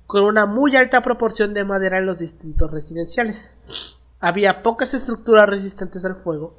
[0.07, 3.55] con una muy alta proporción de madera en los distritos residenciales.
[4.19, 6.55] Había pocas estructuras resistentes al fuego,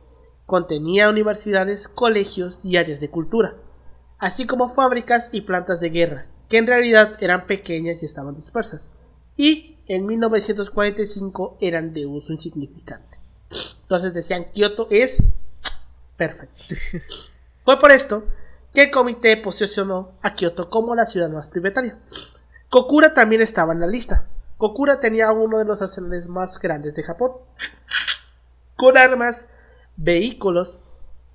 [0.47, 3.55] contenía universidades, colegios y áreas de cultura
[4.23, 8.93] así como fábricas y plantas de guerra, que en realidad eran pequeñas y estaban dispersas.
[9.37, 13.12] y en 1945 eran de uso insignificante.
[13.83, 15.23] Entonces decían Kioto es
[16.17, 16.63] perfecto.
[17.65, 18.25] Fue por esto
[18.75, 21.99] que el comité posicionó a Kioto como la ciudad más prioritaria.
[22.69, 24.27] Kokura también estaba en la lista.
[24.57, 27.33] Kokura tenía uno de los arsenales más grandes de Japón,
[28.77, 29.47] con armas,
[29.97, 30.83] vehículos,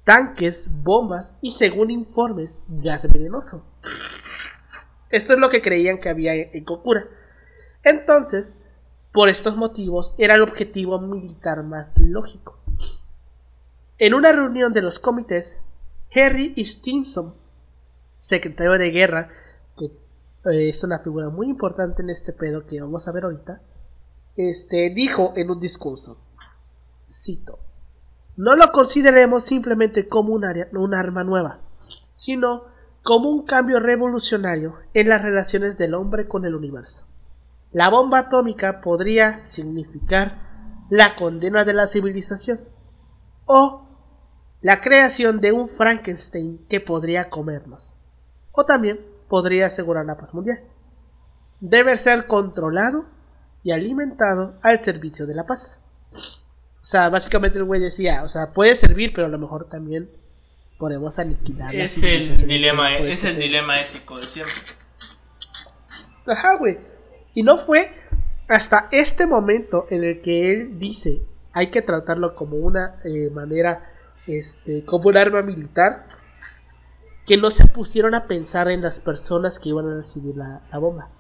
[0.04, 3.66] tanques, bombas y, según informes, gas venenoso.
[5.10, 7.06] Esto es lo que creían que había en Kokura.
[7.84, 8.58] Entonces,
[9.12, 12.58] por estos motivos, era el objetivo militar más lógico.
[13.98, 15.58] En una reunión de los comités,
[16.16, 17.34] Harry Stimson,
[18.20, 19.30] secretario de guerra,
[19.78, 23.62] que eh, es una figura muy importante en este pedo que vamos a ver ahorita,
[24.36, 26.20] este, dijo en un discurso,
[27.10, 27.60] cito,
[28.36, 31.60] no lo consideremos simplemente como un, un arma nueva,
[32.14, 32.66] sino
[33.02, 37.08] como un cambio revolucionario en las relaciones del hombre con el universo.
[37.78, 40.40] La bomba atómica podría significar
[40.90, 42.62] la condena de la civilización
[43.46, 43.88] o
[44.64, 47.96] la creación de un Frankenstein que podría comernos.
[48.52, 49.00] O también
[49.30, 50.60] podría asegurar la paz mundial.
[51.60, 53.06] Debe ser controlado
[53.62, 55.80] y alimentado al servicio de la paz.
[56.82, 60.10] O sea, básicamente el güey decía, o sea, puede servir, pero a lo mejor también
[60.80, 61.76] podemos aniquilar.
[61.76, 64.56] Es el dilema, es el dilema ético de siempre.
[66.26, 66.97] Ajá, güey.
[67.38, 67.92] Y no fue
[68.48, 71.22] hasta este momento en el que él dice,
[71.54, 73.92] hay que tratarlo como una eh, manera
[74.26, 76.08] este, como un arma militar,
[77.28, 81.12] que no se pusieron a pensar en las personas que iban a recibir la, bomba,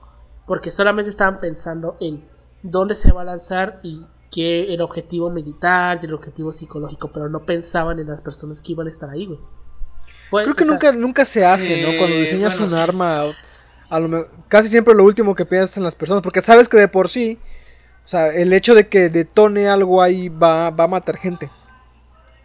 [0.47, 2.23] porque solamente estaban pensando en
[2.63, 7.29] dónde se va a lanzar y qué el objetivo militar y el objetivo psicológico, pero
[7.29, 9.39] no pensaban en las personas que iban a estar ahí, güey.
[10.31, 11.95] Creo que nunca, nunca se hace, ¿no?
[11.99, 13.35] Cuando diseñas un arma,
[13.89, 16.87] a lo casi siempre lo último que piensas en las personas, porque sabes que de
[16.87, 17.39] por sí,
[18.05, 21.49] o sea, el hecho de que detone algo ahí va, va a matar gente.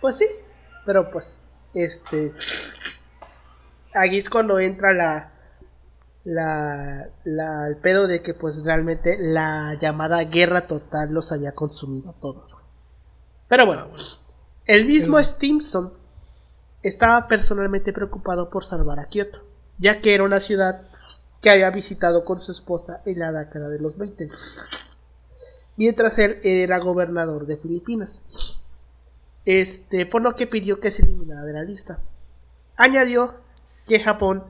[0.01, 0.26] Pues sí,
[0.84, 1.38] pero pues,
[1.74, 2.32] este.
[3.95, 5.28] Aquí es cuando entra la.
[6.24, 12.11] La, la, el pedo de que pues realmente la llamada guerra total los había consumido
[12.11, 12.55] a todos.
[13.49, 13.88] Pero bueno,
[14.66, 15.95] el mismo Stimson
[16.82, 19.40] estaba personalmente preocupado por salvar a Kioto,
[19.78, 20.91] ya que era una ciudad
[21.43, 24.30] que había visitado con su esposa en la década de los 20,
[25.76, 28.24] mientras él era gobernador de Filipinas
[29.45, 31.99] este, por lo que pidió que se eliminara de la lista.
[32.76, 33.34] Añadió
[33.86, 34.45] que Japón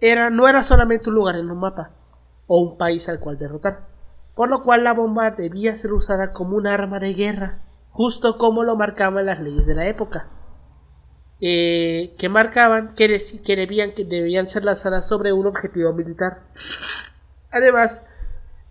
[0.00, 1.90] era, no era solamente un lugar en un mapa
[2.46, 3.86] o un país al cual derrotar,
[4.34, 7.58] por lo cual la bomba debía ser usada como un arma de guerra,
[7.90, 10.28] justo como lo marcaban las leyes de la época,
[11.40, 16.42] eh, que marcaban que, que, debían, que debían ser lanzadas sobre un objetivo militar.
[17.50, 18.02] Además,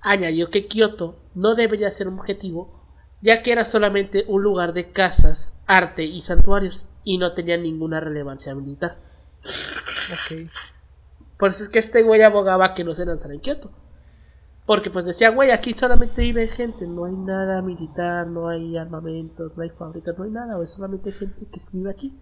[0.01, 2.84] añadió que Kioto no debería ser un objetivo
[3.24, 8.01] ya que era solamente un lugar de casas, arte y santuarios, y no tenía ninguna
[8.01, 8.97] relevancia militar.
[11.39, 13.72] Por eso es que este güey abogaba que no se lanzara en Kioto.
[14.66, 19.55] Porque pues decía, güey, aquí solamente vive gente, no hay nada militar, no hay armamentos,
[19.55, 22.14] no hay fábricas, no hay nada, güey, solamente gente que vive aquí.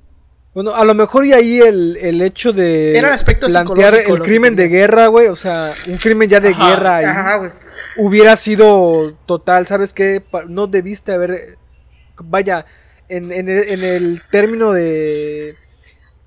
[0.54, 3.02] Bueno, a lo mejor y ahí el, el hecho de
[3.40, 7.52] plantear el crimen de guerra, güey, o sea, un crimen ya de guerra ahí,
[7.96, 10.22] hubiera sido total, ¿sabes qué?
[10.50, 11.58] No debiste haber,
[12.18, 12.66] vaya,
[13.08, 15.56] en, en, el, en el término de,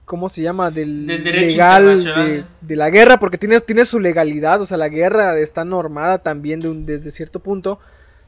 [0.07, 0.71] ¿cómo se llama?
[0.71, 5.67] Del, legal de, la guerra, porque tiene, tiene su legalidad, o sea, la guerra está
[5.67, 7.79] normada también de un, desde cierto punto.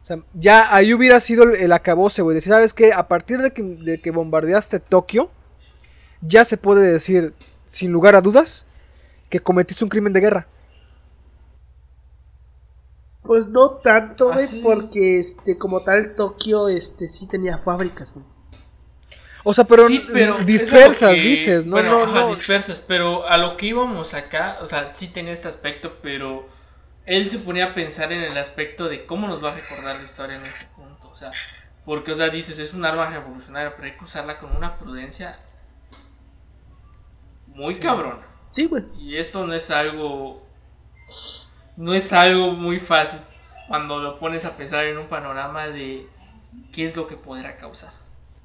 [0.02, 2.36] O sea, ya ahí hubiera sido el, el acabose, güey.
[2.36, 2.92] Decir, ¿sabes qué?
[2.92, 5.30] A partir de que, de que bombardeaste Tokio,
[6.26, 8.66] ya se puede decir, sin lugar a dudas,
[9.30, 10.46] que cometiste un crimen de guerra.
[13.22, 18.24] Pues no tanto, güey, ah, porque este, como tal Tokio este sí tenía fábricas, güey.
[19.48, 22.30] O sea, pero, dispersas, dices, no, no, no.
[22.30, 26.48] dispersas, pero a lo que íbamos acá, o sea, sí tenía este aspecto, pero
[27.04, 30.02] él se ponía a pensar en el aspecto de cómo nos va a recordar la
[30.02, 31.30] historia en este punto, o sea,
[31.84, 35.38] porque, o sea, dices, es un arma revolucionaria, pero hay que usarla con una prudencia
[37.56, 38.18] muy cabrón.
[38.50, 38.84] Sí, güey.
[38.98, 40.42] Y esto no es algo.
[41.76, 43.20] No es algo muy fácil
[43.68, 46.06] cuando lo pones a pensar en un panorama de
[46.72, 47.90] qué es lo que podrá causar.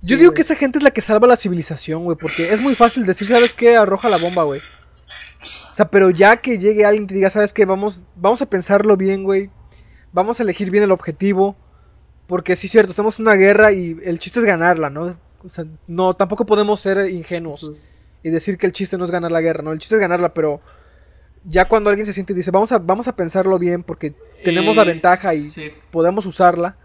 [0.02, 2.74] Yo digo que esa gente es la que salva la civilización, güey, porque es muy
[2.74, 3.78] fácil decir, ¿sabes qué?
[3.78, 4.60] Arroja la bomba, güey.
[5.72, 7.66] O sea, pero ya que llegue alguien y te diga, ¿sabes qué?
[7.66, 9.52] Vamos, vamos a pensarlo bien, güey.
[10.12, 11.56] Vamos a elegir bien el objetivo.
[12.28, 15.16] Porque sí es cierto, estamos en una guerra y el chiste es ganarla, ¿no?
[15.44, 17.72] O sea, no, tampoco podemos ser ingenuos
[18.24, 19.72] y decir que el chiste no es ganar la guerra, ¿no?
[19.72, 20.62] El chiste es ganarla, pero
[21.44, 24.14] ya cuando alguien se siente y dice, vamos a, vamos a pensarlo bien porque
[24.44, 25.72] tenemos la ventaja y sí.
[25.90, 26.78] podemos usarla.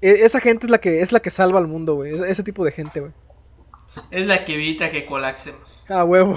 [0.00, 2.14] E- esa gente es la que es la que salva al mundo, güey.
[2.14, 3.12] Ese, ese tipo de gente, güey.
[4.10, 5.84] Es la que evita que colapsemos.
[5.88, 6.36] Ah, huevo.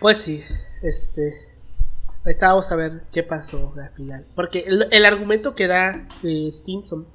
[0.00, 0.42] Pues sí,
[0.82, 1.48] este.
[2.24, 4.24] Ahorita vamos a ver qué pasó al final.
[4.36, 7.06] Porque el, el argumento que da eh, Stimson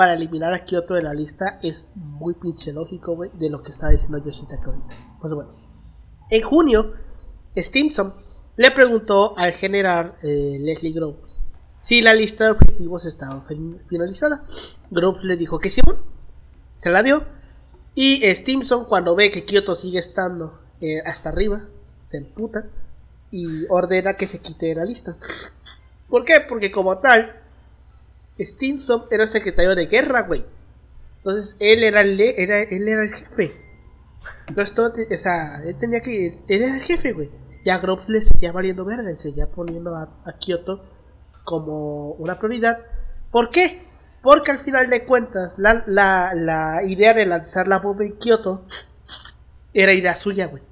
[0.00, 3.70] para eliminar a Kyoto de la lista es muy pinche lógico, güey, de lo que
[3.70, 4.86] estaba diciendo Yoshitaka ahorita.
[5.20, 5.50] Pues bueno.
[6.30, 6.94] En junio,
[7.54, 8.14] Stimson
[8.56, 11.42] le preguntó al general eh, Leslie Groves
[11.76, 14.42] si la lista de objetivos estaba fin- finalizada.
[14.90, 15.82] Groves le dijo que sí,
[16.74, 17.22] se la dio.
[17.94, 21.66] Y Stimson, cuando ve que Kyoto sigue estando eh, hasta arriba,
[21.98, 22.70] se emputa
[23.30, 25.18] y ordena que se quite de la lista.
[26.08, 26.40] ¿Por qué?
[26.48, 27.39] Porque como tal,
[28.38, 30.44] Stimson era el secretario de guerra, güey.
[31.18, 33.52] Entonces él era el, le- era, él era el jefe.
[34.48, 37.30] Entonces todo, o sea, él tenía que, él era el jefe, güey.
[37.64, 40.82] Y a Groves le seguía valiendo verga, y seguía poniendo a, a Kyoto
[41.44, 42.78] como una prioridad.
[43.30, 43.82] ¿Por qué?
[44.22, 48.64] Porque al final de cuentas, la, la, la idea de lanzar la bomba en Kyoto
[49.74, 50.62] era idea suya, güey.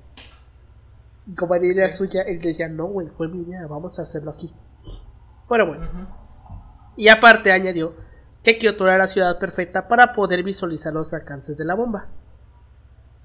[1.27, 4.31] Y Como era idea suya, él decía, no, güey, fue mi idea, vamos a hacerlo
[4.31, 4.53] aquí.
[5.49, 6.28] Pero bueno.
[6.99, 7.95] Y aparte añadió
[8.43, 12.09] que Kyoto era la ciudad perfecta para poder visualizar los alcances de la bomba.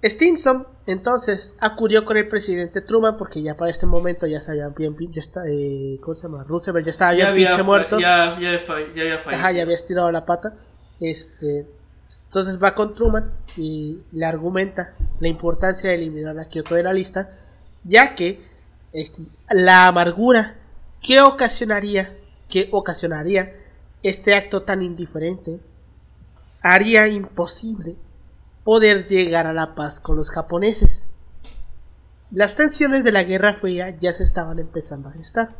[0.03, 4.95] Stimson entonces acudió con el presidente Truman porque ya para este momento ya sabían bien,
[5.11, 6.43] ya está, eh, ¿cómo se llama?
[6.43, 7.99] Roosevelt ya estaba bien Ya pinche muerto.
[7.99, 9.31] ya, ya, ya había fallecido.
[9.33, 10.53] Ajá, ya había estirado la pata.
[10.99, 11.65] Este,
[12.25, 16.93] entonces va con Truman y le argumenta la importancia de eliminar a Kyoto de la
[16.93, 17.31] lista,
[17.83, 18.45] ya que
[18.91, 20.57] este, la amargura
[21.01, 22.15] que ocasionaría,
[22.49, 23.62] que ocasionaría
[24.03, 25.59] este acto tan indiferente
[26.61, 27.95] haría imposible
[28.63, 31.07] poder llegar a la paz con los japoneses.
[32.31, 35.55] Las tensiones de la Guerra Fría ya se estaban empezando a gestar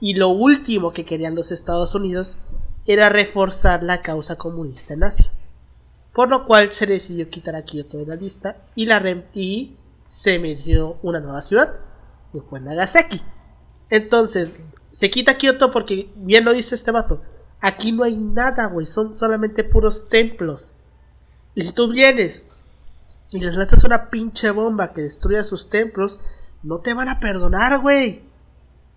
[0.00, 2.38] y lo último que querían los Estados Unidos
[2.86, 5.30] era reforzar la causa comunista en Asia.
[6.12, 9.76] Por lo cual se decidió quitar a Kioto de la lista y, la y
[10.08, 11.74] se metió una nueva ciudad,
[12.32, 13.20] que fue Nagasaki.
[13.90, 14.54] Entonces,
[14.92, 17.22] se quita Kioto porque, bien lo dice este vato,
[17.66, 20.72] aquí no hay nada, güey, son solamente puros templos.
[21.54, 22.42] Y si tú vienes
[23.30, 26.20] y les lanzas una pinche bomba que destruya sus templos,
[26.62, 28.22] no te van a perdonar, güey.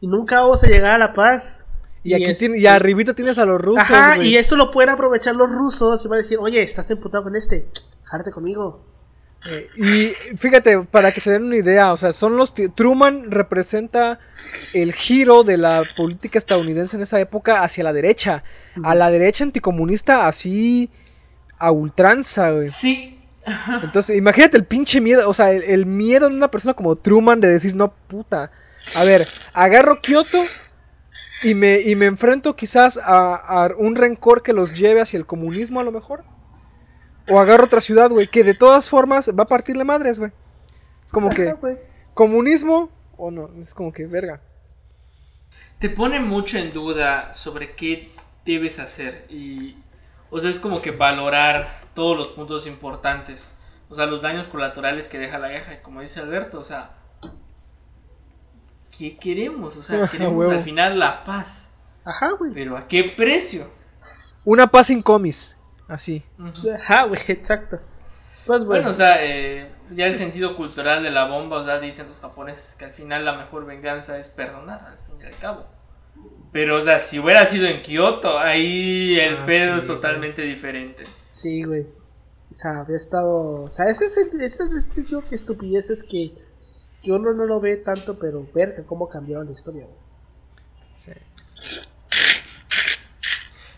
[0.01, 1.65] Y nunca vamos a llegar a la paz.
[2.03, 4.89] Y aquí es- tiene, y arribita tienes a los rusos, Ajá, y eso lo pueden
[4.91, 7.67] aprovechar los rusos y van a decir, oye, estás emputado con este,
[8.03, 8.81] járate conmigo.
[9.49, 14.19] Eh, Y fíjate, para que se den una idea, o sea, son los Truman representa
[14.73, 18.43] el giro de la política estadounidense en esa época hacia la derecha,
[18.83, 20.89] a la derecha anticomunista así
[21.59, 22.67] a ultranza, güey.
[22.69, 23.19] Sí,
[23.83, 27.39] Entonces, imagínate el pinche miedo, o sea, el, el miedo en una persona como Truman
[27.39, 28.51] de decir, no, puta.
[28.93, 30.43] A ver, agarro Kioto
[31.43, 35.25] y me, y me enfrento quizás a, a un rencor que los lleve hacia el
[35.25, 36.23] comunismo a lo mejor.
[37.29, 40.31] O agarro otra ciudad, güey, que de todas formas va a partirle madres, güey.
[41.05, 41.55] Es como que,
[42.13, 44.41] comunismo o no, es como que, verga.
[45.79, 48.11] te pone mucho en duda sobre qué
[48.45, 49.75] debes hacer y
[50.29, 53.57] o sea es como que valorar todos los puntos importantes.
[53.89, 56.91] O sea los daños colaterales que deja la guerra y como dice Alberto o sea
[58.97, 61.71] qué queremos o sea queremos al final la paz.
[62.05, 62.53] Ajá, güey.
[62.53, 63.69] pero a qué precio
[64.45, 65.56] Una paz sin comis,
[65.87, 66.23] así.
[66.39, 66.71] Ujú.
[66.71, 67.79] Ajá, güey, exacto.
[68.45, 71.79] Pues bueno, bueno o sea eh, ya el sentido cultural de la bomba o sea
[71.81, 75.35] dicen los japoneses que al final la mejor venganza es perdonar al fin y al
[75.35, 75.65] cabo
[76.53, 80.43] pero o sea si hubiera sido en Kioto ahí el Ah, pedo sí, es totalmente
[80.43, 81.81] diferente sí, güey.
[82.49, 83.63] O sea, había estado.
[83.65, 86.31] O sea, ese es el, ese es el tipo de estupideces que,
[87.03, 89.97] que uno no lo ve tanto, pero verga cómo cambiaron la historia, güey.
[90.95, 91.11] Sí.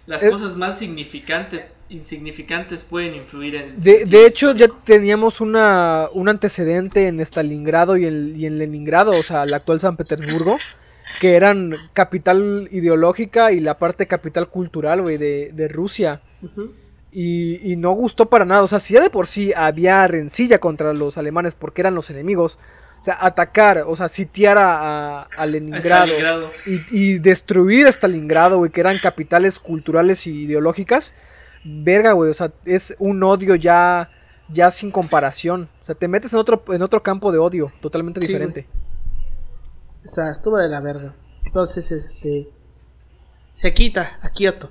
[0.06, 3.82] Las Es- cosas más significantes, insignificantes pueden influir en...
[3.82, 9.12] De, de hecho, ya teníamos una, un antecedente en Stalingrado y en, y en Leningrado,
[9.12, 10.58] o sea, el actual San Petersburgo,
[11.20, 16.22] que eran capital ideológica y la parte capital cultural, güey, de, de Rusia.
[17.12, 20.60] Y, y no gustó para nada, o sea, si ya de por sí había rencilla
[20.60, 22.60] contra los alemanes porque eran los enemigos,
[23.00, 26.52] o sea, atacar, o sea, sitiar a, a- Leningrado Stalingrado.
[26.68, 31.16] y, y destruir a Stalingrado, güey, que eran capitales culturales y ideológicas,
[31.64, 34.10] verga, güey, o sea, es un odio ya,
[34.50, 35.70] ya sin comparación.
[35.82, 38.68] O sea, te metes en otro, en otro campo de odio, totalmente Sí, diferente.
[40.06, 41.14] O sea, estuvo de la verga.
[41.46, 42.50] Entonces, este.
[43.56, 44.70] Se quita a Kioto.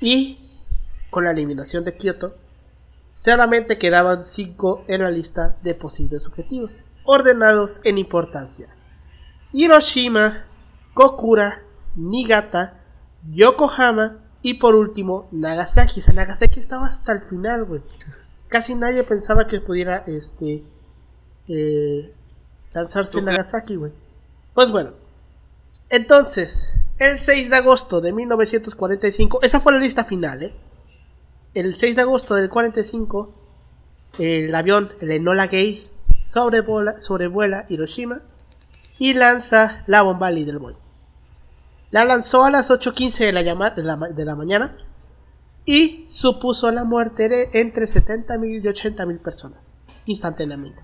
[0.00, 0.38] Y
[1.10, 2.34] con la eliminación de Kioto,
[3.14, 8.68] solamente quedaban 5 en la lista de posibles objetivos, ordenados en importancia.
[9.52, 10.44] Hiroshima,
[10.92, 11.62] Kokura,
[11.94, 12.82] Niigata,
[13.30, 15.98] Yokohama y por último Nagasaki.
[15.98, 17.80] O sea, Nagasaki estaba hasta el final, güey.
[18.46, 20.62] Casi nadie pensaba que pudiera este
[21.48, 22.14] eh,
[22.72, 23.90] lanzarse en Nagasaki, güey.
[24.54, 24.92] Pues bueno.
[25.90, 30.54] Entonces, el 6 de agosto de 1945, esa fue la lista final, ¿eh?
[31.52, 33.34] El 6 de agosto del 45,
[34.20, 35.88] el avión, el Enola Gay,
[36.22, 38.20] sobrevuela, sobrevuela Hiroshima
[39.00, 40.76] y lanza la bomba Little Boy.
[41.96, 44.76] La lanzó a las 8.15 de la, de, la, de la mañana
[45.64, 49.74] y supuso la muerte de entre 70.000 y 80.000 personas
[50.04, 50.82] instantáneamente,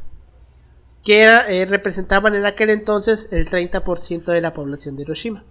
[1.04, 5.44] que eh, representaban en aquel entonces el 30% de la población de Hiroshima.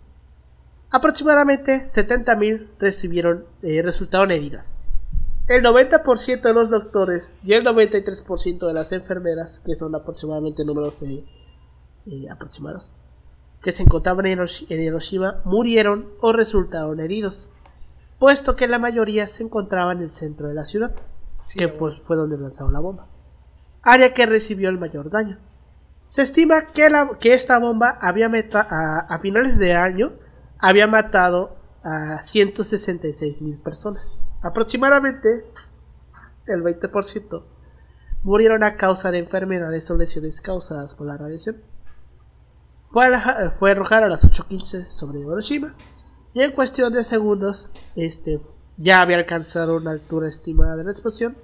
[0.89, 4.75] Aproximadamente 70.000 recibieron, eh, resultaron heridas.
[5.47, 11.03] El 90% de los doctores y el 93% de las enfermeras, que son aproximadamente números
[11.03, 11.23] eh,
[12.31, 12.93] aproximados,
[13.61, 14.39] que se encontraban en
[14.69, 17.49] Hiroshima murieron o resultaron heridos,
[18.19, 20.95] puesto que la mayoría se encontraba en el centro de la ciudad,
[21.55, 23.07] que pues fue donde lanzaron la bomba,
[23.83, 25.39] área que recibió el mayor daño.
[26.05, 30.11] Se estima que, la, que esta bomba había a, a, finales de año
[30.59, 34.17] había matado a 166 mil personas.
[34.41, 35.45] Aproximadamente
[36.47, 37.43] el 20%
[38.23, 41.61] murieron a causa de enfermedades o lesiones causadas por la radiación.
[42.91, 45.75] Fue, a fue arrojar a las 8.15 sobre Hiroshima
[46.33, 48.41] y en cuestión de segundos este,
[48.77, 51.37] ya había alcanzado una altura estimada de la explosión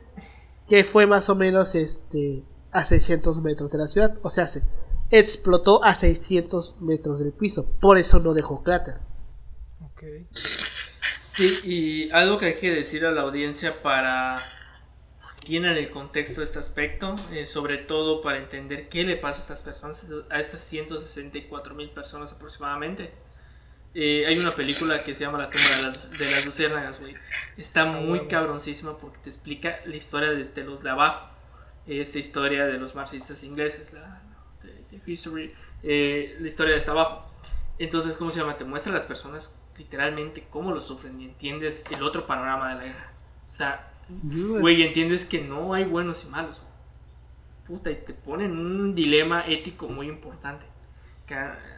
[0.67, 4.17] que fue más o menos este, a 600 metros de la ciudad.
[4.21, 4.63] O sea, se
[5.09, 7.65] explotó a 600 metros del piso.
[7.79, 8.95] Por eso no dejó cráter.
[9.93, 10.27] Okay.
[11.13, 14.41] Sí, y algo que hay que decir a la audiencia para
[15.47, 19.41] tienen el contexto de este aspecto, eh, sobre todo para entender qué le pasa a
[19.43, 23.13] estas personas, a estas 164 mil personas aproximadamente.
[23.93, 27.13] Eh, hay una película que se llama La tumba de las, de luciérnagas, güey.
[27.55, 31.29] Está ah, muy cabroncísima porque te explica la historia desde los de abajo.
[31.87, 34.21] Esta historia de los marxistas ingleses, la,
[34.63, 37.25] de, history, eh, la historia de hasta abajo.
[37.79, 38.57] Entonces, ¿cómo se llama?
[38.57, 42.75] Te muestra a las personas literalmente cómo lo sufren y entiendes el otro panorama de
[42.75, 43.13] la guerra.
[43.47, 46.61] O sea, Güey, entiendes que no hay buenos y malos.
[47.67, 50.65] Puta, y te ponen un dilema ético muy importante.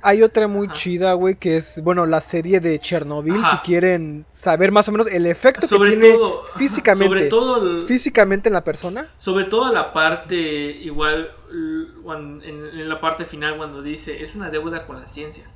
[0.02, 4.72] Hay otra muy chida, güey, que es, bueno, la serie de Chernobyl, si quieren saber
[4.72, 6.18] más o menos el efecto que tiene
[6.56, 9.08] físicamente, sobre todo físicamente en la persona.
[9.18, 15.02] Sobre todo la parte, igual, en, la parte final cuando dice, es una deuda con
[15.02, 15.50] la ciencia,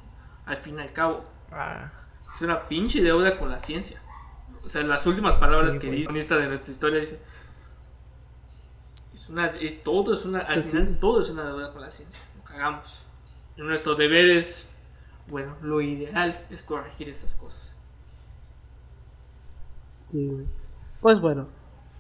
[0.45, 1.24] al fin y al cabo.
[1.51, 1.91] Ah.
[2.34, 4.01] Es una pinche deuda con la ciencia.
[4.66, 7.20] O sea, las últimas palabras que dice esta de nuestra historia dice.
[9.14, 9.53] Es una,
[9.84, 13.03] todo es una, al pues final todo es una deuda con la ciencia, lo cagamos.
[13.57, 14.68] nuestro deber es,
[15.28, 17.76] bueno, lo ideal es corregir estas cosas.
[19.99, 20.45] Sí,
[20.99, 21.47] Pues bueno,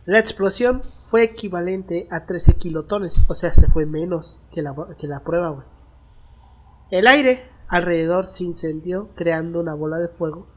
[0.05, 5.07] la explosión fue equivalente a 13 kilotones, o sea, se fue menos que la, que
[5.07, 5.67] la prueba, güey.
[6.89, 10.47] El aire alrededor se incendió creando una bola de fuego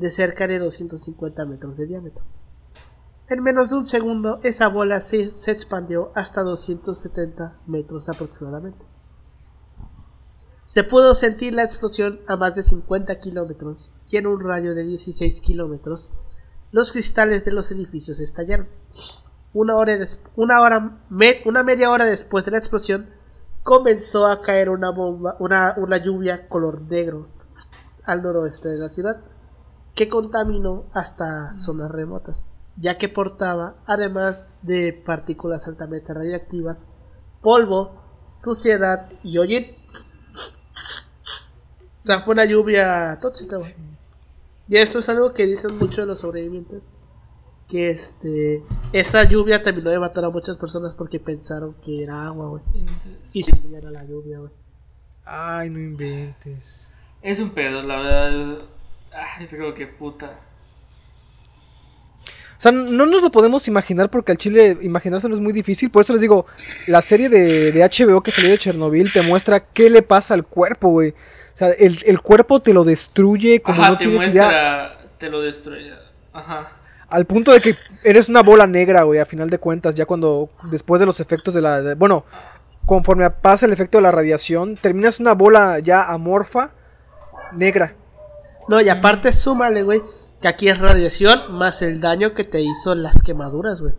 [0.00, 2.24] de cerca de 250 metros de diámetro.
[3.28, 8.84] En menos de un segundo, esa bola se, expandió hasta 270 metros aproximadamente.
[10.64, 14.84] Se pudo sentir la explosión a más de 50 kilómetros y en un radio de
[14.84, 16.10] 16 kilómetros
[16.72, 18.68] los cristales de los edificios estallaron.
[19.52, 19.96] Una, hora
[20.36, 20.98] una, hora
[21.44, 23.10] una media hora después de la explosión
[23.62, 27.28] comenzó a caer una bomba, una, una lluvia color negro
[28.04, 29.20] al noroeste de la ciudad
[29.94, 36.86] que contaminó hasta zonas remotas, ya que portaba, además de partículas altamente radiactivas,
[37.40, 38.00] polvo,
[38.42, 39.76] suciedad y hollín.
[41.98, 43.58] O sea, fue una lluvia tóxica,
[44.68, 46.90] Y esto es algo que dicen muchos de los sobrevivientes.
[47.68, 48.64] Que este.
[48.92, 52.62] Esa lluvia terminó de matar a muchas personas porque pensaron que era agua, güey.
[53.32, 54.50] Y sí, era la lluvia, güey.
[55.24, 56.90] Ay, no inventes.
[57.22, 58.58] Es un pedo, la verdad.
[59.12, 60.38] Ay, creo que puta.
[62.60, 65.90] O sea, no nos lo podemos imaginar porque al chile imaginárselo es muy difícil.
[65.90, 66.44] Por eso les digo,
[66.86, 70.44] la serie de, de HBO que salió de Chernobyl te muestra qué le pasa al
[70.44, 71.14] cuerpo, güey.
[71.54, 75.92] O sea, el, cuerpo te lo destruye como no te tienes muestra, Te lo destruye.
[76.32, 76.72] Ajá.
[77.08, 80.50] Al punto de que eres una bola negra, güey, a final de cuentas, ya cuando,
[80.70, 81.94] después de los efectos de la...
[81.96, 82.24] bueno,
[82.86, 86.70] conforme pasa el efecto de la radiación, terminas una bola ya amorfa,
[87.52, 87.94] negra.
[88.70, 90.00] No, y aparte súmale, güey,
[90.40, 93.94] que aquí es radiación más el daño que te hizo las quemaduras, güey.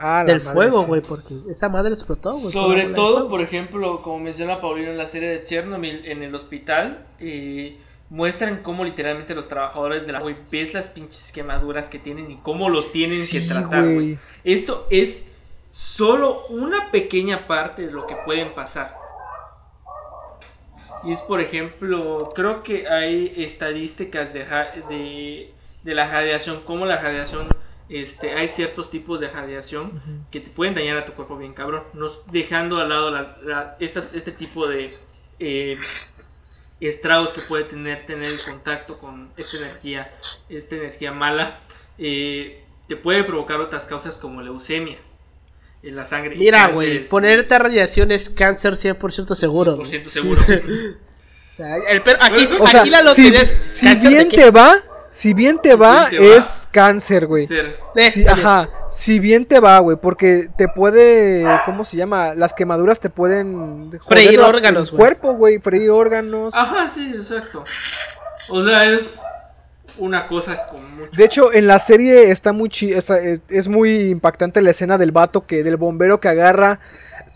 [0.00, 0.86] Ah, del fuego, sí.
[0.86, 2.50] güey, porque esa madre explotó, güey.
[2.50, 7.04] Sobre todo, por ejemplo, como menciona Paulino en la serie de Chernobyl, en el hospital,
[7.20, 7.76] eh,
[8.08, 12.36] muestran cómo literalmente los trabajadores de la güey, ves las pinches quemaduras que tienen y
[12.38, 14.16] cómo los tienen que tratar, güey.
[14.42, 15.34] Esto es
[15.70, 19.03] solo una pequeña parte de lo que pueden pasar.
[21.06, 24.44] Y es, por ejemplo, creo que hay estadísticas de,
[24.88, 25.52] de,
[25.82, 27.46] de la radiación, como la radiación,
[27.88, 31.82] este, hay ciertos tipos de radiación que te pueden dañar a tu cuerpo bien cabrón,
[31.92, 34.94] nos dejando al lado la- la- estas, este tipo de
[35.40, 35.78] eh,
[36.80, 40.14] estragos que puede tener tener el contacto con esta energía,
[40.48, 41.58] esta energía mala,
[41.98, 44.98] eh, te puede provocar otras causas como leucemia
[45.84, 46.36] en la sangre.
[46.36, 49.72] Mira, güey, ponerte radiación es cáncer 100% seguro.
[49.76, 49.90] Por güey.
[49.90, 50.42] ciento seguro.
[51.54, 54.28] O sea, el per- aquí, O sea, aquí la si, lotería es si de bien
[54.28, 54.74] te va,
[55.12, 56.36] si bien te va, bien te va.
[56.36, 57.46] es cáncer, güey.
[57.48, 58.28] Eh, Sí, bien.
[58.30, 62.34] ajá, si bien te va, güey, porque te puede, ¿cómo se llama?
[62.34, 66.52] Las quemaduras te pueden Freír órganos, el cuerpo, güey, freír órganos.
[66.56, 67.62] Ajá, sí, exacto.
[68.48, 69.14] O sea, es
[69.98, 71.10] una cosa con mucho...
[71.16, 75.12] De hecho, en la serie está muy chi- eh, es muy impactante la escena del
[75.12, 76.80] vato que del bombero que agarra,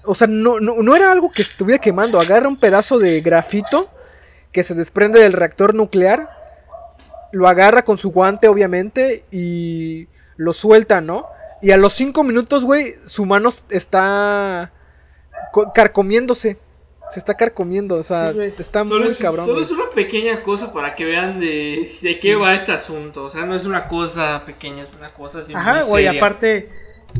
[0.05, 3.91] o sea, no, no, no era algo que estuviera quemando, agarra un pedazo de grafito
[4.53, 6.29] que se desprende del reactor nuclear,
[7.33, 11.27] lo agarra con su guante, obviamente, y lo suelta, ¿no?
[11.61, 14.73] Y a los cinco minutos, güey, su mano está
[15.53, 16.57] co- carcomiéndose.
[17.11, 19.45] Se está carcomiendo, o sea, Sí, está Solo, muy es, cabrón.
[19.47, 19.65] solo güey.
[19.65, 23.25] es una pequeña cosa para que vean de, de qué va este asunto.
[23.25, 26.21] O sea, no es una cosa pequeña, es una cosa así Ajá, muy güey, seria.
[26.21, 26.71] aparte,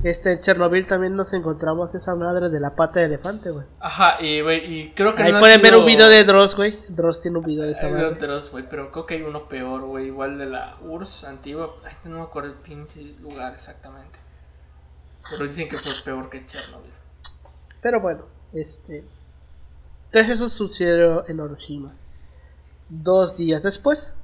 [0.05, 3.65] este, en Chernobyl también nos encontramos esa madre de la pata de elefante, güey.
[3.81, 6.79] Ajá, y, güey, y creo que Ahí no pueden ver un video de Dross, güey.
[6.89, 8.05] Dross tiene un video de esa madre.
[8.07, 11.75] otros, güey, pero creo que hay uno peor, güey, igual de la URSS antigua.
[11.85, 14.19] Ay, no me acuerdo el pinche lugar exactamente.
[15.31, 16.91] Pero dicen que fue peor que Chernobyl.
[17.81, 19.05] Pero bueno, este.
[20.11, 21.95] Entonces eso sucedió en Hiroshima.
[22.89, 24.15] Dos días después,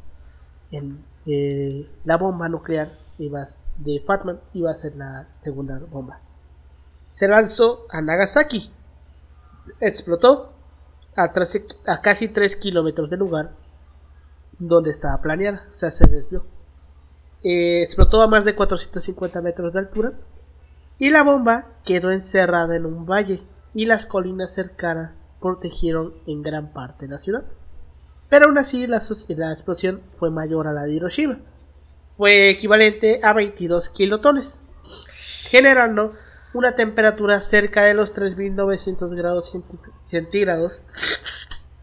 [2.05, 3.45] la bomba nuclear iba
[3.79, 6.21] de Fatman iba a ser la segunda bomba.
[7.13, 8.73] Se lanzó a Nagasaki.
[9.81, 10.53] Explotó
[11.17, 13.53] a casi 3 kilómetros del lugar
[14.59, 15.69] donde estaba planeada.
[15.71, 16.45] O sea, se desvió.
[17.43, 20.13] Eh, explotó a más de 450 metros de altura.
[20.99, 23.43] Y la bomba quedó encerrada en un valle
[23.75, 27.45] y las colinas cercanas protegieron en gran parte la ciudad.
[28.31, 31.37] Pero aún así la, explosión fue mayor a la de Hiroshima.
[32.09, 34.63] Fue equivalente a 22 kilotones,
[35.51, 36.15] generando
[36.55, 39.55] una temperatura cerca de los 3900 grados
[40.07, 40.81] centígrados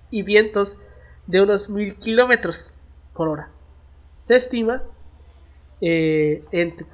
[0.10, 0.78] y vientos
[1.28, 2.72] de unos 1000 kilómetros
[3.14, 3.52] por hora.
[4.18, 4.82] Se estima
[5.82, 6.44] eh,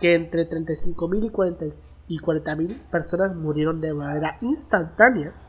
[0.02, 1.66] que entre 35.000 y 40
[2.10, 5.47] y 40.000 personas murieron de manera instantánea.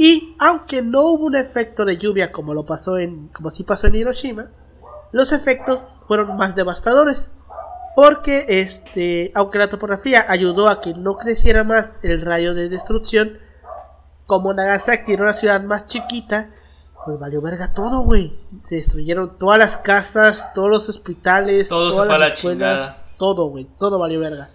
[0.00, 3.88] Y aunque no hubo un efecto de lluvia como lo pasó en como sí pasó
[3.88, 4.46] en Hiroshima,
[5.10, 7.32] los efectos fueron más devastadores.
[7.96, 13.38] Porque este, aunque la topografía ayudó a que no creciera más el rayo de destrucción,
[14.26, 16.50] como Nagasaki era una ciudad más chiquita,
[17.04, 18.38] pues valió verga todo, güey.
[18.62, 22.34] Se destruyeron todas las casas, todos los hospitales, Todo se todas fue a las la
[22.36, 23.02] escuelas, chingada.
[23.16, 24.50] todo, güey, todo valió verga.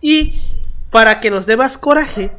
[0.00, 0.40] Y
[0.92, 2.30] para que nos dé más coraje,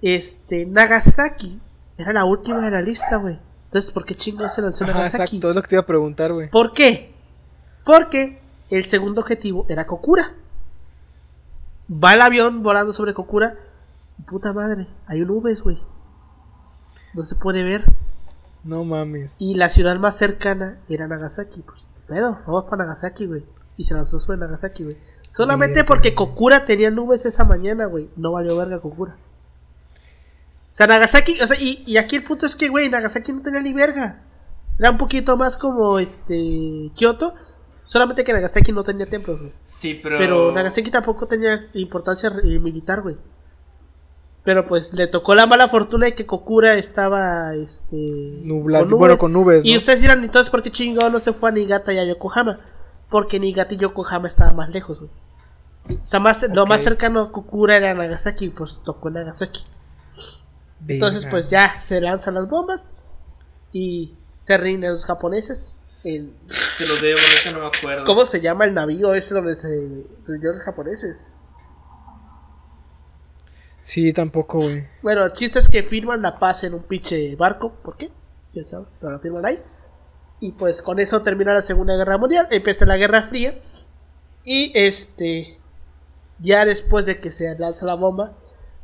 [0.00, 1.60] este Nagasaki
[1.96, 3.38] era la última de la lista, güey.
[3.66, 5.36] Entonces, ¿por qué chingados se lanzó Nagasaki?
[5.36, 6.50] exacto, es lo que te iba a preguntar, güey.
[6.50, 7.14] ¿Por qué?
[7.84, 8.40] Porque
[8.70, 10.34] el segundo objetivo era Kokura.
[11.90, 13.56] Va el avión volando sobre Kokura.
[14.26, 15.78] Puta madre, hay un nubes, güey.
[17.14, 17.84] No se puede ver.
[18.64, 19.36] No mames.
[19.38, 21.62] Y la ciudad más cercana era Nagasaki.
[21.62, 23.44] Pues, ¿qué pedo, vamos para Nagasaki, güey.
[23.76, 24.96] Y se lanzó sobre Nagasaki, güey.
[25.30, 28.10] Solamente porque Kokura tenía nubes esa mañana, güey.
[28.16, 29.16] No valió verga Kokura.
[30.72, 33.42] O sea, Nagasaki, o sea, y, y aquí el punto es que, güey, Nagasaki no
[33.42, 34.22] tenía ni verga.
[34.78, 37.34] Era un poquito más como este Kyoto.
[37.84, 39.52] Solamente que Nagasaki no tenía templos, güey.
[39.64, 40.18] Sí, pero...
[40.18, 43.16] Pero Nagasaki tampoco tenía importancia eh, militar, güey.
[44.44, 49.32] Pero pues le tocó la mala fortuna de que Kokura estaba este Nublado, bueno, con
[49.32, 49.78] nubes, Y ¿no?
[49.78, 52.58] ustedes dirán, entonces, ¿por qué chingón no se fue a Niigata y a Yokohama?
[53.08, 55.10] Porque Niigata y Yokohama estaban más lejos, güey.
[56.00, 59.62] O sea, más, lo más cercano a Kokura era Nagasaki, pues tocó Nagasaki.
[60.88, 62.94] Entonces, pues ya se lanzan las bombas
[63.72, 65.74] y se rinden los japoneses.
[66.04, 66.34] El-
[66.78, 68.04] Te lo debo, ahorita no me acuerdo.
[68.04, 69.68] ¿Cómo se llama el navío ese donde se
[70.26, 71.30] rindieron los japoneses?
[73.80, 74.86] Sí, tampoco, güey.
[75.02, 77.72] Bueno, el chiste es que firman la paz en un pinche barco.
[77.82, 78.10] ¿Por qué?
[78.52, 79.58] Ya saben, pero la firman ahí.
[80.40, 82.46] Y pues con eso termina la Segunda Guerra Mundial.
[82.50, 83.58] Empieza la Guerra Fría.
[84.44, 85.58] Y este.
[86.38, 88.32] Ya después de que se lanza la bomba,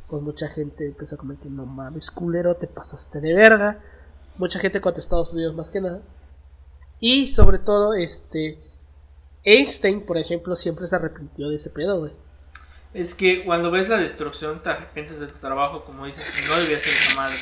[0.09, 3.81] pues mucha gente empezó a comentar, no mames, culero, te pasaste de verga.
[4.37, 6.01] Mucha gente contra Estados Unidos más que nada.
[6.99, 8.59] Y sobre todo, este,
[9.43, 12.11] Einstein, por ejemplo, siempre se arrepintió de ese pedo, güey.
[12.91, 16.79] Es que cuando ves la destrucción te arrepientes de tu trabajo, como dices, no debía
[16.79, 17.35] ser esa madre.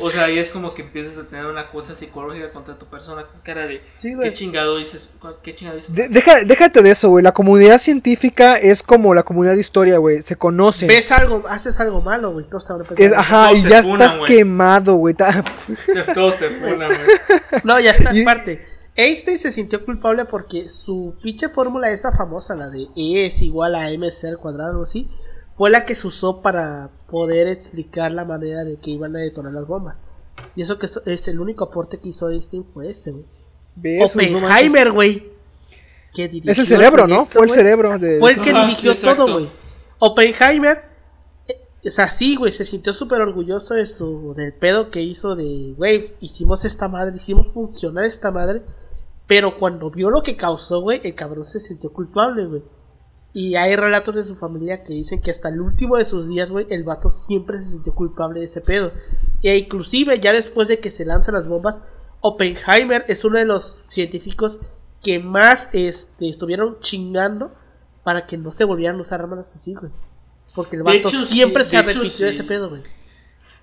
[0.00, 3.22] O sea, ahí es como que empiezas a tener una cosa psicológica contra tu persona,
[3.22, 5.08] con cara de Sí, qué chingado dices,
[5.44, 5.94] qué chingado dices.
[5.94, 7.22] De- deja- déjate de eso, güey.
[7.22, 10.20] La comunidad científica es como la comunidad de historia, güey.
[10.20, 10.88] Se conocen.
[10.88, 12.44] Ves algo, haces algo malo, güey.
[12.46, 15.14] Todos estaban Es- ajá, todos y te ya funan, estás quemado, güey.
[15.14, 17.18] Todos te funan, güey.
[17.62, 18.66] No, ya está, Y- parte.
[18.96, 23.74] Einstein se sintió culpable porque su pinche fórmula esa famosa, la de E es igual
[23.74, 25.08] a mc al cuadrado o así,
[25.56, 29.52] fue la que se usó para poder explicar la manera de que iban a detonar
[29.52, 29.96] las bombas.
[30.54, 33.24] Y eso que esto- es el único aporte que hizo Einstein fue ese, güey.
[34.02, 35.36] Oppenheimer, güey.
[36.14, 37.26] Es el cerebro, ¿no?
[37.26, 38.18] proyecto, Fue el cerebro de...
[38.18, 39.48] Fue el que Ajá, dirigió sí, todo, güey.
[39.98, 40.82] Oppenheimer,
[41.46, 45.36] eh, o sea, sí, güey, se sintió súper orgulloso de su, del pedo que hizo
[45.36, 48.62] de, güey, hicimos esta madre, hicimos funcionar esta madre,
[49.26, 52.62] pero cuando vio lo que causó, güey, el cabrón se sintió culpable, güey.
[53.32, 56.48] Y hay relatos de su familia que dicen que hasta el último de sus días,
[56.48, 58.92] güey, el vato siempre se sintió culpable de ese pedo.
[59.42, 61.82] E inclusive ya después de que se lanzan las bombas,
[62.20, 64.58] Oppenheimer es uno de los científicos
[65.02, 67.52] que más este, estuvieron chingando
[68.04, 69.92] para que no se volvieran a usar armas así, güey.
[70.54, 72.82] Porque el vato hecho, siempre se arrepintió de ese pedo, güey.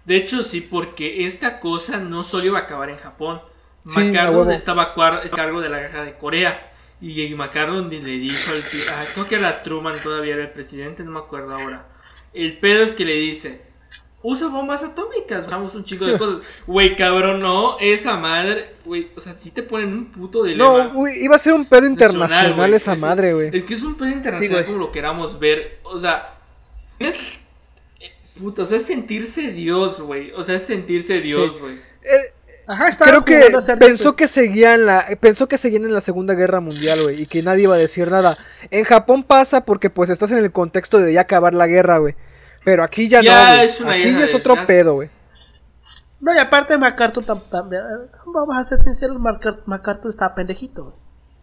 [0.05, 3.41] De hecho, sí, porque esta cosa no solo iba a acabar en Japón.
[3.87, 4.11] Sí,
[4.53, 6.69] estaba a cargo de la guerra de Corea.
[7.01, 11.03] Y MacArthur le dijo al pi- ah, creo que era Truman todavía era el presidente,
[11.03, 11.85] no me acuerdo ahora.
[12.33, 13.61] El pedo es que le dice,
[14.21, 16.37] usa bombas atómicas, usamos un chico de cosas.
[16.67, 20.85] Güey, cabrón, no, esa madre, güey, o sea, sí te ponen un puto dilema.
[20.85, 22.73] No, güey, iba a ser un pedo nacional, internacional güey.
[22.73, 23.49] esa Es- madre, güey.
[23.51, 25.79] Es que es un pedo Sí, internacional como lo queramos ver.
[25.83, 26.37] O sea,
[26.99, 27.39] es.
[27.99, 30.31] eh, Puta, o sea, es sentirse Dios, güey.
[30.31, 31.75] O sea, es sentirse Dios, güey.
[31.75, 32.32] Eh,
[32.65, 33.43] Ajá, estaba creo que
[33.77, 37.43] pensó que seguían la pensó que seguían en la Segunda Guerra Mundial, güey, y que
[37.43, 38.37] nadie iba a decir nada.
[38.71, 42.15] En Japón pasa porque pues estás en el contexto de ya acabar la guerra, güey.
[42.63, 43.65] Pero aquí ya, Ya no, güey.
[43.65, 44.73] es una Aquí ya es otro desgaste.
[44.73, 45.09] pedo, güey.
[46.21, 47.81] No, y aparte MacArthur tam- también...
[48.27, 49.17] Vamos a ser sinceros,
[49.65, 50.95] MacArthur estaba pendejito, güey.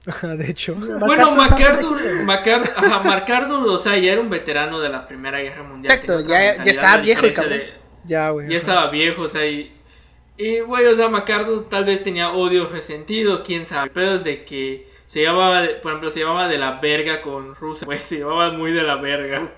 [0.07, 0.75] Ajá, de hecho.
[0.75, 2.01] Bueno, MacArthur.
[2.25, 5.93] MacArthur, ajá, MacArthur, o sea, ya era un veterano de la Primera Guerra Mundial.
[5.95, 7.59] Exacto, ya- estaba viejo el diferencia cabrón.
[7.59, 8.49] de- Ya, güey.
[8.49, 9.71] Ya estaba viejo, o sea, y.
[10.41, 13.91] Y, güey, o sea, MacArthur tal vez tenía odio resentido, quién sabe.
[13.93, 17.55] Pero es de que se llevaba, de- por ejemplo, se llevaba de la verga con
[17.55, 19.53] Rusia, güey, se llevaba muy de la verga.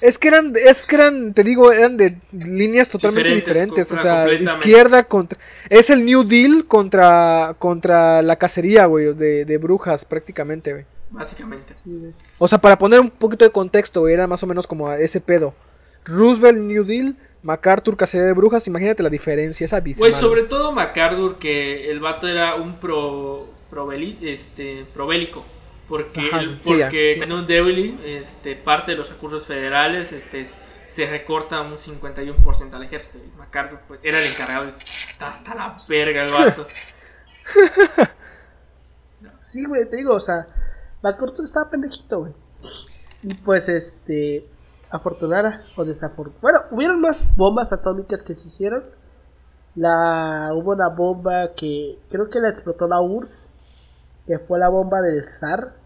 [0.00, 3.54] Es que eran, es que eran, te digo, eran de líneas totalmente Diferentes,
[3.86, 3.92] diferentes.
[3.92, 5.38] O sea, izquierda contra.
[5.68, 10.84] Es el New Deal contra, contra la cacería, güey, de, de brujas, prácticamente, güey.
[11.10, 11.74] Básicamente.
[11.76, 12.12] Sí, güey.
[12.38, 14.98] O sea, para poner un poquito de contexto, güey, era más o menos como a
[14.98, 15.54] ese pedo.
[16.06, 20.08] Roosevelt, New Deal, MacArthur, cacería de brujas, imagínate la diferencia, es abismal.
[20.10, 23.46] Pues sobre todo MacArthur, que el vato era un pro,
[24.20, 25.44] este, probélico.
[25.88, 27.20] Porque, Ajá, ya, porque sí.
[27.20, 30.46] en un Devili, este, parte de los recursos federales este,
[30.86, 33.18] se recorta un 51% al ejército.
[33.18, 34.66] Y MacArthur pues, era el encargado.
[34.66, 34.74] de-
[35.10, 36.66] Está hasta la verga el vato.
[39.40, 40.46] Sí, güey, te digo, o sea,
[41.02, 42.32] MacArthur estaba pendejito, güey.
[43.24, 44.46] Y pues, este,
[44.90, 46.40] afortunada o desafortunada.
[46.40, 48.84] Bueno, hubieron más bombas atómicas que se hicieron.
[49.76, 53.48] La, hubo una bomba que creo que la explotó la URSS,
[54.26, 55.76] que fue la bomba del zar,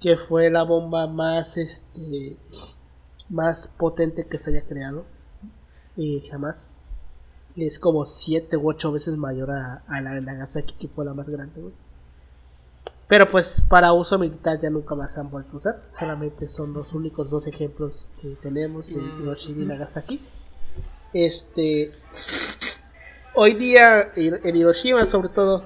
[0.00, 2.36] que fue la bomba más, este,
[3.28, 5.04] más potente que se haya creado.
[5.96, 6.68] Y jamás.
[7.56, 11.12] Es como 7 u 8 veces mayor a, a la de Nagasaki, que fue la
[11.12, 11.74] más grande, güey.
[13.08, 15.74] Pero pues para uso militar ya nunca más se han vuelto a usar.
[15.98, 20.20] Solamente son los únicos dos ejemplos que tenemos de Mm, Hiroshima y Nagasaki.
[21.14, 21.92] Este.
[23.34, 25.64] Hoy día en en Hiroshima, sobre todo,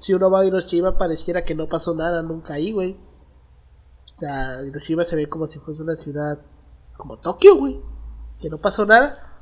[0.00, 2.98] si uno va a Hiroshima, pareciera que no pasó nada nunca ahí, güey.
[4.16, 6.40] O sea, Hiroshima se ve como si fuese una ciudad
[6.96, 7.80] como Tokio, güey.
[8.40, 9.32] Que no pasó nada.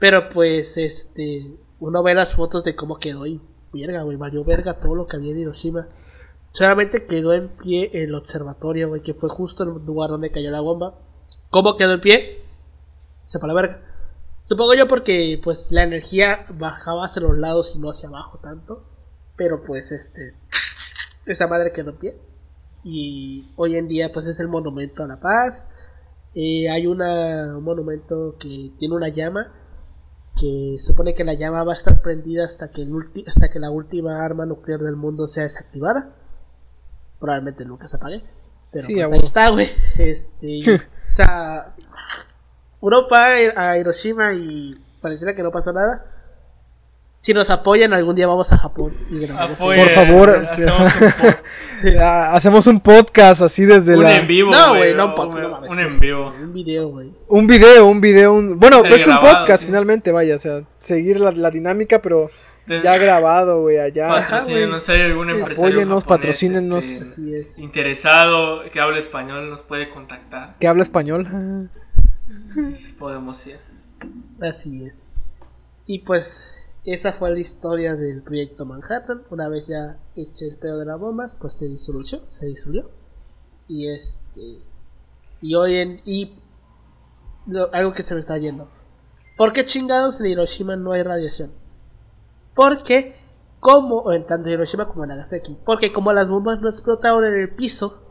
[0.00, 1.56] Pero pues, este.
[1.78, 3.40] Uno ve las fotos de cómo quedó y.
[3.72, 5.86] Verga, güey, valió verga todo lo que había en Hiroshima.
[6.52, 10.60] Solamente quedó en pie el observatorio, güey, que fue justo el lugar donde cayó la
[10.60, 10.98] bomba.
[11.50, 12.42] ¿Cómo quedó en pie?
[13.24, 13.80] Sepa la verga.
[14.44, 18.84] Supongo yo porque pues la energía bajaba hacia los lados y no hacia abajo tanto.
[19.36, 20.34] Pero pues este.
[21.24, 22.22] Esa madre quedó en pie.
[22.84, 25.68] Y hoy en día pues es el monumento a la paz.
[26.34, 29.54] Eh, hay una, un monumento que tiene una llama.
[30.38, 32.92] Que supone que la llama va a estar prendida hasta que, el
[33.26, 36.14] hasta que la última arma nuclear del mundo sea desactivada.
[37.22, 38.24] Probablemente nunca se apague.
[38.72, 39.70] Pero Sí, pues ahí está, güey.
[39.96, 41.72] Este, o sea,
[42.82, 46.04] Europa a Hiroshima y pareciera que no pasó nada.
[47.18, 49.60] Si nos apoyan, algún día vamos a Japón y grabamos.
[49.60, 50.48] Apoyen, Por favor.
[50.50, 54.16] hacemos un, po- Hacemos un podcast así desde un la...
[54.16, 54.50] en vivo.
[54.50, 55.70] No, güey, no un no mames.
[55.70, 56.34] Un en vivo.
[56.42, 57.12] Un video, güey.
[57.28, 58.58] Un video, un video, un...
[58.58, 59.66] Bueno, El pues que un podcast sí.
[59.66, 62.28] finalmente, vaya, o sea, seguir la, la dinámica, pero
[62.66, 64.08] ya grabado, güey, allá.
[64.08, 66.84] Patrocínenos, hay algún empresario Apóyennos, japonés, patrocínenos.
[66.84, 67.58] este, Así es.
[67.58, 70.56] interesado que hable español nos puede contactar.
[70.58, 71.26] Que habla español.
[71.32, 71.66] Ah.
[72.98, 73.58] Podemos ir.
[74.40, 75.06] Así es.
[75.86, 76.48] Y pues,
[76.84, 79.22] esa fue la historia del proyecto Manhattan.
[79.30, 82.90] Una vez ya hecho el pedo de las bombas, pues se disolvió, se disolvió.
[83.68, 84.58] Y este.
[85.40, 86.00] Y hoy en.
[86.04, 86.36] Y.
[87.46, 88.68] lo- algo que se me está yendo.
[89.36, 91.52] ¿Por qué chingados en Hiroshima no hay radiación?
[92.54, 93.16] Porque,
[93.60, 97.54] como en tanto Hiroshima como en Nagasaki, porque como las bombas no explotaron en el
[97.54, 98.02] piso,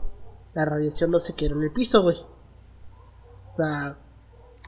[0.54, 2.16] la radiación no se quedó en el piso, güey.
[2.18, 3.96] O sea,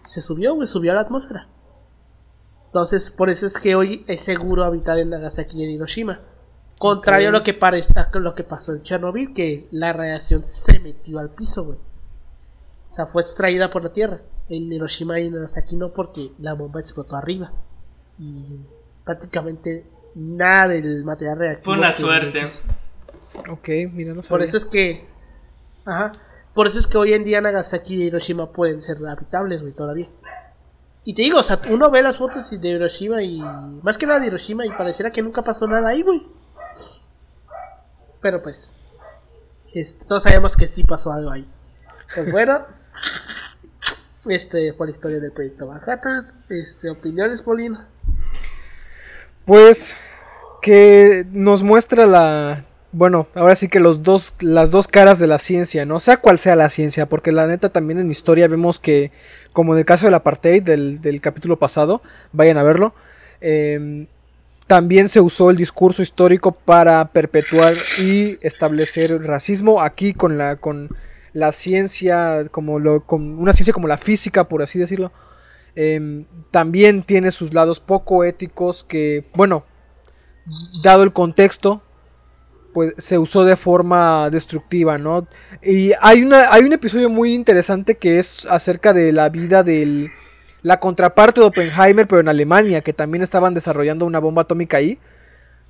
[0.05, 1.49] se subió, güey, subió a la atmósfera.
[2.67, 6.21] Entonces, por eso es que hoy es seguro habitar en Nagasaki y en Hiroshima.
[6.79, 10.81] Contrario a lo que parece, a lo que pasó en Chernobyl, que la radiación se
[10.81, 11.79] metió al piso, güey.
[12.91, 14.23] O sea, fue extraída por la tierra.
[14.49, 17.53] En Hiroshima y en Nagasaki no, porque la bomba explotó arriba.
[18.19, 18.59] Y
[19.05, 21.65] prácticamente nada del material reactivo.
[21.65, 22.45] Fue una suerte.
[23.51, 24.47] Ok, mira, no Por sabía.
[24.47, 25.07] eso es que.
[25.85, 26.13] Ajá.
[26.55, 30.09] Por eso es que hoy en día Nagasaki y Hiroshima pueden ser habitables, güey, todavía.
[31.05, 33.41] Y te digo, o sea, uno ve las fotos de Hiroshima y.
[33.83, 36.27] Más que nada de Hiroshima y pareciera que nunca pasó nada ahí, güey.
[38.21, 38.73] Pero pues.
[39.75, 41.47] este, todos sabemos que sí pasó algo ahí.
[42.15, 42.59] Pues bueno.
[44.27, 46.33] Este fue la historia del proyecto Manhattan.
[46.49, 47.87] Este, opiniones, Paulina.
[49.45, 49.97] Pues
[50.63, 52.65] que nos muestra la
[52.95, 56.39] bueno, ahora sí que los dos las dos caras de la ciencia, no sea cual
[56.39, 59.11] sea la ciencia, porque la neta también en historia vemos que
[59.53, 62.03] como en el caso del apartheid del, del capítulo pasado,
[62.33, 62.95] vayan a verlo.
[63.41, 64.07] em,
[64.67, 70.57] también se usó el discurso histórico para perpetuar y establecer el racismo aquí con la
[70.57, 70.89] con
[71.33, 75.13] la ciencia como lo con una ciencia como la física por así decirlo
[75.77, 79.65] em, también tiene sus lados poco éticos que, bueno,
[80.83, 81.83] dado el contexto,
[82.73, 85.27] pues se usó de forma destructiva, ¿no?
[85.63, 90.11] Y hay, una, hay un episodio muy interesante que es acerca de la vida del...
[90.63, 94.99] La contraparte de Oppenheimer, pero en Alemania, que también estaban desarrollando una bomba atómica ahí.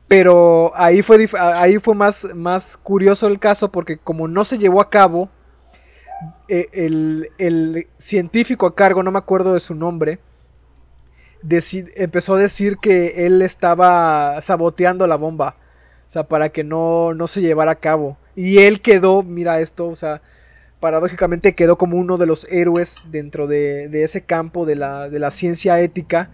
[0.07, 4.81] Pero ahí fue, ahí fue más, más curioso el caso porque como no se llevó
[4.81, 5.31] a cabo,
[6.49, 10.19] eh, el, científico a cargo, no me acuerdo de su nombre,
[11.97, 15.57] empezó a decir que él estaba saboteando la bomba.
[16.07, 18.19] O sea, para que no, se llevara a cabo.
[18.37, 20.23] Y él quedó, mira esto, o sea,
[20.81, 25.19] paradójicamente quedó como uno de los héroes dentro de, de ese campo de la, de
[25.19, 26.31] la ciencia ética.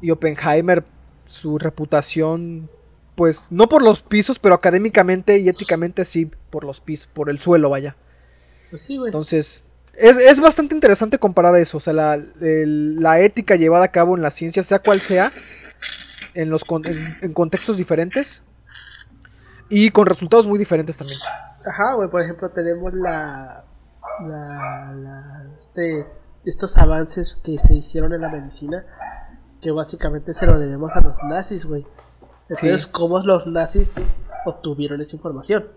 [0.00, 0.84] Y Oppenheimer,
[1.26, 2.68] su reputación,
[3.14, 7.38] pues no por los pisos, pero académicamente y éticamente sí por los pisos, por el
[7.38, 7.96] suelo, vaya.
[8.72, 9.06] Pues sí, güey.
[9.08, 13.92] Entonces, es, es bastante interesante comparar eso, o sea, la, el- la ética llevada a
[13.92, 15.30] cabo en la ciencia, sea cual sea,
[16.34, 18.42] en, los con- en, en contextos diferentes
[19.68, 21.20] y con resultados muy diferentes también.
[21.64, 23.64] Ajá, güey, por ejemplo, tenemos la,
[24.26, 26.06] la, la- este,
[26.44, 28.84] estos avances que se hicieron en la medicina,
[29.60, 31.86] que básicamente se lo debemos a los nazis, güey.
[32.48, 32.66] El Sí.
[32.66, 33.92] pedo es cómo los nazis
[34.44, 35.68] obtuvieron esa información.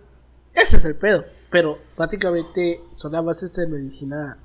[0.53, 1.23] Ese es el pedo.
[1.49, 4.37] Pero prácticamente son avances de medicina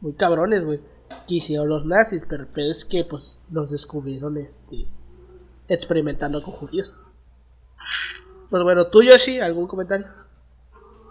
[0.00, 0.80] muy cabrones, güey.
[1.26, 4.86] Que hicieron los nazis, pero el pedo es que pues los descubrieron este
[5.68, 6.94] experimentando con judíos.
[8.50, 10.06] Pues bueno, tú Yoshi, ¿algún comentario?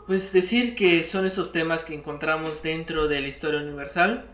[0.07, 4.25] Pues decir que son esos temas que encontramos dentro de la historia universal.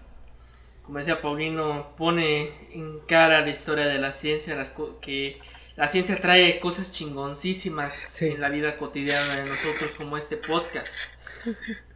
[0.85, 5.39] Como decía Paulino, pone en cara la historia de la ciencia, las que
[5.75, 8.27] la ciencia trae cosas chingoncísimas Sí.
[8.27, 10.97] en la vida cotidiana de nosotros, como este podcast.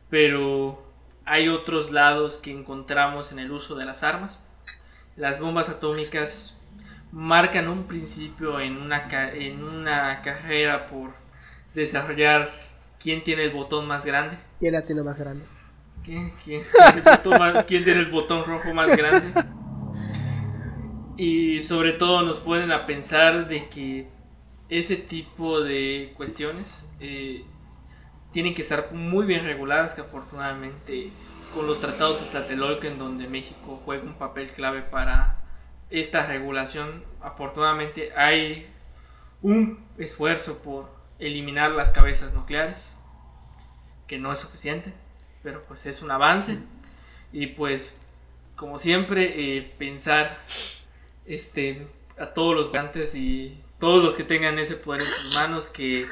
[0.10, 0.84] Pero
[1.26, 4.40] hay otros lados que encontramos en el uso de las armas.
[5.16, 6.60] Las bombas atómicas
[7.12, 11.12] marcan un principio en una, ca- en una carrera por
[11.74, 12.52] desarrollar
[13.00, 14.38] quién tiene el botón más grande.
[14.60, 15.46] Y el latino más grande.
[16.04, 19.44] ¿Quién, quién tiene quién tiene el botón rojo más grande?
[21.18, 24.08] Y sobre todo nos ponen a pensar de que
[24.70, 27.44] ese tipo de cuestiones eh,
[28.32, 31.10] tienen que estar muy bien reguladas, que afortunadamente
[31.56, 35.42] con los tratados de Tlatelolco en donde México juega un papel clave para
[35.90, 38.68] esta regulación, afortunadamente hay
[39.42, 42.94] un esfuerzo por eliminar las cabezas nucleares.
[44.08, 44.94] que no es suficiente,
[45.44, 46.60] pero pues es un avance.
[47.34, 48.00] Y pues,
[48.56, 50.38] como siempre, eh, pensar
[51.28, 51.88] este,
[52.18, 56.08] a todos los gigantes y todos los que tengan ese poder en sus manos, que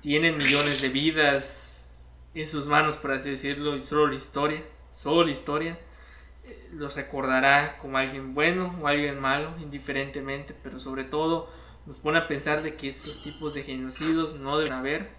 [0.00, 1.88] tienen millones de vidas
[2.34, 5.78] en sus manos, por así decirlo, y solo la historia, solo la historia,
[6.44, 11.50] eh, los recordará como alguien bueno o alguien malo, indiferentemente, pero sobre todo
[11.86, 15.10] nos pone a pensar de que estos tipos de genocidios no deben haber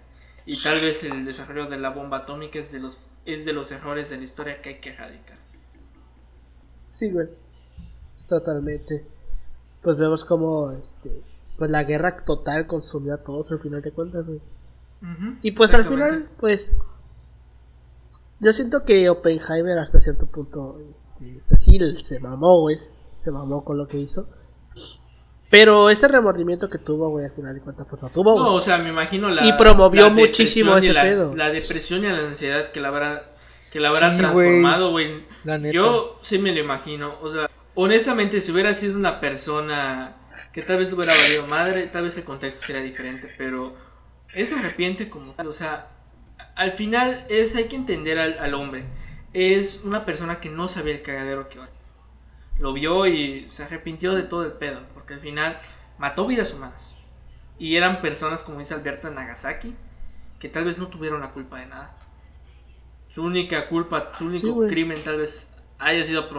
[0.46, 3.72] y tal vez el desarrollo de la bomba atómica es de los, es de los
[3.72, 5.38] errores de la historia que hay que erradicar.
[6.88, 7.28] Sí, güey.
[8.28, 9.06] Totalmente.
[9.82, 11.22] Pues vemos como este,
[11.58, 14.42] pues la guerra total consumió a todos al final de cuentas, güey.
[15.42, 16.74] Y pues al final, pues
[18.40, 22.80] yo siento que Oppenheimer hasta cierto punto, este, sí, se mamó, güey.
[23.14, 24.28] Se mamó con lo que hizo.
[25.52, 28.40] Pero ese remordimiento que tuvo, güey, al final de cuentas, pues no tuvo.
[28.40, 29.46] No, o sea, me imagino la.
[29.46, 31.36] Y promovió muchísimo ese la, pedo.
[31.36, 33.36] La depresión y la ansiedad que la habrá,
[33.70, 35.24] que la habrá transformado, güey.
[35.72, 37.14] Yo sí me lo imagino.
[37.22, 40.18] O sea, honestamente, si hubiera sido una persona
[40.54, 43.76] que tal vez hubiera valido madre, tal vez el contexto sería diferente, pero
[44.34, 45.48] él se arrepiente como tal.
[45.48, 45.88] O sea,
[46.56, 48.84] al final es, hay que entender al, al hombre.
[49.34, 51.60] Es una persona que no sabía el cagadero que
[52.60, 55.58] lo vio y se arrepintió de todo el pedo, porque al final
[55.98, 56.96] mató vidas humanas.
[57.58, 59.74] Y eran personas, como dice Alberto, Nagasaki,
[60.40, 61.92] que tal vez no tuvieron la culpa de nada.
[63.08, 65.51] Su única culpa, su único crimen tal vez
[65.82, 66.30] haya sido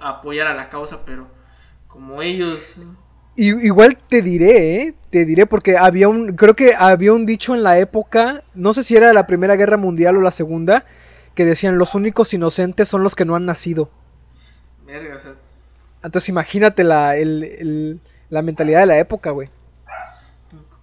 [0.00, 1.28] apoyar a la causa, pero
[1.86, 2.80] como ellos...
[3.36, 4.94] igual te diré, ¿eh?
[5.10, 8.82] Te diré porque había un, creo que había un dicho en la época, no sé
[8.82, 10.84] si era la Primera Guerra Mundial o la Segunda,
[11.34, 13.90] que decían los únicos inocentes son los que no han nacido.
[14.84, 15.34] Verga, o sea,
[16.02, 17.14] entonces imagínate la,
[18.30, 19.50] la mentalidad de la época, güey.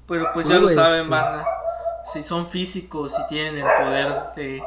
[0.07, 1.45] Pero pues ya lo saben, banda.
[2.05, 4.61] Si son físicos, si tienen el poder de,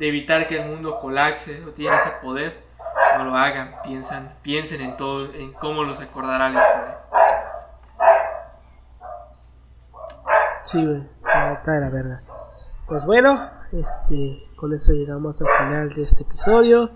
[0.00, 2.63] evitar que el mundo colapse o tienen ese poder,
[3.18, 3.76] no lo hagan.
[3.82, 6.98] Piensan, piensen en todo, en cómo los recordará la historia.
[10.64, 12.22] Sí, güey, está, de la verga.
[12.86, 16.90] Pues bueno, este, con eso llegamos al final de este episodio.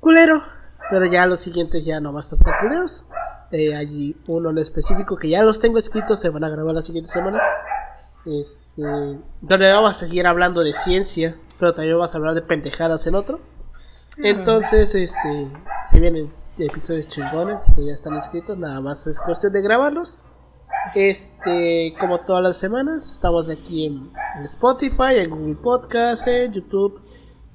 [0.00, 0.42] Culero,
[0.90, 3.04] pero ya los siguientes ya no van a estar tan culeros.
[3.50, 6.82] Eh, hay uno en específico que ya los tengo escritos, se van a grabar la
[6.82, 7.40] siguiente semana.
[8.24, 8.82] Este,
[9.40, 13.16] donde vamos a seguir hablando de ciencia, pero también vamos a hablar de pendejadas en
[13.16, 13.40] otro.
[14.18, 15.50] Entonces, este,
[15.90, 20.18] se vienen episodios chingones que ya están escritos, nada más es cuestión de grabarlos.
[20.94, 24.10] Este, como todas las semanas, estamos aquí en,
[24.44, 27.00] Spotify, en Google Podcast, en YouTube,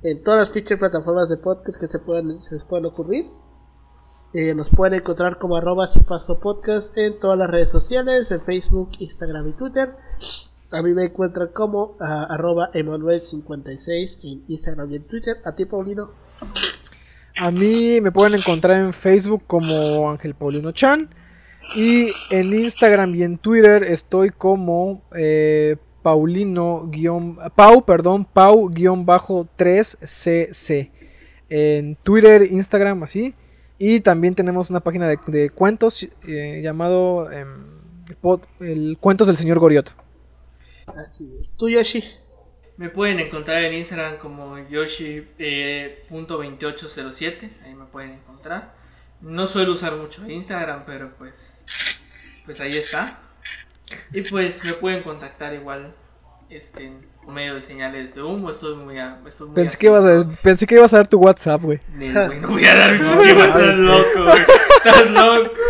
[0.01, 3.25] en todas las fichas plataformas de podcast que se puedan se les puedan ocurrir.
[4.33, 8.41] Eh, nos pueden encontrar como arroba si paso podcast en todas las redes sociales, en
[8.41, 9.95] Facebook, Instagram y Twitter.
[10.71, 15.37] A mí me encuentran como uh, arroba Emanuel56 en Instagram y en Twitter.
[15.45, 16.11] A ti, Paulino.
[17.39, 21.09] A mí me pueden encontrar en Facebook como Ángel Paulino Chan.
[21.75, 26.89] Y en Instagram y en Twitter estoy como eh, Paulino
[27.55, 30.89] Pau, perdón, Pau 3cc
[31.49, 33.33] en Twitter, Instagram, así.
[33.77, 37.65] Y también tenemos una página de, cuentos eh, llamado em,
[38.61, 39.93] el Cuentos del Señor Goriot.
[40.87, 41.51] Así es.
[41.57, 42.03] ¿Tú, Yoshi?
[42.77, 47.43] Me pueden encontrar en Instagram como yoshi.2807.
[47.43, 48.75] Eh, ahí me pueden encontrar.
[49.19, 51.65] No suelo usar mucho Instagram, pero pues,
[52.45, 53.19] pues ahí está.
[54.11, 55.95] Y pues me pueden contactar igual
[56.49, 56.93] este,
[57.31, 58.49] medio de señales de humo.
[58.49, 58.97] Estoy muy,
[59.27, 61.79] estoy muy pensé, que ibas a, pensé que ibas a dar tu WhatsApp, güey.
[61.89, 64.37] No voy a dar mi pinche Estás loco, güey.
[64.77, 65.51] Estás loco.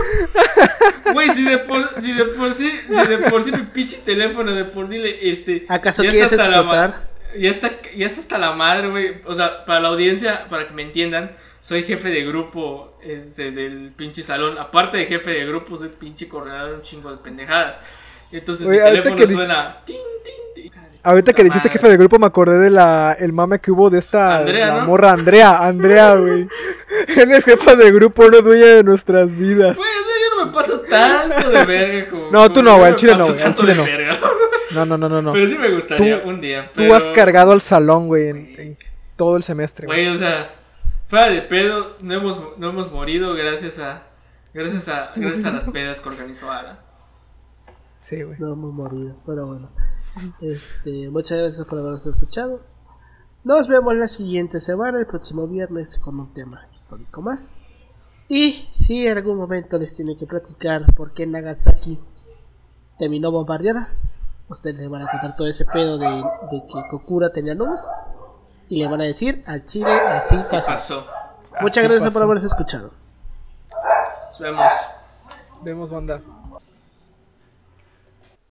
[1.13, 4.53] Güey, si de por, si de por sí, si de por sí mi pinche teléfono
[4.53, 5.65] de por sí le, este.
[5.69, 6.89] ¿Acaso ya quieres está explotar?
[6.89, 9.15] La, ya está, ya está hasta la madre, güey.
[9.25, 11.31] O sea, para la audiencia, para que me entiendan,
[11.61, 14.57] soy jefe de grupo este, del pinche salón.
[14.57, 17.77] Aparte de jefe de grupo, soy pinche coordinador de un chingo de pendejadas.
[18.31, 19.77] Entonces mi teléfono suena.
[21.07, 23.97] Ahorita que dijiste jefe de grupo me acordé de la el mame que hubo de
[23.97, 26.49] esta la morra Andrea, Andrea, güey.
[27.15, 29.77] Él es jefa de grupo, no dueña de nuestras vidas.
[29.77, 32.29] Güey, o sea, yo no me paso tanto de verga como.
[32.29, 33.85] No, tú no, güey, el chile no, güey, el chile no.
[34.71, 36.71] No, no, no, no, Pero sí me gustaría un día.
[36.75, 38.77] Tú has cargado al salón, güey, en,
[39.15, 39.87] todo el semestre.
[39.87, 40.55] Güey, o sea,
[41.07, 44.03] fuera de pedo, no hemos, no hemos morido gracias a.
[44.53, 46.79] Gracias a, gracias a las pedas que organizó Ada.
[48.01, 48.37] Sí, güey.
[48.39, 49.69] No hemos morido, pero bueno.
[50.41, 52.61] Este, muchas gracias por habernos escuchado.
[53.43, 57.55] Nos vemos la siguiente semana, el próximo viernes, con un tema histórico más.
[58.27, 61.99] Y si en algún momento les tiene que platicar por qué Nagasaki
[62.97, 63.89] terminó bombardeada,
[64.49, 67.81] Ustedes le van a contar todo ese pedo de, de que Kokura tenía nubes.
[68.69, 70.65] Y le van a decir al chile así Así pasó.
[70.65, 71.07] pasó.
[71.59, 72.13] Muchas Así gracias pasó.
[72.13, 72.91] por haberse escuchado.
[74.27, 74.71] Nos vemos.
[75.63, 76.21] Vemos, banda.